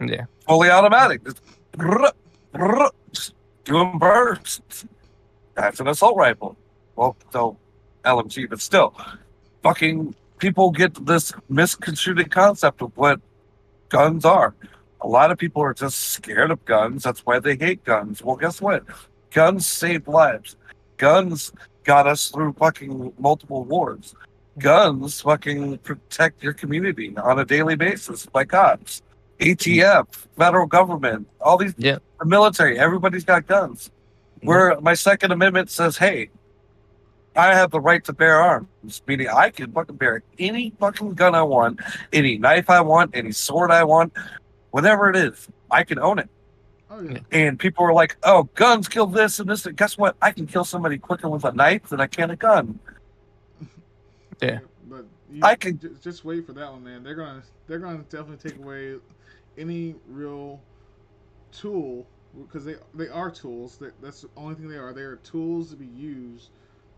Yeah, 0.00 0.24
fully 0.46 0.70
automatic. 0.70 1.24
Just, 1.24 1.40
brrr, 1.72 2.10
brrr, 2.52 2.90
just 3.12 3.34
doing 3.64 3.98
bursts. 3.98 4.86
That's 5.54 5.80
an 5.80 5.88
assault 5.88 6.16
rifle. 6.16 6.56
Well, 6.96 7.16
so 7.32 7.56
LMG, 8.04 8.50
but 8.50 8.60
still, 8.60 8.94
fucking 9.62 10.14
people 10.38 10.70
get 10.70 11.06
this 11.06 11.32
misconstrued 11.48 12.30
concept 12.30 12.82
of 12.82 12.96
what 12.96 13.20
guns 13.88 14.24
are. 14.24 14.54
A 15.00 15.06
lot 15.06 15.30
of 15.30 15.38
people 15.38 15.62
are 15.62 15.74
just 15.74 15.98
scared 15.98 16.50
of 16.50 16.64
guns. 16.64 17.02
That's 17.02 17.20
why 17.20 17.38
they 17.38 17.56
hate 17.56 17.84
guns. 17.84 18.22
Well, 18.22 18.36
guess 18.36 18.60
what? 18.60 18.84
Guns 19.34 19.66
saved 19.66 20.06
lives. 20.08 20.56
Guns 20.96 21.52
got 21.82 22.06
us 22.06 22.28
through 22.30 22.54
fucking 22.54 23.12
multiple 23.18 23.64
wars. 23.64 24.14
Guns 24.58 25.20
fucking 25.20 25.78
protect 25.78 26.42
your 26.42 26.52
community 26.52 27.14
on 27.16 27.40
a 27.40 27.44
daily 27.44 27.74
basis 27.74 28.26
by 28.26 28.44
cops, 28.44 29.02
ATF, 29.40 30.06
federal 30.38 30.66
government, 30.66 31.26
all 31.40 31.58
these, 31.58 31.74
Yeah. 31.76 31.98
the 32.20 32.26
military. 32.26 32.78
Everybody's 32.78 33.24
got 33.24 33.46
guns. 33.48 33.90
Where 34.42 34.80
my 34.80 34.94
Second 34.94 35.32
Amendment 35.32 35.68
says, 35.70 35.96
hey, 35.96 36.30
I 37.34 37.52
have 37.54 37.72
the 37.72 37.80
right 37.80 38.04
to 38.04 38.12
bear 38.12 38.40
arms, 38.40 39.02
meaning 39.08 39.28
I 39.28 39.50
can 39.50 39.72
fucking 39.72 39.96
bear 39.96 40.22
any 40.38 40.72
fucking 40.78 41.14
gun 41.14 41.34
I 41.34 41.42
want, 41.42 41.80
any 42.12 42.38
knife 42.38 42.70
I 42.70 42.80
want, 42.80 43.10
any 43.16 43.32
sword 43.32 43.72
I 43.72 43.82
want, 43.82 44.12
whatever 44.70 45.10
it 45.10 45.16
is, 45.16 45.48
I 45.72 45.82
can 45.82 45.98
own 45.98 46.20
it. 46.20 46.28
Oh 46.94 47.00
yeah. 47.02 47.18
And 47.32 47.58
people 47.58 47.84
were 47.84 47.92
like, 47.92 48.16
"Oh, 48.22 48.44
guns 48.54 48.88
kill 48.88 49.06
this 49.06 49.40
and 49.40 49.48
this." 49.48 49.66
And 49.66 49.76
guess 49.76 49.98
what? 49.98 50.16
I 50.22 50.30
can 50.30 50.46
kill 50.46 50.64
somebody 50.64 50.96
quicker 50.98 51.28
with 51.28 51.44
a 51.44 51.52
knife 51.52 51.88
than 51.88 52.00
I 52.00 52.06
can 52.06 52.30
a 52.30 52.36
gun. 52.36 52.78
Yeah. 54.40 54.60
But 54.88 55.04
you, 55.30 55.40
I 55.42 55.54
can 55.56 55.78
ju- 55.78 55.96
just 56.00 56.24
wait 56.24 56.46
for 56.46 56.52
that 56.52 56.70
one, 56.70 56.84
man. 56.84 57.02
They're 57.02 57.14
gonna 57.14 57.42
they're 57.66 57.78
gonna 57.78 58.04
definitely 58.10 58.50
take 58.50 58.58
away 58.60 58.96
any 59.58 59.96
real 60.08 60.60
tool 61.52 62.06
because 62.38 62.64
they 62.64 62.76
they 62.94 63.08
are 63.08 63.30
tools. 63.30 63.76
That 63.78 64.00
that's 64.00 64.22
the 64.22 64.28
only 64.36 64.54
thing 64.54 64.68
they 64.68 64.76
are. 64.76 64.92
They 64.92 65.02
are 65.02 65.16
tools 65.16 65.70
to 65.70 65.76
be 65.76 65.86
used 65.86 66.50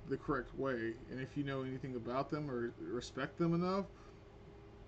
the 0.08 0.16
correct 0.16 0.56
way. 0.58 0.92
And 1.10 1.20
if 1.20 1.36
you 1.36 1.44
know 1.44 1.62
anything 1.62 1.96
about 1.96 2.30
them 2.30 2.50
or 2.50 2.72
respect 2.80 3.38
them 3.38 3.54
enough, 3.54 3.86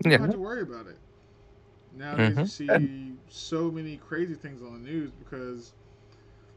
you 0.05 0.11
Yeah. 0.11 0.19
don't 0.19 0.27
have 0.27 0.35
to 0.35 0.41
worry 0.41 0.63
about 0.63 0.87
it. 0.87 0.99
Nowadays, 1.93 2.39
you 2.39 2.45
Mhm. 2.45 2.47
see 2.47 3.16
so 3.28 3.70
many 3.70 3.97
crazy 3.97 4.34
things 4.34 4.62
on 4.62 4.72
the 4.72 4.91
news 4.91 5.11
because, 5.12 5.72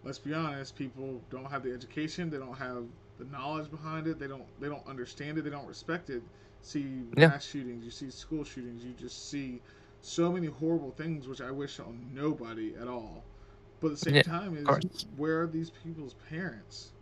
let's 0.04 0.20
be 0.20 0.34
honest, 0.34 0.76
people 0.76 1.24
don't 1.30 1.50
have 1.50 1.64
the 1.64 1.74
education, 1.74 2.30
they 2.30 2.38
don't 2.38 2.58
have 2.58 2.86
the 3.18 3.26
knowledge 3.26 3.70
behind 3.70 4.08
it, 4.08 4.20
they 4.20 4.28
don't 4.28 4.48
they 4.60 4.68
don't 4.68 4.86
understand 4.88 5.38
it, 5.38 5.44
they 5.44 5.50
don't 5.50 5.68
respect 5.68 6.10
it. 6.10 6.24
See 6.62 7.04
Yeah. 7.18 7.32
mass 7.32 7.46
shootings, 7.46 7.84
you 7.86 7.92
see 7.92 8.10
school 8.12 8.44
shootings, 8.44 8.84
you 8.84 8.94
just 8.94 9.30
see 9.30 9.62
so 10.02 10.32
many 10.32 10.48
horrible 10.48 10.92
things 10.92 11.28
which 11.28 11.42
I 11.42 11.52
wish 11.52 11.80
on 11.80 12.10
nobody 12.14 12.76
at 12.76 12.88
all. 12.88 13.26
But 13.80 13.88
at 13.88 13.92
the 13.92 13.98
same 13.98 14.22
Yeah, 14.22 14.24
time, 14.24 14.56
is 14.56 14.80
where 15.16 15.42
are 15.42 15.48
these 15.48 15.70
people's 15.72 16.14
parents? 16.14 16.94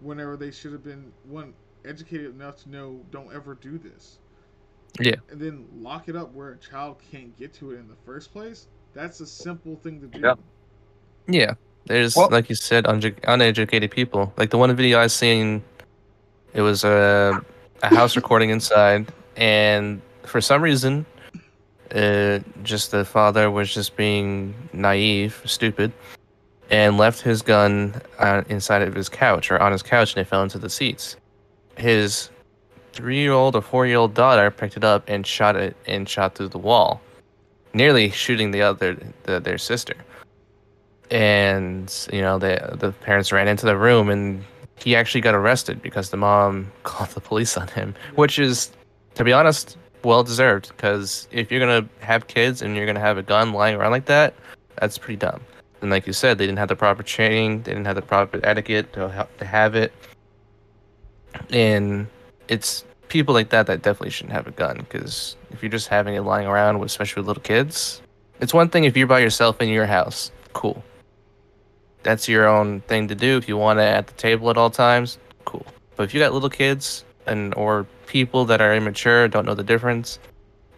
Whenever 0.00 0.36
they 0.36 0.50
should 0.50 0.72
have 0.72 0.82
been 0.82 1.12
one 1.24 1.54
educated 1.84 2.34
enough 2.34 2.56
to 2.62 2.70
know 2.70 3.04
don't 3.10 3.32
ever 3.32 3.54
do 3.54 3.78
this. 3.78 4.18
Yeah. 5.00 5.16
And 5.30 5.40
then 5.40 5.66
lock 5.78 6.08
it 6.08 6.16
up 6.16 6.32
where 6.32 6.50
a 6.52 6.56
child 6.58 6.96
can't 7.10 7.36
get 7.38 7.52
to 7.54 7.72
it 7.72 7.76
in 7.78 7.88
the 7.88 7.96
first 8.04 8.32
place. 8.32 8.66
That's 8.94 9.20
a 9.20 9.26
simple 9.26 9.76
thing 9.76 10.00
to 10.00 10.06
do. 10.06 10.20
Yeah. 10.20 10.34
Yeah, 11.28 11.54
there's 11.86 12.14
Well- 12.16 12.28
like 12.30 12.48
you 12.48 12.54
said, 12.54 12.84
unju- 12.84 13.18
uneducated 13.24 13.90
people. 13.90 14.32
Like 14.36 14.50
the 14.50 14.58
one 14.58 14.74
video 14.76 14.98
I 15.00 15.08
seen, 15.08 15.62
it 16.54 16.62
was 16.62 16.84
a 16.84 17.44
a 17.82 17.94
house 17.94 18.16
recording 18.16 18.50
inside, 18.50 19.12
and 19.36 20.00
for 20.22 20.40
some 20.40 20.62
reason, 20.62 21.04
uh, 21.94 22.38
just 22.62 22.90
the 22.90 23.04
father 23.04 23.50
was 23.50 23.72
just 23.74 23.96
being 23.96 24.54
naive, 24.72 25.42
stupid, 25.44 25.92
and 26.70 26.96
left 26.96 27.20
his 27.20 27.42
gun 27.42 28.00
uh, 28.18 28.42
inside 28.48 28.82
of 28.82 28.94
his 28.94 29.08
couch 29.10 29.50
or 29.50 29.58
on 29.60 29.72
his 29.72 29.82
couch, 29.82 30.14
and 30.14 30.20
it 30.22 30.24
fell 30.28 30.42
into 30.42 30.58
the 30.58 30.70
seats. 30.70 31.16
His 31.76 32.30
three-year-old 32.96 33.54
or 33.54 33.62
four-year-old 33.62 34.14
daughter 34.14 34.50
picked 34.50 34.76
it 34.76 34.84
up 34.84 35.04
and 35.06 35.26
shot 35.26 35.54
it 35.54 35.76
and 35.86 36.08
shot 36.08 36.34
through 36.34 36.48
the 36.48 36.58
wall, 36.58 37.00
nearly 37.74 38.10
shooting 38.10 38.50
the 38.50 38.62
other 38.62 38.96
the, 39.24 39.38
their 39.38 39.58
sister. 39.58 39.94
And 41.10 41.92
you 42.12 42.20
know 42.20 42.38
the 42.38 42.76
the 42.78 42.92
parents 42.92 43.30
ran 43.30 43.46
into 43.46 43.66
the 43.66 43.76
room 43.76 44.08
and 44.08 44.42
he 44.78 44.96
actually 44.96 45.20
got 45.20 45.34
arrested 45.34 45.80
because 45.82 46.10
the 46.10 46.16
mom 46.16 46.72
called 46.82 47.10
the 47.10 47.20
police 47.20 47.56
on 47.56 47.68
him 47.68 47.94
which 48.16 48.38
is 48.38 48.72
to 49.14 49.24
be 49.24 49.32
honest 49.32 49.78
well 50.04 50.22
deserved 50.22 50.72
because 50.76 51.28
if 51.30 51.50
you're 51.50 51.60
gonna 51.60 51.88
have 52.00 52.26
kids 52.26 52.60
and 52.60 52.76
you're 52.76 52.86
gonna 52.86 53.00
have 53.00 53.18
a 53.18 53.22
gun 53.22 53.52
lying 53.52 53.76
around 53.76 53.92
like 53.92 54.06
that 54.06 54.34
that's 54.80 54.98
pretty 54.98 55.16
dumb. 55.16 55.40
And 55.80 55.90
like 55.90 56.06
you 56.06 56.12
said 56.12 56.38
they 56.38 56.46
didn't 56.46 56.58
have 56.58 56.68
the 56.68 56.76
proper 56.76 57.02
training 57.02 57.62
they 57.62 57.72
didn't 57.72 57.86
have 57.86 57.96
the 57.96 58.02
proper 58.02 58.40
etiquette 58.42 58.92
to, 58.94 59.28
to 59.38 59.44
have 59.44 59.74
it. 59.76 59.92
And 61.50 62.06
it's 62.48 62.84
people 63.08 63.34
like 63.34 63.50
that 63.50 63.66
that 63.66 63.82
definitely 63.82 64.10
shouldn't 64.10 64.32
have 64.32 64.46
a 64.46 64.50
gun 64.50 64.78
because 64.78 65.36
if 65.50 65.62
you're 65.62 65.70
just 65.70 65.88
having 65.88 66.14
it 66.14 66.22
lying 66.22 66.46
around 66.46 66.82
especially 66.82 67.20
with 67.20 67.28
little 67.28 67.42
kids 67.42 68.00
it's 68.40 68.52
one 68.52 68.68
thing 68.68 68.84
if 68.84 68.96
you're 68.96 69.06
by 69.06 69.18
yourself 69.20 69.60
in 69.60 69.68
your 69.68 69.86
house 69.86 70.30
cool 70.52 70.82
that's 72.02 72.28
your 72.28 72.46
own 72.46 72.80
thing 72.82 73.08
to 73.08 73.14
do 73.14 73.36
if 73.36 73.48
you 73.48 73.56
want 73.56 73.78
it 73.78 73.82
at 73.82 74.06
the 74.06 74.14
table 74.14 74.50
at 74.50 74.56
all 74.56 74.70
times 74.70 75.18
cool 75.44 75.64
but 75.96 76.02
if 76.04 76.14
you 76.14 76.20
got 76.20 76.32
little 76.32 76.50
kids 76.50 77.04
and 77.26 77.54
or 77.54 77.86
people 78.06 78.44
that 78.44 78.60
are 78.60 78.74
immature 78.74 79.28
don't 79.28 79.46
know 79.46 79.54
the 79.54 79.64
difference 79.64 80.18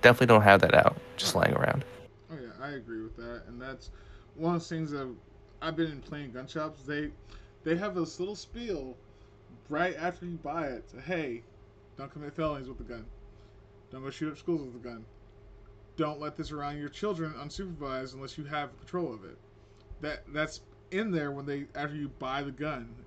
definitely 0.02 0.26
don't 0.26 0.42
have 0.42 0.60
that 0.60 0.74
out 0.74 0.96
just 1.16 1.34
lying 1.34 1.54
around 1.54 1.84
Oh 2.30 2.36
yeah, 2.40 2.48
I 2.64 2.72
agree 2.72 3.02
with 3.02 3.16
that, 3.16 3.42
and 3.48 3.60
that's 3.60 3.90
one 4.34 4.54
of 4.54 4.62
the 4.62 4.68
things 4.68 4.90
that 4.90 5.08
I've 5.62 5.76
been 5.76 5.90
in 5.90 6.00
playing 6.00 6.32
gun 6.32 6.46
shops. 6.46 6.82
They 6.82 7.10
they 7.64 7.76
have 7.76 7.94
this 7.94 8.20
little 8.20 8.36
spiel 8.36 8.96
right 9.68 9.96
after 9.98 10.26
you 10.26 10.36
buy 10.36 10.66
it. 10.66 10.84
Hey, 11.04 11.42
don't 11.98 12.12
commit 12.12 12.34
felonies 12.34 12.68
with 12.68 12.78
the 12.78 12.84
gun. 12.84 13.06
Don't 13.90 14.02
go 14.04 14.10
shoot 14.10 14.32
up 14.32 14.38
schools 14.38 14.62
with 14.62 14.74
the 14.82 14.88
gun. 14.88 15.06
Don't 15.96 16.20
let 16.20 16.36
this 16.36 16.52
around 16.52 16.78
your 16.78 16.88
children 16.88 17.34
unsupervised 17.34 18.14
unless 18.14 18.38
you 18.38 18.44
have 18.44 18.76
control 18.78 19.12
of 19.14 19.24
it. 19.24 19.38
That 20.00 20.24
that's 20.32 20.62
in 20.92 21.10
there 21.12 21.32
when 21.32 21.46
they 21.46 21.68
after 21.74 21.96
you 21.96 22.08
buy 22.08 22.42
the 22.42 22.52
gun, 22.52 23.04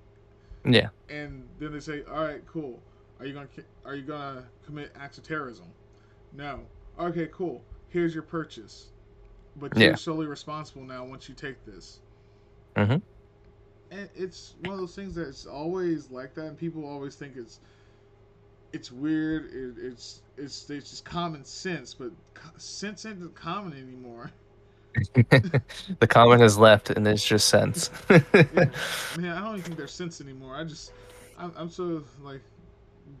yeah 0.64 0.90
and 1.08 1.48
then 1.58 1.72
they 1.72 1.80
say, 1.80 2.04
"All 2.04 2.24
right, 2.24 2.44
cool. 2.46 2.82
Are 3.18 3.26
you 3.26 3.34
gonna 3.34 3.48
are 3.84 3.94
you 3.96 4.02
gonna 4.04 4.50
commit 4.64 4.92
acts 4.94 5.18
of 5.18 5.24
terrorism?" 5.24 5.74
No. 6.32 6.68
Okay, 6.98 7.28
cool. 7.32 7.64
Here's 7.88 8.14
your 8.14 8.22
purchase, 8.24 8.92
but 9.56 9.76
you're 9.76 9.90
Yeah. 9.90 9.96
solely 9.96 10.26
responsible 10.26 10.84
now 10.84 11.04
once 11.04 11.28
you 11.28 11.34
take 11.34 11.64
this. 11.64 12.00
Mhm. 12.76 13.02
And 13.90 14.08
it's 14.14 14.56
one 14.60 14.74
of 14.74 14.80
those 14.80 14.94
things 14.94 15.14
that's 15.14 15.46
always 15.46 16.10
like 16.10 16.34
that, 16.34 16.46
and 16.46 16.56
people 16.58 16.84
always 16.84 17.16
think 17.16 17.36
it's 17.36 17.60
it's 18.72 18.90
weird. 18.90 19.46
It, 19.46 19.74
it's 19.78 20.22
it's 20.36 20.68
it's 20.70 20.90
just 20.90 21.04
common 21.04 21.44
sense, 21.44 21.94
but 21.94 22.10
sense 22.56 23.04
isn't 23.04 23.34
common 23.34 23.72
anymore. 23.72 24.30
the 26.00 26.06
comment 26.06 26.42
has 26.42 26.58
left 26.58 26.90
and 26.90 27.08
it's 27.08 27.24
just 27.24 27.48
sense 27.48 27.90
Yeah. 28.10 28.20
Man, 29.16 29.32
I 29.32 29.40
don't 29.40 29.52
even 29.52 29.62
think 29.62 29.76
there's 29.76 29.92
sense 29.92 30.20
anymore. 30.20 30.54
I 30.54 30.64
just, 30.64 30.92
I'm, 31.38 31.50
I'm 31.56 31.70
so 31.70 32.04
like, 32.22 32.42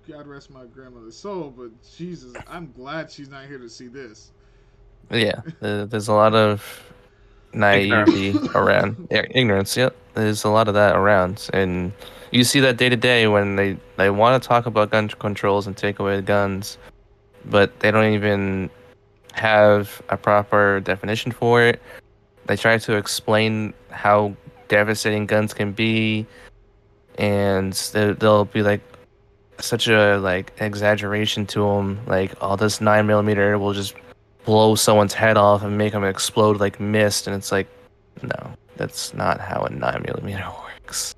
God 0.06 0.26
rest 0.26 0.50
my 0.50 0.66
grandmother's 0.66 1.16
soul, 1.16 1.52
but 1.56 1.70
Jesus, 1.96 2.34
I'm 2.46 2.72
glad 2.72 3.10
she's 3.10 3.30
not 3.30 3.46
here 3.46 3.58
to 3.58 3.70
see 3.70 3.86
this. 3.86 4.32
yeah 5.10 5.40
uh, 5.62 5.86
there's 5.86 6.08
a 6.08 6.12
lot 6.12 6.34
of 6.34 6.92
naivety 7.54 8.34
around. 8.54 9.06
Ignorance 9.10 9.76
yep 9.76 9.94
there's 10.14 10.44
a 10.44 10.48
lot 10.48 10.68
of 10.68 10.74
that 10.74 10.94
around. 10.96 11.48
And 11.52 11.92
you 12.30 12.44
see 12.44 12.60
that 12.60 12.76
day 12.76 12.88
to 12.88 12.96
day 12.96 13.26
when 13.28 13.56
they 13.56 13.76
they 13.96 14.10
want 14.10 14.42
to 14.42 14.46
talk 14.48 14.66
about 14.66 14.90
gun 14.90 15.08
controls 15.08 15.66
and 15.66 15.76
take 15.76 15.98
away 15.98 16.16
the 16.16 16.22
guns 16.22 16.78
but 17.44 17.80
they 17.80 17.90
don't 17.90 18.12
even 18.12 18.70
have 19.32 20.00
a 20.10 20.16
proper 20.16 20.80
definition 20.80 21.32
for 21.32 21.60
it. 21.62 21.80
They 22.46 22.56
try 22.56 22.78
to 22.78 22.96
explain 22.96 23.74
how 23.90 24.36
devastating 24.68 25.26
guns 25.26 25.52
can 25.54 25.72
be 25.72 26.26
and 27.18 27.72
they- 27.92 28.12
they'll 28.12 28.44
be 28.44 28.62
like 28.62 28.80
such 29.58 29.86
a 29.88 30.16
like 30.18 30.52
exaggeration 30.60 31.46
to 31.46 31.60
them 31.60 32.00
like 32.06 32.32
all 32.40 32.56
this 32.56 32.80
nine 32.80 33.06
millimeter 33.06 33.58
will 33.58 33.72
just 33.72 33.94
blow 34.44 34.74
someone's 34.74 35.14
head 35.14 35.36
off 35.36 35.62
and 35.62 35.76
make 35.78 35.92
them 35.92 36.04
explode 36.04 36.58
like 36.58 36.80
mist 36.80 37.26
and 37.26 37.36
it's 37.36 37.52
like 37.52 37.68
no 38.22 38.52
that's 38.76 39.14
not 39.14 39.40
how 39.40 39.62
a 39.62 39.70
9 39.70 40.02
millimeter 40.06 40.46
works 40.64 41.14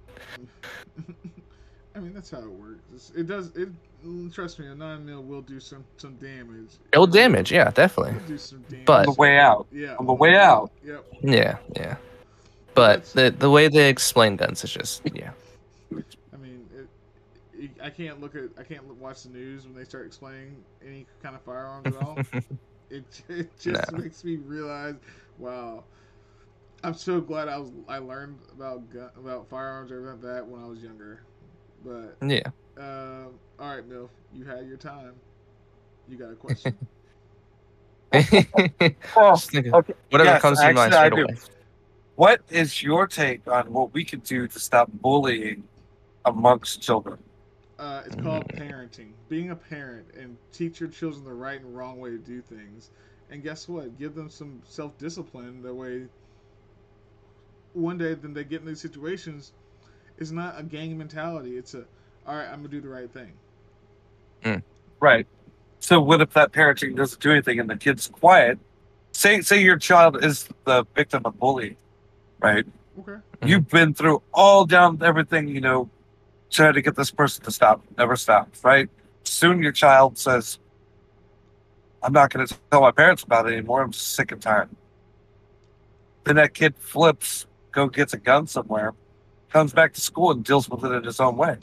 I 1.97 2.01
mean, 2.01 2.13
that's 2.13 2.31
how 2.31 2.39
it 2.39 2.51
works. 2.51 2.81
It's, 2.93 3.11
it 3.11 3.27
does. 3.29 3.55
It 3.57 3.69
mm, 4.05 4.33
trust 4.35 4.59
me, 4.59 4.67
a 4.67 4.75
nine 4.75 5.07
mil 5.07 5.23
will 5.23 5.43
do 5.43 5.61
some 5.61 5.85
some 5.97 6.17
damage. 6.17 6.71
it'll 6.93 7.07
damage 7.07 7.53
yeah 7.53 7.71
definitely 7.71 8.17
do 8.27 8.37
some 8.37 8.63
damage. 8.69 8.85
But- 8.85 9.07
On 9.09 9.15
the 9.15 9.21
way 9.21 9.39
out. 9.39 9.67
yeah, 9.73 9.95
on 9.99 10.07
the 10.07 10.13
way 10.13 10.35
out. 10.37 10.73
Yep. 10.85 11.05
yeah 11.23 11.59
yeah 11.77 11.97
but 12.75 13.05
the 13.13 13.31
the 13.31 13.49
way 13.49 13.69
they 13.69 13.89
explain 13.89 14.35
guns 14.37 14.65
is 14.65 14.73
just 14.73 15.03
yeah 15.15 15.31
I 15.93 16.37
mean, 16.37 16.67
it, 16.77 16.89
it, 17.57 17.71
I 17.81 17.91
can't 17.91 18.21
look 18.21 18.35
at. 18.35 18.51
I 18.59 18.65
can't 18.65 18.85
watch 18.97 19.23
the 19.23 19.29
news 19.31 19.65
when 19.65 19.75
they 19.77 19.85
start 19.85 20.07
explaining 20.07 20.57
any 20.85 21.07
kind 21.23 21.37
of 21.37 21.43
firearms 21.43 21.87
at 21.87 22.03
all. 22.03 22.19
it, 22.91 23.23
it 23.29 23.59
just 23.59 23.93
No. 23.93 23.93
makes 23.93 24.25
me 24.25 24.37
realize, 24.37 24.97
wow. 25.39 25.85
I'm 26.83 26.95
so 26.95 27.21
glad 27.21 27.49
I 27.49 27.59
was 27.59 27.73
I 27.89 27.99
learned 27.99 28.39
about 28.53 28.91
gun, 28.91 29.11
about 29.17 29.49
firearms 29.49 29.91
or 29.91 30.09
about 30.09 30.23
that 30.23 30.47
when 30.47 30.63
I 30.63 30.67
was 30.67 30.83
younger. 30.83 31.23
But 31.85 32.19
yeah 32.23 32.51
um, 32.79 33.39
all 33.59 33.75
right, 33.75 33.89
Milf, 33.89 34.11
you 34.33 34.45
had 34.45 34.67
your 34.67 34.77
time. 34.77 35.15
You 36.09 36.17
got 36.17 36.31
a 36.33 36.37
question? 36.37 36.79
Oh, 39.17 39.43
Just 39.53 39.53
okay. 39.73 39.95
whatever 40.11 40.35
Yes, 40.35 40.37
comes 40.37 40.61
to 40.61 40.67
your 40.67 40.75
mind 40.75 40.95
I 40.95 41.11
do. 41.11 41.27
away 41.27 41.39
What 42.15 42.43
is 42.51 42.83
your 42.83 43.07
take 43.07 43.47
on 43.49 43.73
what 43.73 43.93
we 43.93 44.05
can 44.05 44.21
do 44.21 44.47
to 44.49 44.59
stop 44.61 44.91
bullying 44.93 45.65
amongst 46.25 46.81
children? 46.83 47.19
Uh, 47.79 48.03
it's 48.07 48.17
called 48.17 48.47
parenting. 48.49 49.13
Being 49.29 49.51
a 49.51 49.57
parent 49.57 50.07
and 50.19 50.37
teach 50.53 50.81
your 50.81 50.89
children 50.89 51.25
the 51.25 51.33
right 51.33 51.61
and 51.61 51.77
wrong 51.77 51.99
way 51.99 52.11
to 52.11 52.19
do 52.19 52.41
things. 52.41 52.91
And 53.31 53.43
guess 53.43 53.69
what? 53.69 53.99
Give 53.99 54.15
them 54.15 54.31
some 54.31 54.63
self 54.65 54.97
discipline. 54.99 55.63
That 55.63 55.75
way, 55.75 56.07
one 57.73 57.99
day, 57.99 58.15
then 58.15 58.33
they 58.33 58.45
get 58.45 58.61
in 58.61 58.67
these 58.67 58.81
situations. 58.81 59.53
It's 60.19 60.31
not 60.31 60.59
a 60.59 60.63
gang 60.63 60.97
mentality. 60.97 61.57
It's 61.57 61.75
a, 61.75 61.85
all 62.27 62.37
right, 62.37 62.47
I'm 62.47 62.59
gonna 62.59 62.69
do 62.69 62.81
the 62.81 62.89
right 62.89 63.11
thing. 63.11 63.33
Right. 65.01 65.27
So 65.81 66.01
what 66.01 66.21
if 66.21 66.33
that 66.35 66.53
parenting 66.53 66.97
doesn't 66.97 67.21
do 67.21 67.31
anything 67.31 67.61
and 67.61 67.69
the 67.69 67.77
kid's 67.77 68.09
quiet? 68.09 68.59
Say 69.13 69.41
say 69.43 69.63
your 69.63 69.77
child 69.77 70.25
is 70.25 70.49
the 70.65 70.85
victim 70.95 71.23
of 71.25 71.39
bullying, 71.39 71.77
right? 72.41 72.65
Okay. 72.99 73.13
Mhm. 73.13 73.49
You've 73.49 73.69
been 73.69 73.95
through 73.95 74.23
all 74.33 74.65
down 74.65 75.03
everything, 75.03 75.49
you 75.49 75.61
know, 75.61 75.91
try 76.55 76.73
to 76.73 76.81
get 76.81 76.95
this 76.95 77.11
person 77.11 77.45
to 77.45 77.51
stop, 77.51 77.83
never 77.99 78.17
stops, 78.17 78.63
right? 78.65 78.89
Soon 79.25 79.63
your 79.63 79.73
child 79.73 80.17
says, 80.17 80.59
I'm 82.03 82.13
not 82.13 82.31
going 82.33 82.47
to 82.47 82.55
tell 82.71 82.81
my 82.83 82.93
parents 82.93 83.23
about 83.25 83.49
it 83.49 83.53
anymore. 83.55 83.83
I'm 83.83 83.93
sick 83.93 84.31
and 84.33 84.41
tired. 84.41 84.69
Then 86.25 86.37
that 86.37 86.55
kid 86.55 86.75
flips, 86.79 87.47
go 87.73 87.89
gets 87.89 88.13
a 88.13 88.19
gun 88.19 88.47
somewhere, 88.47 88.95
comes 89.51 89.73
back 89.73 89.93
to 89.95 90.01
school 90.01 90.31
and 90.31 90.45
deals 90.45 90.69
with 90.69 90.85
it 90.85 90.93
in 90.93 91.05
his 91.05 91.21
own 91.21 91.37
way. 91.37 91.57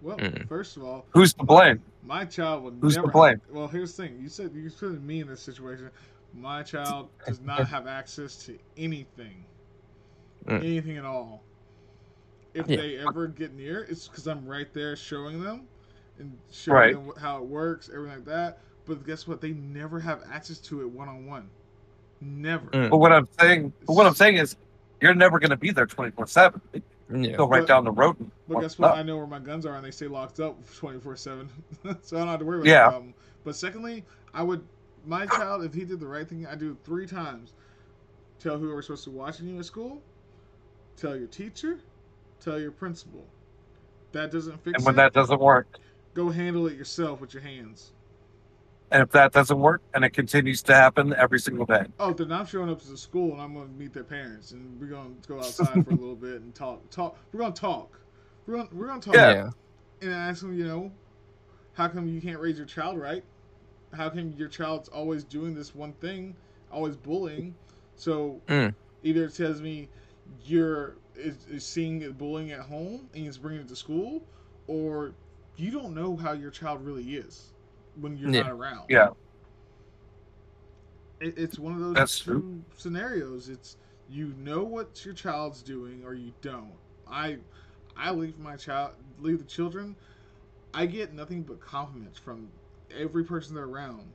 Well, 0.00 0.16
Mm. 0.16 0.48
first 0.48 0.76
of 0.76 0.84
all, 0.84 1.04
Who's 1.10 1.34
to 1.34 1.44
blame? 1.44 1.82
my 2.04 2.24
child 2.24 2.62
would 2.64 2.78
Who's 2.80 2.94
to 2.94 3.02
blame? 3.08 3.40
Have, 3.46 3.54
well, 3.56 3.68
here's 3.68 3.94
the 3.96 4.04
thing. 4.04 4.18
You 4.20 4.28
said 4.28 4.52
you 4.54 4.70
put 4.70 5.02
me 5.02 5.20
in 5.20 5.28
this 5.28 5.40
situation. 5.42 5.90
My 6.34 6.62
child 6.62 7.08
does 7.26 7.40
not 7.40 7.66
have 7.68 7.86
access 7.86 8.36
to 8.46 8.58
anything, 8.76 9.44
Mm. 10.46 10.58
anything 10.58 10.96
at 10.96 11.04
all. 11.04 11.42
If 12.54 12.68
Yeah. 12.68 12.76
they 12.78 12.98
ever 12.98 13.26
get 13.28 13.54
near, 13.54 13.84
it's 13.84 14.08
because 14.08 14.26
I'm 14.26 14.46
right 14.46 14.72
there 14.72 14.96
showing 14.96 15.42
them 15.42 15.66
and 16.18 16.36
showing 16.50 16.76
Right. 16.76 16.94
them 16.94 17.12
how 17.20 17.38
it 17.38 17.44
works, 17.44 17.88
everything 17.92 18.16
like 18.16 18.24
that. 18.26 18.58
But 18.86 19.04
guess 19.06 19.26
what? 19.26 19.40
They 19.40 19.52
never 19.52 20.00
have 20.00 20.22
access 20.30 20.58
to 20.60 20.80
it 20.80 20.90
one 20.90 21.08
on 21.08 21.26
one. 21.26 21.48
Never. 22.20 22.66
Mm. 22.70 22.90
But 22.90 22.96
what 22.98 23.12
I'm 23.12 23.28
saying, 23.38 23.72
but 23.86 23.92
what 23.94 24.06
I'm 24.06 24.14
saying 24.14 24.36
is, 24.36 24.56
you're 25.00 25.14
never 25.14 25.38
going 25.38 25.50
to 25.50 25.56
be 25.56 25.70
there 25.70 25.86
24 25.86 26.26
seven. 26.26 26.60
Yeah. 27.14 27.36
Go 27.36 27.46
right 27.46 27.60
But- 27.60 27.68
down 27.68 27.84
the 27.84 27.92
road. 27.92 28.18
and 28.18 28.30
But 28.48 28.60
guess 28.60 28.78
what? 28.78 28.90
up. 28.92 28.96
I 28.96 29.02
know 29.02 29.16
where 29.16 29.26
my 29.26 29.38
guns 29.38 29.64
are, 29.64 29.76
and 29.76 29.84
they 29.84 29.90
stay 29.90 30.08
locked 30.08 30.40
up 30.40 30.56
twenty 30.74 30.98
four 30.98 31.16
seven, 31.16 31.48
so 32.02 32.16
I 32.16 32.20
don't 32.20 32.28
have 32.28 32.40
to 32.40 32.44
worry 32.44 32.58
about 32.58 32.66
Yeah. 32.66 32.84
that 32.84 32.90
problem. 32.90 33.14
But 33.44 33.54
secondly, 33.56 34.04
I 34.34 34.42
would 34.42 34.62
my 35.06 35.24
child 35.26 35.64
if 35.64 35.72
he 35.72 35.84
did 35.84 36.00
the 36.00 36.06
right 36.06 36.28
thing, 36.28 36.46
I 36.46 36.54
do 36.54 36.72
it 36.72 36.76
three 36.84 37.06
times. 37.06 37.52
Tell 38.40 38.58
whoever's 38.58 38.86
supposed 38.86 39.04
to 39.04 39.10
be 39.10 39.16
watching 39.16 39.48
you 39.48 39.58
at 39.58 39.64
school. 39.64 40.02
Tell 40.96 41.16
your 41.16 41.28
teacher. 41.28 41.78
Tell 42.40 42.58
your 42.60 42.70
principal. 42.72 43.24
That 44.12 44.30
doesn't 44.30 44.62
fix 44.64 44.74
it. 44.74 44.76
And 44.76 44.84
when 44.86 44.94
it. 44.94 44.96
that 44.96 45.12
doesn't 45.12 45.40
work, 45.40 45.78
go 46.14 46.30
handle 46.30 46.66
it 46.66 46.76
yourself 46.76 47.20
with 47.20 47.34
your 47.34 47.42
hands. 47.42 47.92
and 48.90 49.02
if 49.02 49.10
that 49.10 49.32
doesn't 49.32 49.58
work, 49.58 49.82
and 49.94 50.04
it 50.04 50.10
continues 50.10 50.62
to 50.62 50.74
happen 50.74 51.12
every 51.14 51.38
single 51.40 51.66
day, 51.66 51.84
Oh, 51.98 52.12
then 52.12 52.32
I'm 52.32 52.46
showing 52.46 52.70
up 52.70 52.80
to 52.82 52.88
the 52.90 52.96
school 52.96 53.32
and 53.32 53.40
I'm 53.42 53.52
going 53.54 53.68
to 53.68 53.74
meet 53.74 53.92
their 53.92 54.04
parents 54.04 54.52
and 54.52 54.80
we're 54.80 54.86
going 54.86 55.16
to 55.20 55.28
go 55.28 55.38
outside 55.38 55.84
for 55.84 55.90
a 55.90 55.94
little 55.94 56.16
bit 56.16 56.40
and 56.40 56.54
talk. 56.54 56.88
Talk. 56.90 57.16
We're 57.32 57.40
going 57.40 57.52
to 57.52 57.60
talk. 57.60 57.98
We're 58.46 58.54
going. 58.56 58.68
We're 58.72 58.86
going 58.86 59.00
to 59.00 59.06
talk. 59.10 59.14
Yeah. 59.16 59.50
and 60.00 60.10
ask 60.12 60.40
them, 60.40 60.56
you 60.56 60.64
know, 60.66 60.90
how 61.74 61.88
come 61.88 62.08
you 62.08 62.20
can't 62.20 62.38
raise 62.40 62.56
your 62.56 62.66
child 62.66 62.98
right? 62.98 63.22
How 63.92 64.08
come 64.08 64.32
your 64.38 64.48
child's 64.48 64.88
always 64.88 65.24
doing 65.24 65.54
this 65.54 65.74
one 65.74 65.92
thing, 65.94 66.34
always 66.72 66.96
bullying? 66.96 67.54
So 67.96 68.40
Mm. 68.48 68.74
either 69.02 69.24
it 69.24 69.34
tells 69.34 69.60
me 69.60 69.88
you're 70.44 70.96
is, 71.14 71.46
is 71.50 71.64
seeing 71.66 72.02
it 72.02 72.16
bullying 72.18 72.52
at 72.52 72.60
home 72.60 73.08
and 73.14 73.24
he's 73.24 73.38
bringing 73.38 73.62
it 73.62 73.68
to 73.68 73.76
school, 73.76 74.22
or 74.66 75.14
you 75.56 75.70
don't 75.70 75.94
know 75.94 76.16
how 76.16 76.32
your 76.32 76.50
child 76.50 76.84
really 76.84 77.14
is 77.16 77.52
when 77.96 78.16
you're 78.16 78.30
Yeah. 78.30 78.42
not 78.42 78.50
around. 78.50 78.86
Yeah. 78.88 79.10
It, 81.20 81.38
it's 81.38 81.58
one 81.58 81.74
of 81.74 81.80
those 81.80 81.94
That's 81.94 82.18
two 82.18 82.24
true. 82.24 82.64
scenarios. 82.76 83.48
It's 83.48 83.76
you 84.08 84.34
know 84.38 84.64
what 84.64 85.04
your 85.04 85.14
child's 85.14 85.62
doing 85.62 86.04
or 86.04 86.14
you 86.14 86.32
don't. 86.40 86.72
I 87.06 87.38
I 87.96 88.10
leave 88.12 88.38
my 88.38 88.56
child 88.56 88.92
leave 89.18 89.38
the 89.38 89.44
children. 89.44 89.96
I 90.74 90.86
get 90.86 91.12
nothing 91.12 91.42
but 91.42 91.60
compliments 91.60 92.18
from 92.18 92.50
every 92.90 93.24
person 93.24 93.54
they're 93.54 93.64
around 93.64 94.12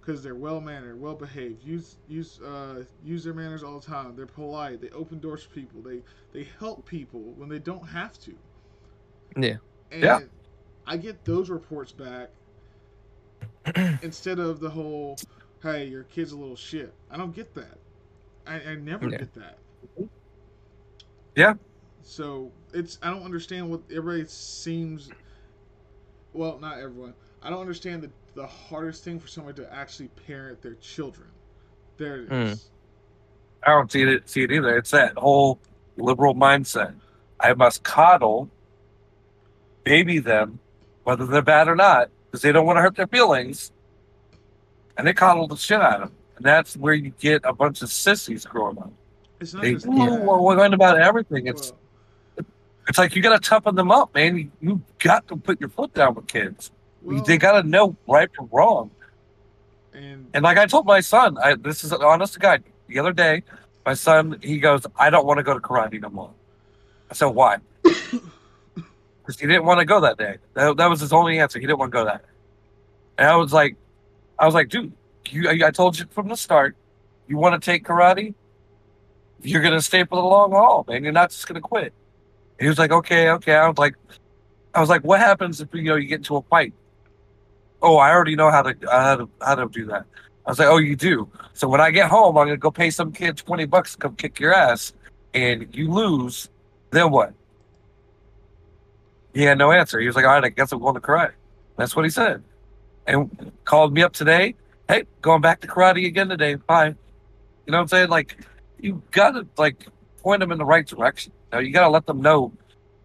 because 0.00 0.22
they're 0.22 0.34
well 0.34 0.60
mannered, 0.60 1.00
well 1.00 1.14
behaved. 1.14 1.62
Use 1.64 1.98
use 2.08 2.40
uh, 2.40 2.84
use 3.02 3.24
their 3.24 3.34
manners 3.34 3.62
all 3.62 3.78
the 3.78 3.86
time. 3.86 4.16
They're 4.16 4.26
polite. 4.26 4.80
They 4.80 4.90
open 4.90 5.20
doors 5.20 5.42
for 5.44 5.50
people. 5.50 5.82
They 5.82 6.02
they 6.32 6.48
help 6.58 6.86
people 6.86 7.20
when 7.34 7.48
they 7.48 7.58
don't 7.58 7.86
have 7.88 8.18
to. 8.20 8.34
Yeah. 9.36 9.56
And 9.90 10.02
Yeah. 10.02 10.20
I 10.86 10.96
get 10.96 11.24
those 11.24 11.50
reports 11.50 11.92
back 11.92 12.30
instead 14.02 14.38
of 14.38 14.60
the 14.60 14.70
whole, 14.70 15.22
"Hey, 15.62 15.86
your 15.86 16.04
kid's 16.04 16.32
a 16.32 16.36
little 16.36 16.56
shit." 16.56 16.94
I 17.10 17.16
don't 17.16 17.34
get 17.34 17.54
that. 17.54 17.78
I, 18.46 18.60
I 18.60 18.74
never 18.76 19.08
Yeah. 19.08 19.18
get 19.18 19.34
that. 19.34 19.58
Yeah. 21.36 21.54
So 22.02 22.52
it's 22.72 22.98
I 23.02 23.10
don't 23.10 23.22
understand 23.24 23.70
what 23.70 23.82
everybody 23.90 24.26
seems. 24.28 25.10
Well, 26.32 26.58
not 26.58 26.78
everyone. 26.78 27.14
I 27.42 27.50
don't 27.50 27.60
understand 27.60 28.02
the 28.02 28.10
the 28.34 28.46
hardest 28.46 29.04
thing 29.04 29.18
for 29.18 29.28
somebody 29.28 29.62
to 29.62 29.72
actually 29.72 30.08
parent 30.08 30.62
their 30.62 30.74
children. 30.74 31.28
There 31.96 32.22
it 32.22 32.28
Mm. 32.28 32.64
I 33.66 33.70
don't 33.70 33.92
see 33.92 34.02
it 34.02 34.28
see 34.28 34.42
it 34.42 34.52
either. 34.52 34.76
It's 34.76 34.90
that 34.92 35.16
whole 35.18 35.58
liberal 35.96 36.34
mindset. 36.34 36.94
I 37.38 37.52
must 37.54 37.82
coddle, 37.82 38.48
baby 39.84 40.18
them, 40.18 40.58
whether 41.04 41.26
they're 41.26 41.42
bad 41.42 41.68
or 41.68 41.76
not, 41.76 42.10
because 42.26 42.42
they 42.42 42.52
don't 42.52 42.66
want 42.66 42.78
to 42.78 42.82
hurt 42.82 42.96
their 42.96 43.06
feelings, 43.06 43.72
and 44.96 45.06
they 45.06 45.12
coddle 45.12 45.46
the 45.46 45.56
shit 45.56 45.80
out 45.80 46.02
of 46.02 46.08
them. 46.08 46.16
And 46.36 46.46
that's 46.46 46.76
where 46.76 46.94
you 46.94 47.12
get 47.18 47.42
a 47.44 47.52
bunch 47.52 47.82
of 47.82 47.90
sissies 47.90 48.46
growing 48.46 48.78
up. 48.78 48.92
It's 49.40 49.52
not 49.52 49.62
They 49.62 49.74
just 49.74 49.86
"Ooh, 49.86 49.90
that. 49.90 50.24
we're 50.24 50.56
learning 50.56 50.74
about 50.74 50.98
everything. 50.98 51.46
It's 51.46 51.72
Well, 51.72 52.46
it's 52.88 52.98
like 52.98 53.14
you 53.14 53.22
got 53.22 53.40
to 53.40 53.48
toughen 53.48 53.74
them 53.74 53.90
up, 53.90 54.14
man. 54.14 54.36
You, 54.36 54.50
you 54.60 54.82
got 54.98 55.28
to 55.28 55.36
put 55.36 55.60
your 55.60 55.68
foot 55.68 55.92
down 55.94 56.14
with 56.14 56.26
kids. 56.26 56.72
Well, 57.02 57.22
they 57.22 57.38
got 57.38 57.60
to 57.60 57.68
know 57.68 57.96
right 58.06 58.28
from 58.34 58.48
wrong. 58.52 58.90
and 59.92 60.26
And 60.34 60.44
like 60.44 60.58
I 60.58 60.66
told 60.66 60.86
my 60.86 61.00
son, 61.00 61.38
I, 61.38 61.54
this 61.54 61.84
is 61.84 61.92
an 61.92 62.02
honest 62.02 62.34
to 62.34 62.40
God. 62.40 62.62
The 62.88 62.98
other 62.98 63.12
day, 63.12 63.42
my 63.86 63.94
son 63.94 64.38
he 64.42 64.58
goes, 64.58 64.86
"I 64.96 65.10
don't 65.10 65.26
want 65.26 65.38
to 65.38 65.42
go 65.42 65.54
to 65.54 65.60
karate 65.60 66.00
no 66.00 66.10
more." 66.10 66.30
I 67.10 67.14
said, 67.14 67.26
"Why?" 67.26 67.58
Because 69.22 69.38
he 69.38 69.46
didn't 69.46 69.64
want 69.64 69.78
to 69.78 69.84
go 69.84 70.00
that 70.00 70.16
day. 70.16 70.38
That, 70.54 70.76
that 70.78 70.86
was 70.88 71.00
his 71.00 71.12
only 71.12 71.38
answer. 71.38 71.60
He 71.60 71.66
didn't 71.66 71.78
want 71.78 71.92
to 71.92 71.98
go 71.98 72.04
that. 72.06 72.24
And 73.18 73.28
I 73.28 73.36
was 73.36 73.52
like, 73.52 73.76
I 74.38 74.46
was 74.46 74.54
like, 74.54 74.70
dude, 74.70 74.92
you, 75.28 75.48
I, 75.48 75.68
I 75.68 75.70
told 75.70 75.98
you 75.98 76.06
from 76.10 76.28
the 76.28 76.36
start, 76.36 76.74
you 77.28 77.36
want 77.36 77.60
to 77.60 77.64
take 77.64 77.84
karate, 77.84 78.34
you're 79.42 79.62
gonna 79.62 79.80
stay 79.80 80.04
for 80.04 80.16
the 80.16 80.22
long 80.22 80.52
haul, 80.52 80.84
man. 80.88 81.04
You're 81.04 81.12
not 81.12 81.30
just 81.30 81.46
gonna 81.46 81.60
quit. 81.60 81.92
And 82.58 82.64
he 82.64 82.68
was 82.68 82.78
like, 82.78 82.90
okay, 82.90 83.28
okay. 83.30 83.54
I 83.54 83.68
was 83.68 83.78
like, 83.78 83.94
I 84.74 84.80
was 84.80 84.88
like, 84.88 85.02
what 85.02 85.20
happens 85.20 85.60
if 85.60 85.68
you 85.72 85.82
know 85.82 85.96
you 85.96 86.08
get 86.08 86.16
into 86.16 86.36
a 86.36 86.42
fight? 86.42 86.72
Oh, 87.82 87.96
I 87.96 88.10
already 88.10 88.36
know 88.36 88.50
how 88.50 88.62
to 88.62 88.74
how 88.90 89.16
to 89.16 89.28
how 89.40 89.54
to 89.54 89.68
do 89.68 89.86
that. 89.86 90.04
I 90.46 90.50
was 90.50 90.58
like, 90.58 90.68
oh, 90.68 90.78
you 90.78 90.96
do. 90.96 91.28
So 91.52 91.68
when 91.68 91.80
I 91.80 91.90
get 91.90 92.08
home, 92.08 92.36
I'm 92.36 92.46
gonna 92.46 92.56
go 92.56 92.70
pay 92.70 92.90
some 92.90 93.12
kid 93.12 93.36
twenty 93.36 93.66
bucks 93.66 93.92
to 93.92 93.98
come 93.98 94.16
kick 94.16 94.40
your 94.40 94.54
ass, 94.54 94.92
and 95.34 95.66
you 95.74 95.90
lose. 95.90 96.48
Then 96.90 97.10
what? 97.10 97.34
He 99.32 99.42
had 99.42 99.58
no 99.58 99.70
answer. 99.70 100.00
He 100.00 100.06
was 100.06 100.16
like, 100.16 100.24
all 100.24 100.32
right, 100.32 100.44
I 100.44 100.48
guess 100.48 100.72
I'm 100.72 100.80
going 100.80 100.94
to 100.94 101.00
karate. 101.00 101.32
That's 101.76 101.94
what 101.94 102.04
he 102.04 102.10
said, 102.10 102.42
and 103.06 103.52
called 103.64 103.94
me 103.94 104.02
up 104.02 104.12
today. 104.12 104.56
Hey, 104.88 105.04
going 105.22 105.40
back 105.40 105.60
to 105.60 105.68
karate 105.68 106.06
again 106.06 106.28
today. 106.28 106.56
Bye. 106.56 106.88
You 107.66 107.72
know 107.72 107.78
what 107.78 107.82
I'm 107.82 107.88
saying? 107.88 108.08
Like, 108.08 108.36
you 108.78 109.02
gotta 109.12 109.46
like 109.56 109.86
point 110.18 110.40
them 110.40 110.52
in 110.52 110.58
the 110.58 110.64
right 110.64 110.86
direction. 110.86 111.32
You, 111.52 111.58
know, 111.58 111.62
you 111.62 111.72
gotta 111.72 111.90
let 111.90 112.06
them 112.06 112.20
know 112.20 112.52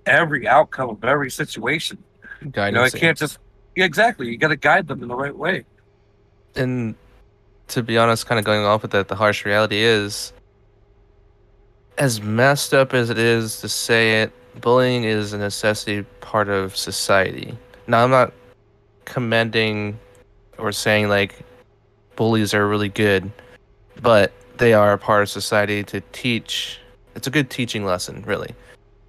every 0.05 0.47
outcome 0.47 0.89
of 0.89 1.03
every 1.03 1.29
situation. 1.29 2.03
You 2.41 2.47
know, 2.47 2.51
Guidance. 2.51 2.93
it 2.93 2.99
can't 2.99 3.17
just 3.17 3.37
exactly. 3.83 4.29
You 4.29 4.37
gotta 4.37 4.55
guide 4.55 4.87
them 4.87 5.01
in 5.01 5.09
the 5.09 5.15
right 5.15 5.35
way. 5.35 5.65
and 6.55 6.95
to 7.67 7.83
be 7.83 7.97
honest, 7.97 8.27
kind 8.27 8.39
of 8.39 8.45
going 8.45 8.63
off 8.63 8.81
with 8.81 8.91
that, 8.91 9.07
the 9.07 9.15
harsh 9.15 9.45
reality 9.45 9.77
is, 9.77 10.31
as 11.97 12.21
messed 12.21 12.73
up 12.73 12.93
as 12.93 13.09
it 13.09 13.17
is 13.17 13.59
to 13.61 13.69
say 13.69 14.21
it, 14.21 14.31
bullying 14.61 15.03
is 15.03 15.33
a 15.33 15.37
necessity 15.37 16.03
part 16.21 16.49
of 16.49 16.75
society. 16.75 17.57
Now, 17.87 18.03
I'm 18.03 18.11
not 18.11 18.33
commending 19.05 19.99
or 20.57 20.71
saying 20.71 21.09
like 21.09 21.43
bullies 22.15 22.53
are 22.53 22.67
really 22.67 22.89
good, 22.89 23.31
but 24.01 24.31
they 24.57 24.73
are 24.73 24.93
a 24.93 24.97
part 24.97 25.23
of 25.23 25.29
society 25.29 25.83
to 25.85 26.01
teach. 26.11 26.79
It's 27.15 27.27
a 27.27 27.31
good 27.31 27.49
teaching 27.49 27.85
lesson, 27.85 28.23
really. 28.23 28.53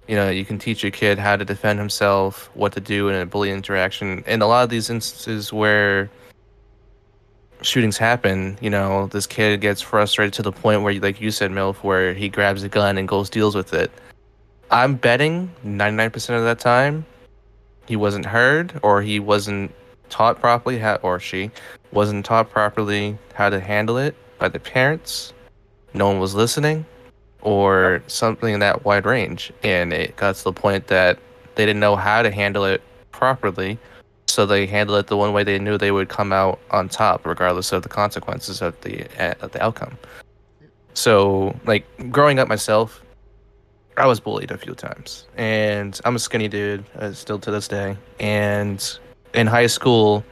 You 0.07 0.15
know, 0.15 0.29
you 0.29 0.45
can 0.45 0.57
teach 0.57 0.83
a 0.83 0.91
kid 0.91 1.19
how 1.19 1.35
to 1.35 1.43
defend 1.43 1.79
himself, 1.79 2.49
what 2.53 2.71
to 2.73 2.79
do 2.79 3.09
in 3.09 3.15
a 3.15 3.25
bully 3.25 3.51
interaction. 3.51 4.23
And 4.25 4.41
a 4.41 4.47
lot 4.47 4.63
of 4.63 4.69
these 4.69 4.89
instances 4.89 5.51
where 5.51 6.09
shootings 7.61 7.97
happen, 7.97 8.57
you 8.61 8.69
know, 8.69 9.07
this 9.07 9.27
kid 9.27 9.59
gets 9.59 9.81
frustrated 9.81 10.33
to 10.35 10.41
the 10.41 10.51
point 10.51 10.83
where, 10.83 10.93
like 10.99 11.19
you 11.19 11.31
said, 11.31 11.51
Milf, 11.51 11.77
where 11.77 12.13
he 12.13 12.29
grabs 12.29 12.63
a 12.63 12.69
gun 12.69 12.97
and 12.97 13.07
goes 13.07 13.29
deals 13.29 13.55
with 13.55 13.73
it. 13.73 13.91
I'm 14.71 14.95
betting 14.95 15.51
99% 15.65 16.37
of 16.37 16.43
that 16.43 16.59
time 16.59 17.05
he 17.87 17.95
wasn't 17.95 18.25
heard 18.25 18.79
or 18.83 19.01
he 19.01 19.19
wasn't 19.19 19.73
taught 20.09 20.39
properly 20.39 20.77
how, 20.77 20.95
or 20.95 21.19
she 21.19 21.49
wasn't 21.91 22.25
taught 22.25 22.49
properly 22.49 23.17
how 23.33 23.49
to 23.49 23.59
handle 23.59 23.97
it 23.97 24.15
by 24.39 24.49
the 24.49 24.59
parents. 24.59 25.33
No 25.93 26.07
one 26.07 26.19
was 26.19 26.35
listening 26.35 26.85
or 27.47 28.03
something 28.07 28.53
in 28.53 28.59
that 28.59 28.83
wide 28.83 29.05
range. 29.05 29.53
And 29.63 29.93
it 29.93 30.17
got 30.17 30.35
to 30.35 30.43
the 30.43 30.51
point 30.51 30.87
that 30.87 31.17
they 31.55 31.65
didn't 31.65 31.79
know 31.79 31.95
how 31.95 32.21
to 32.21 32.29
handle 32.29 32.65
it 32.65 32.81
properly 33.11 33.79
so 34.27 34.45
they 34.45 34.65
handled 34.65 34.99
it 34.99 35.07
the 35.07 35.15
one 35.15 35.31
way 35.31 35.45
they 35.45 35.57
knew 35.57 35.77
they 35.77 35.91
would 35.91 36.09
come 36.09 36.33
out 36.33 36.59
on 36.71 36.89
top, 36.89 37.25
regardless 37.25 37.71
of 37.71 37.83
the 37.83 37.89
consequences 37.89 38.61
of 38.61 38.79
the 38.81 39.07
uh, 39.17 39.33
of 39.39 39.53
the 39.53 39.63
outcome. 39.63 39.97
So, 40.93 41.57
like 41.65 41.85
growing 42.11 42.37
up 42.37 42.49
myself, 42.49 43.01
I 43.95 44.05
was 44.05 44.19
bullied 44.19 44.51
a 44.51 44.57
few 44.57 44.75
times, 44.75 45.25
and 45.37 45.99
I'm 46.03 46.17
a 46.17 46.19
skinny 46.19 46.49
dude 46.49 46.83
uh, 46.99 47.13
still 47.13 47.39
to 47.39 47.49
this 47.49 47.69
day. 47.69 47.97
And 48.19 48.99
in 49.33 49.47
high 49.47 49.67
school, 49.67 50.25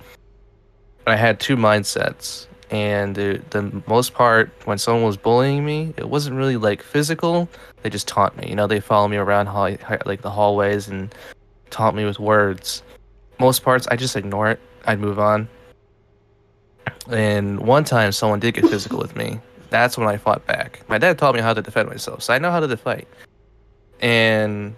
I 1.08 1.16
had 1.16 1.40
two 1.40 1.56
mindsets, 1.56 2.48
and 2.76 3.16
the, 3.16 3.42
the 3.52 3.84
most 3.88 4.14
part, 4.14 4.52
when 4.66 4.78
someone 4.78 5.04
was 5.04 5.18
bullying 5.18 5.66
me, 5.66 5.94
it 5.98 6.10
wasn't 6.10 6.36
really 6.36 6.58
like 6.58 6.84
physical. 6.84 7.48
They 7.82 7.90
just 7.90 8.08
taunt 8.08 8.36
me. 8.38 8.50
You 8.50 8.56
know, 8.56 8.68
they 8.68 8.80
follow 8.80 9.08
me 9.08 9.18
around 9.18 9.48
like 10.06 10.22
the 10.22 10.30
hallways 10.30 10.88
and 10.88 11.14
taunt 11.70 11.96
me 11.96 12.06
with 12.06 12.20
words 12.20 12.84
most 13.40 13.64
parts 13.64 13.88
I 13.88 13.96
just 13.96 14.16
ignore 14.16 14.50
it. 14.50 14.60
I'd 14.86 15.00
move 15.00 15.20
on. 15.20 15.48
And 17.10 17.60
one 17.60 17.84
time 17.84 18.12
someone 18.12 18.40
did 18.40 18.54
get 18.54 18.68
physical 18.68 19.00
with 19.00 19.16
me. 19.16 19.40
That's 19.70 19.98
when 19.98 20.08
I 20.08 20.18
fought 20.18 20.46
back. 20.46 20.82
My 20.88 20.98
dad 20.98 21.18
taught 21.18 21.36
me 21.36 21.42
how 21.42 21.54
to 21.54 21.62
defend 21.62 21.90
myself, 21.90 22.24
so 22.24 22.34
I 22.34 22.38
know 22.38 22.52
how 22.52 22.60
to 22.60 22.78
fight. 22.78 23.08
And 24.00 24.76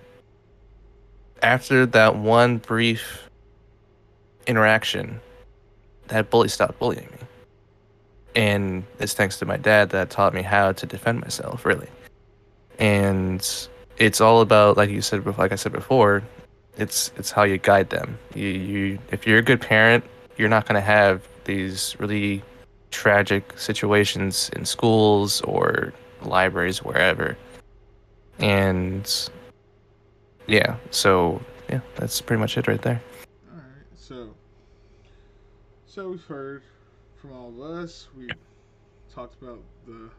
after 1.41 1.85
that 1.87 2.15
one 2.15 2.57
brief 2.57 3.29
interaction, 4.47 5.19
that 6.07 6.29
bully 6.29 6.47
stopped 6.47 6.79
bullying 6.79 7.07
me. 7.11 7.16
And 8.37 8.85
it's 8.99 9.15
thanks 9.15 9.39
to 9.39 9.45
my 9.47 9.57
dad 9.57 9.89
that 9.89 10.11
taught 10.11 10.31
me 10.31 10.43
how 10.43 10.71
to 10.71 10.85
defend 10.85 11.21
myself, 11.21 11.65
really. 11.65 11.89
And 12.77 13.41
it's 13.97 14.21
all 14.21 14.41
about 14.41 14.77
like 14.77 14.91
you 14.91 15.01
said 15.01 15.25
like 15.39 15.51
I 15.51 15.55
said 15.55 15.71
before, 15.71 16.21
it's 16.77 17.11
it's 17.17 17.31
how 17.31 17.41
you 17.41 17.57
guide 17.57 17.89
them. 17.89 18.19
You 18.35 18.49
you 18.49 18.99
if 19.11 19.25
you're 19.25 19.39
a 19.39 19.41
good 19.41 19.59
parent, 19.59 20.03
you're 20.37 20.49
not 20.49 20.67
going 20.67 20.75
to 20.75 20.85
have 20.85 21.27
these 21.45 21.95
really 21.97 22.43
tragic 22.91 23.57
situations 23.57 24.51
in 24.55 24.65
schools 24.65 25.41
or 25.41 25.91
libraries 26.21 26.83
wherever. 26.83 27.35
And 28.37 29.11
yeah, 30.45 30.75
so 30.91 31.41
yeah, 31.69 31.79
that's 31.95 32.21
pretty 32.21 32.39
much 32.39 32.55
it 32.55 32.67
right 32.67 32.83
there. 32.83 33.01
All 33.51 33.57
right, 33.57 33.87
so 33.95 34.29
so 35.87 36.09
we've 36.09 36.23
heard 36.25 36.61
from 37.17 37.33
all 37.33 37.49
of 37.49 37.59
us. 37.83 38.09
We 38.15 38.37
talked 39.09 39.41
about 39.41 39.63
the 39.85 40.11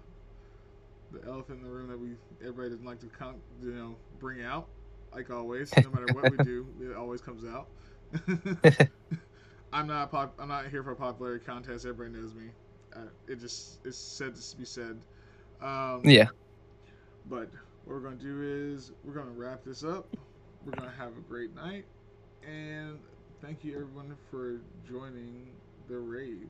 the 1.11 1.25
elephant 1.27 1.61
in 1.61 1.65
the 1.65 1.71
room 1.71 1.89
that 1.89 1.99
we 1.99 2.17
everybody 2.41 2.71
doesn't 2.71 2.85
like 2.87 3.01
to 3.01 3.07
con- 3.09 3.41
you 3.63 3.73
know 3.73 3.97
bring 4.19 4.43
out. 4.43 4.69
Like 5.13 5.31
always, 5.31 5.79
no 5.83 5.91
matter 5.91 6.09
what 6.11 6.29
we 6.31 6.39
do, 6.45 6.67
it 6.81 6.95
always 6.95 7.21
comes 7.21 7.45
out. 7.45 7.69
I'm 9.73 9.87
not 9.87 10.11
pop- 10.11 10.37
I'm 10.39 10.49
not 10.49 10.69
here 10.69 10.83
for 10.83 10.93
a 10.93 10.97
popularity 10.97 11.45
contest. 11.45 11.85
Everybody 11.87 12.19
knows 12.21 12.35
me. 12.35 12.51
Uh, 12.95 13.11
it 13.27 13.37
just 13.41 13.81
it's 13.85 13.99
said 13.99 14.35
to 14.37 14.57
be 14.57 14.65
said. 14.65 15.01
Um, 15.61 16.11
Yeah. 16.11 16.29
But 17.27 17.51
what 17.85 17.95
we're 17.95 18.01
gonna 18.01 18.17
do 18.17 18.43
is 18.43 18.93
we're 19.05 19.15
gonna 19.15 19.33
wrap 19.33 19.65
this 19.65 19.85
up. 19.85 20.17
We're 20.65 20.73
gonna 20.73 20.91
have 20.91 21.17
a 21.17 21.21
great 21.21 21.55
night, 21.55 21.87
and 22.43 22.99
thank 23.41 23.65
you 23.65 23.75
everyone 23.75 24.17
for 24.31 24.61
joining 24.85 25.57
the 25.89 25.99
raid. 25.99 26.49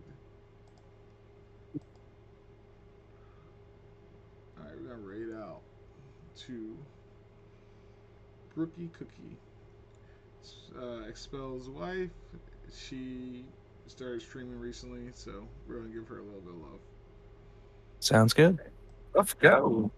All 4.59 4.67
right, 4.67 4.75
we're 4.81 4.89
gonna 4.89 5.03
raid 5.07 5.35
out 5.41 5.61
to 6.47 6.77
Brookie 8.55 8.91
Cookie. 8.99 9.37
Uh, 10.77 11.07
Expel's 11.09 11.69
wife. 11.69 12.11
She 12.73 13.45
started 13.87 14.23
streaming 14.23 14.59
recently, 14.59 15.11
so 15.15 15.47
we're 15.67 15.77
gonna 15.81 15.95
give 15.95 16.09
her 16.09 16.19
a 16.19 16.23
little 16.23 16.41
bit 16.41 16.55
of 16.55 16.61
love. 16.61 16.81
Sounds 18.01 18.33
good. 18.33 18.59
Let's 19.15 19.35
go. 19.35 19.91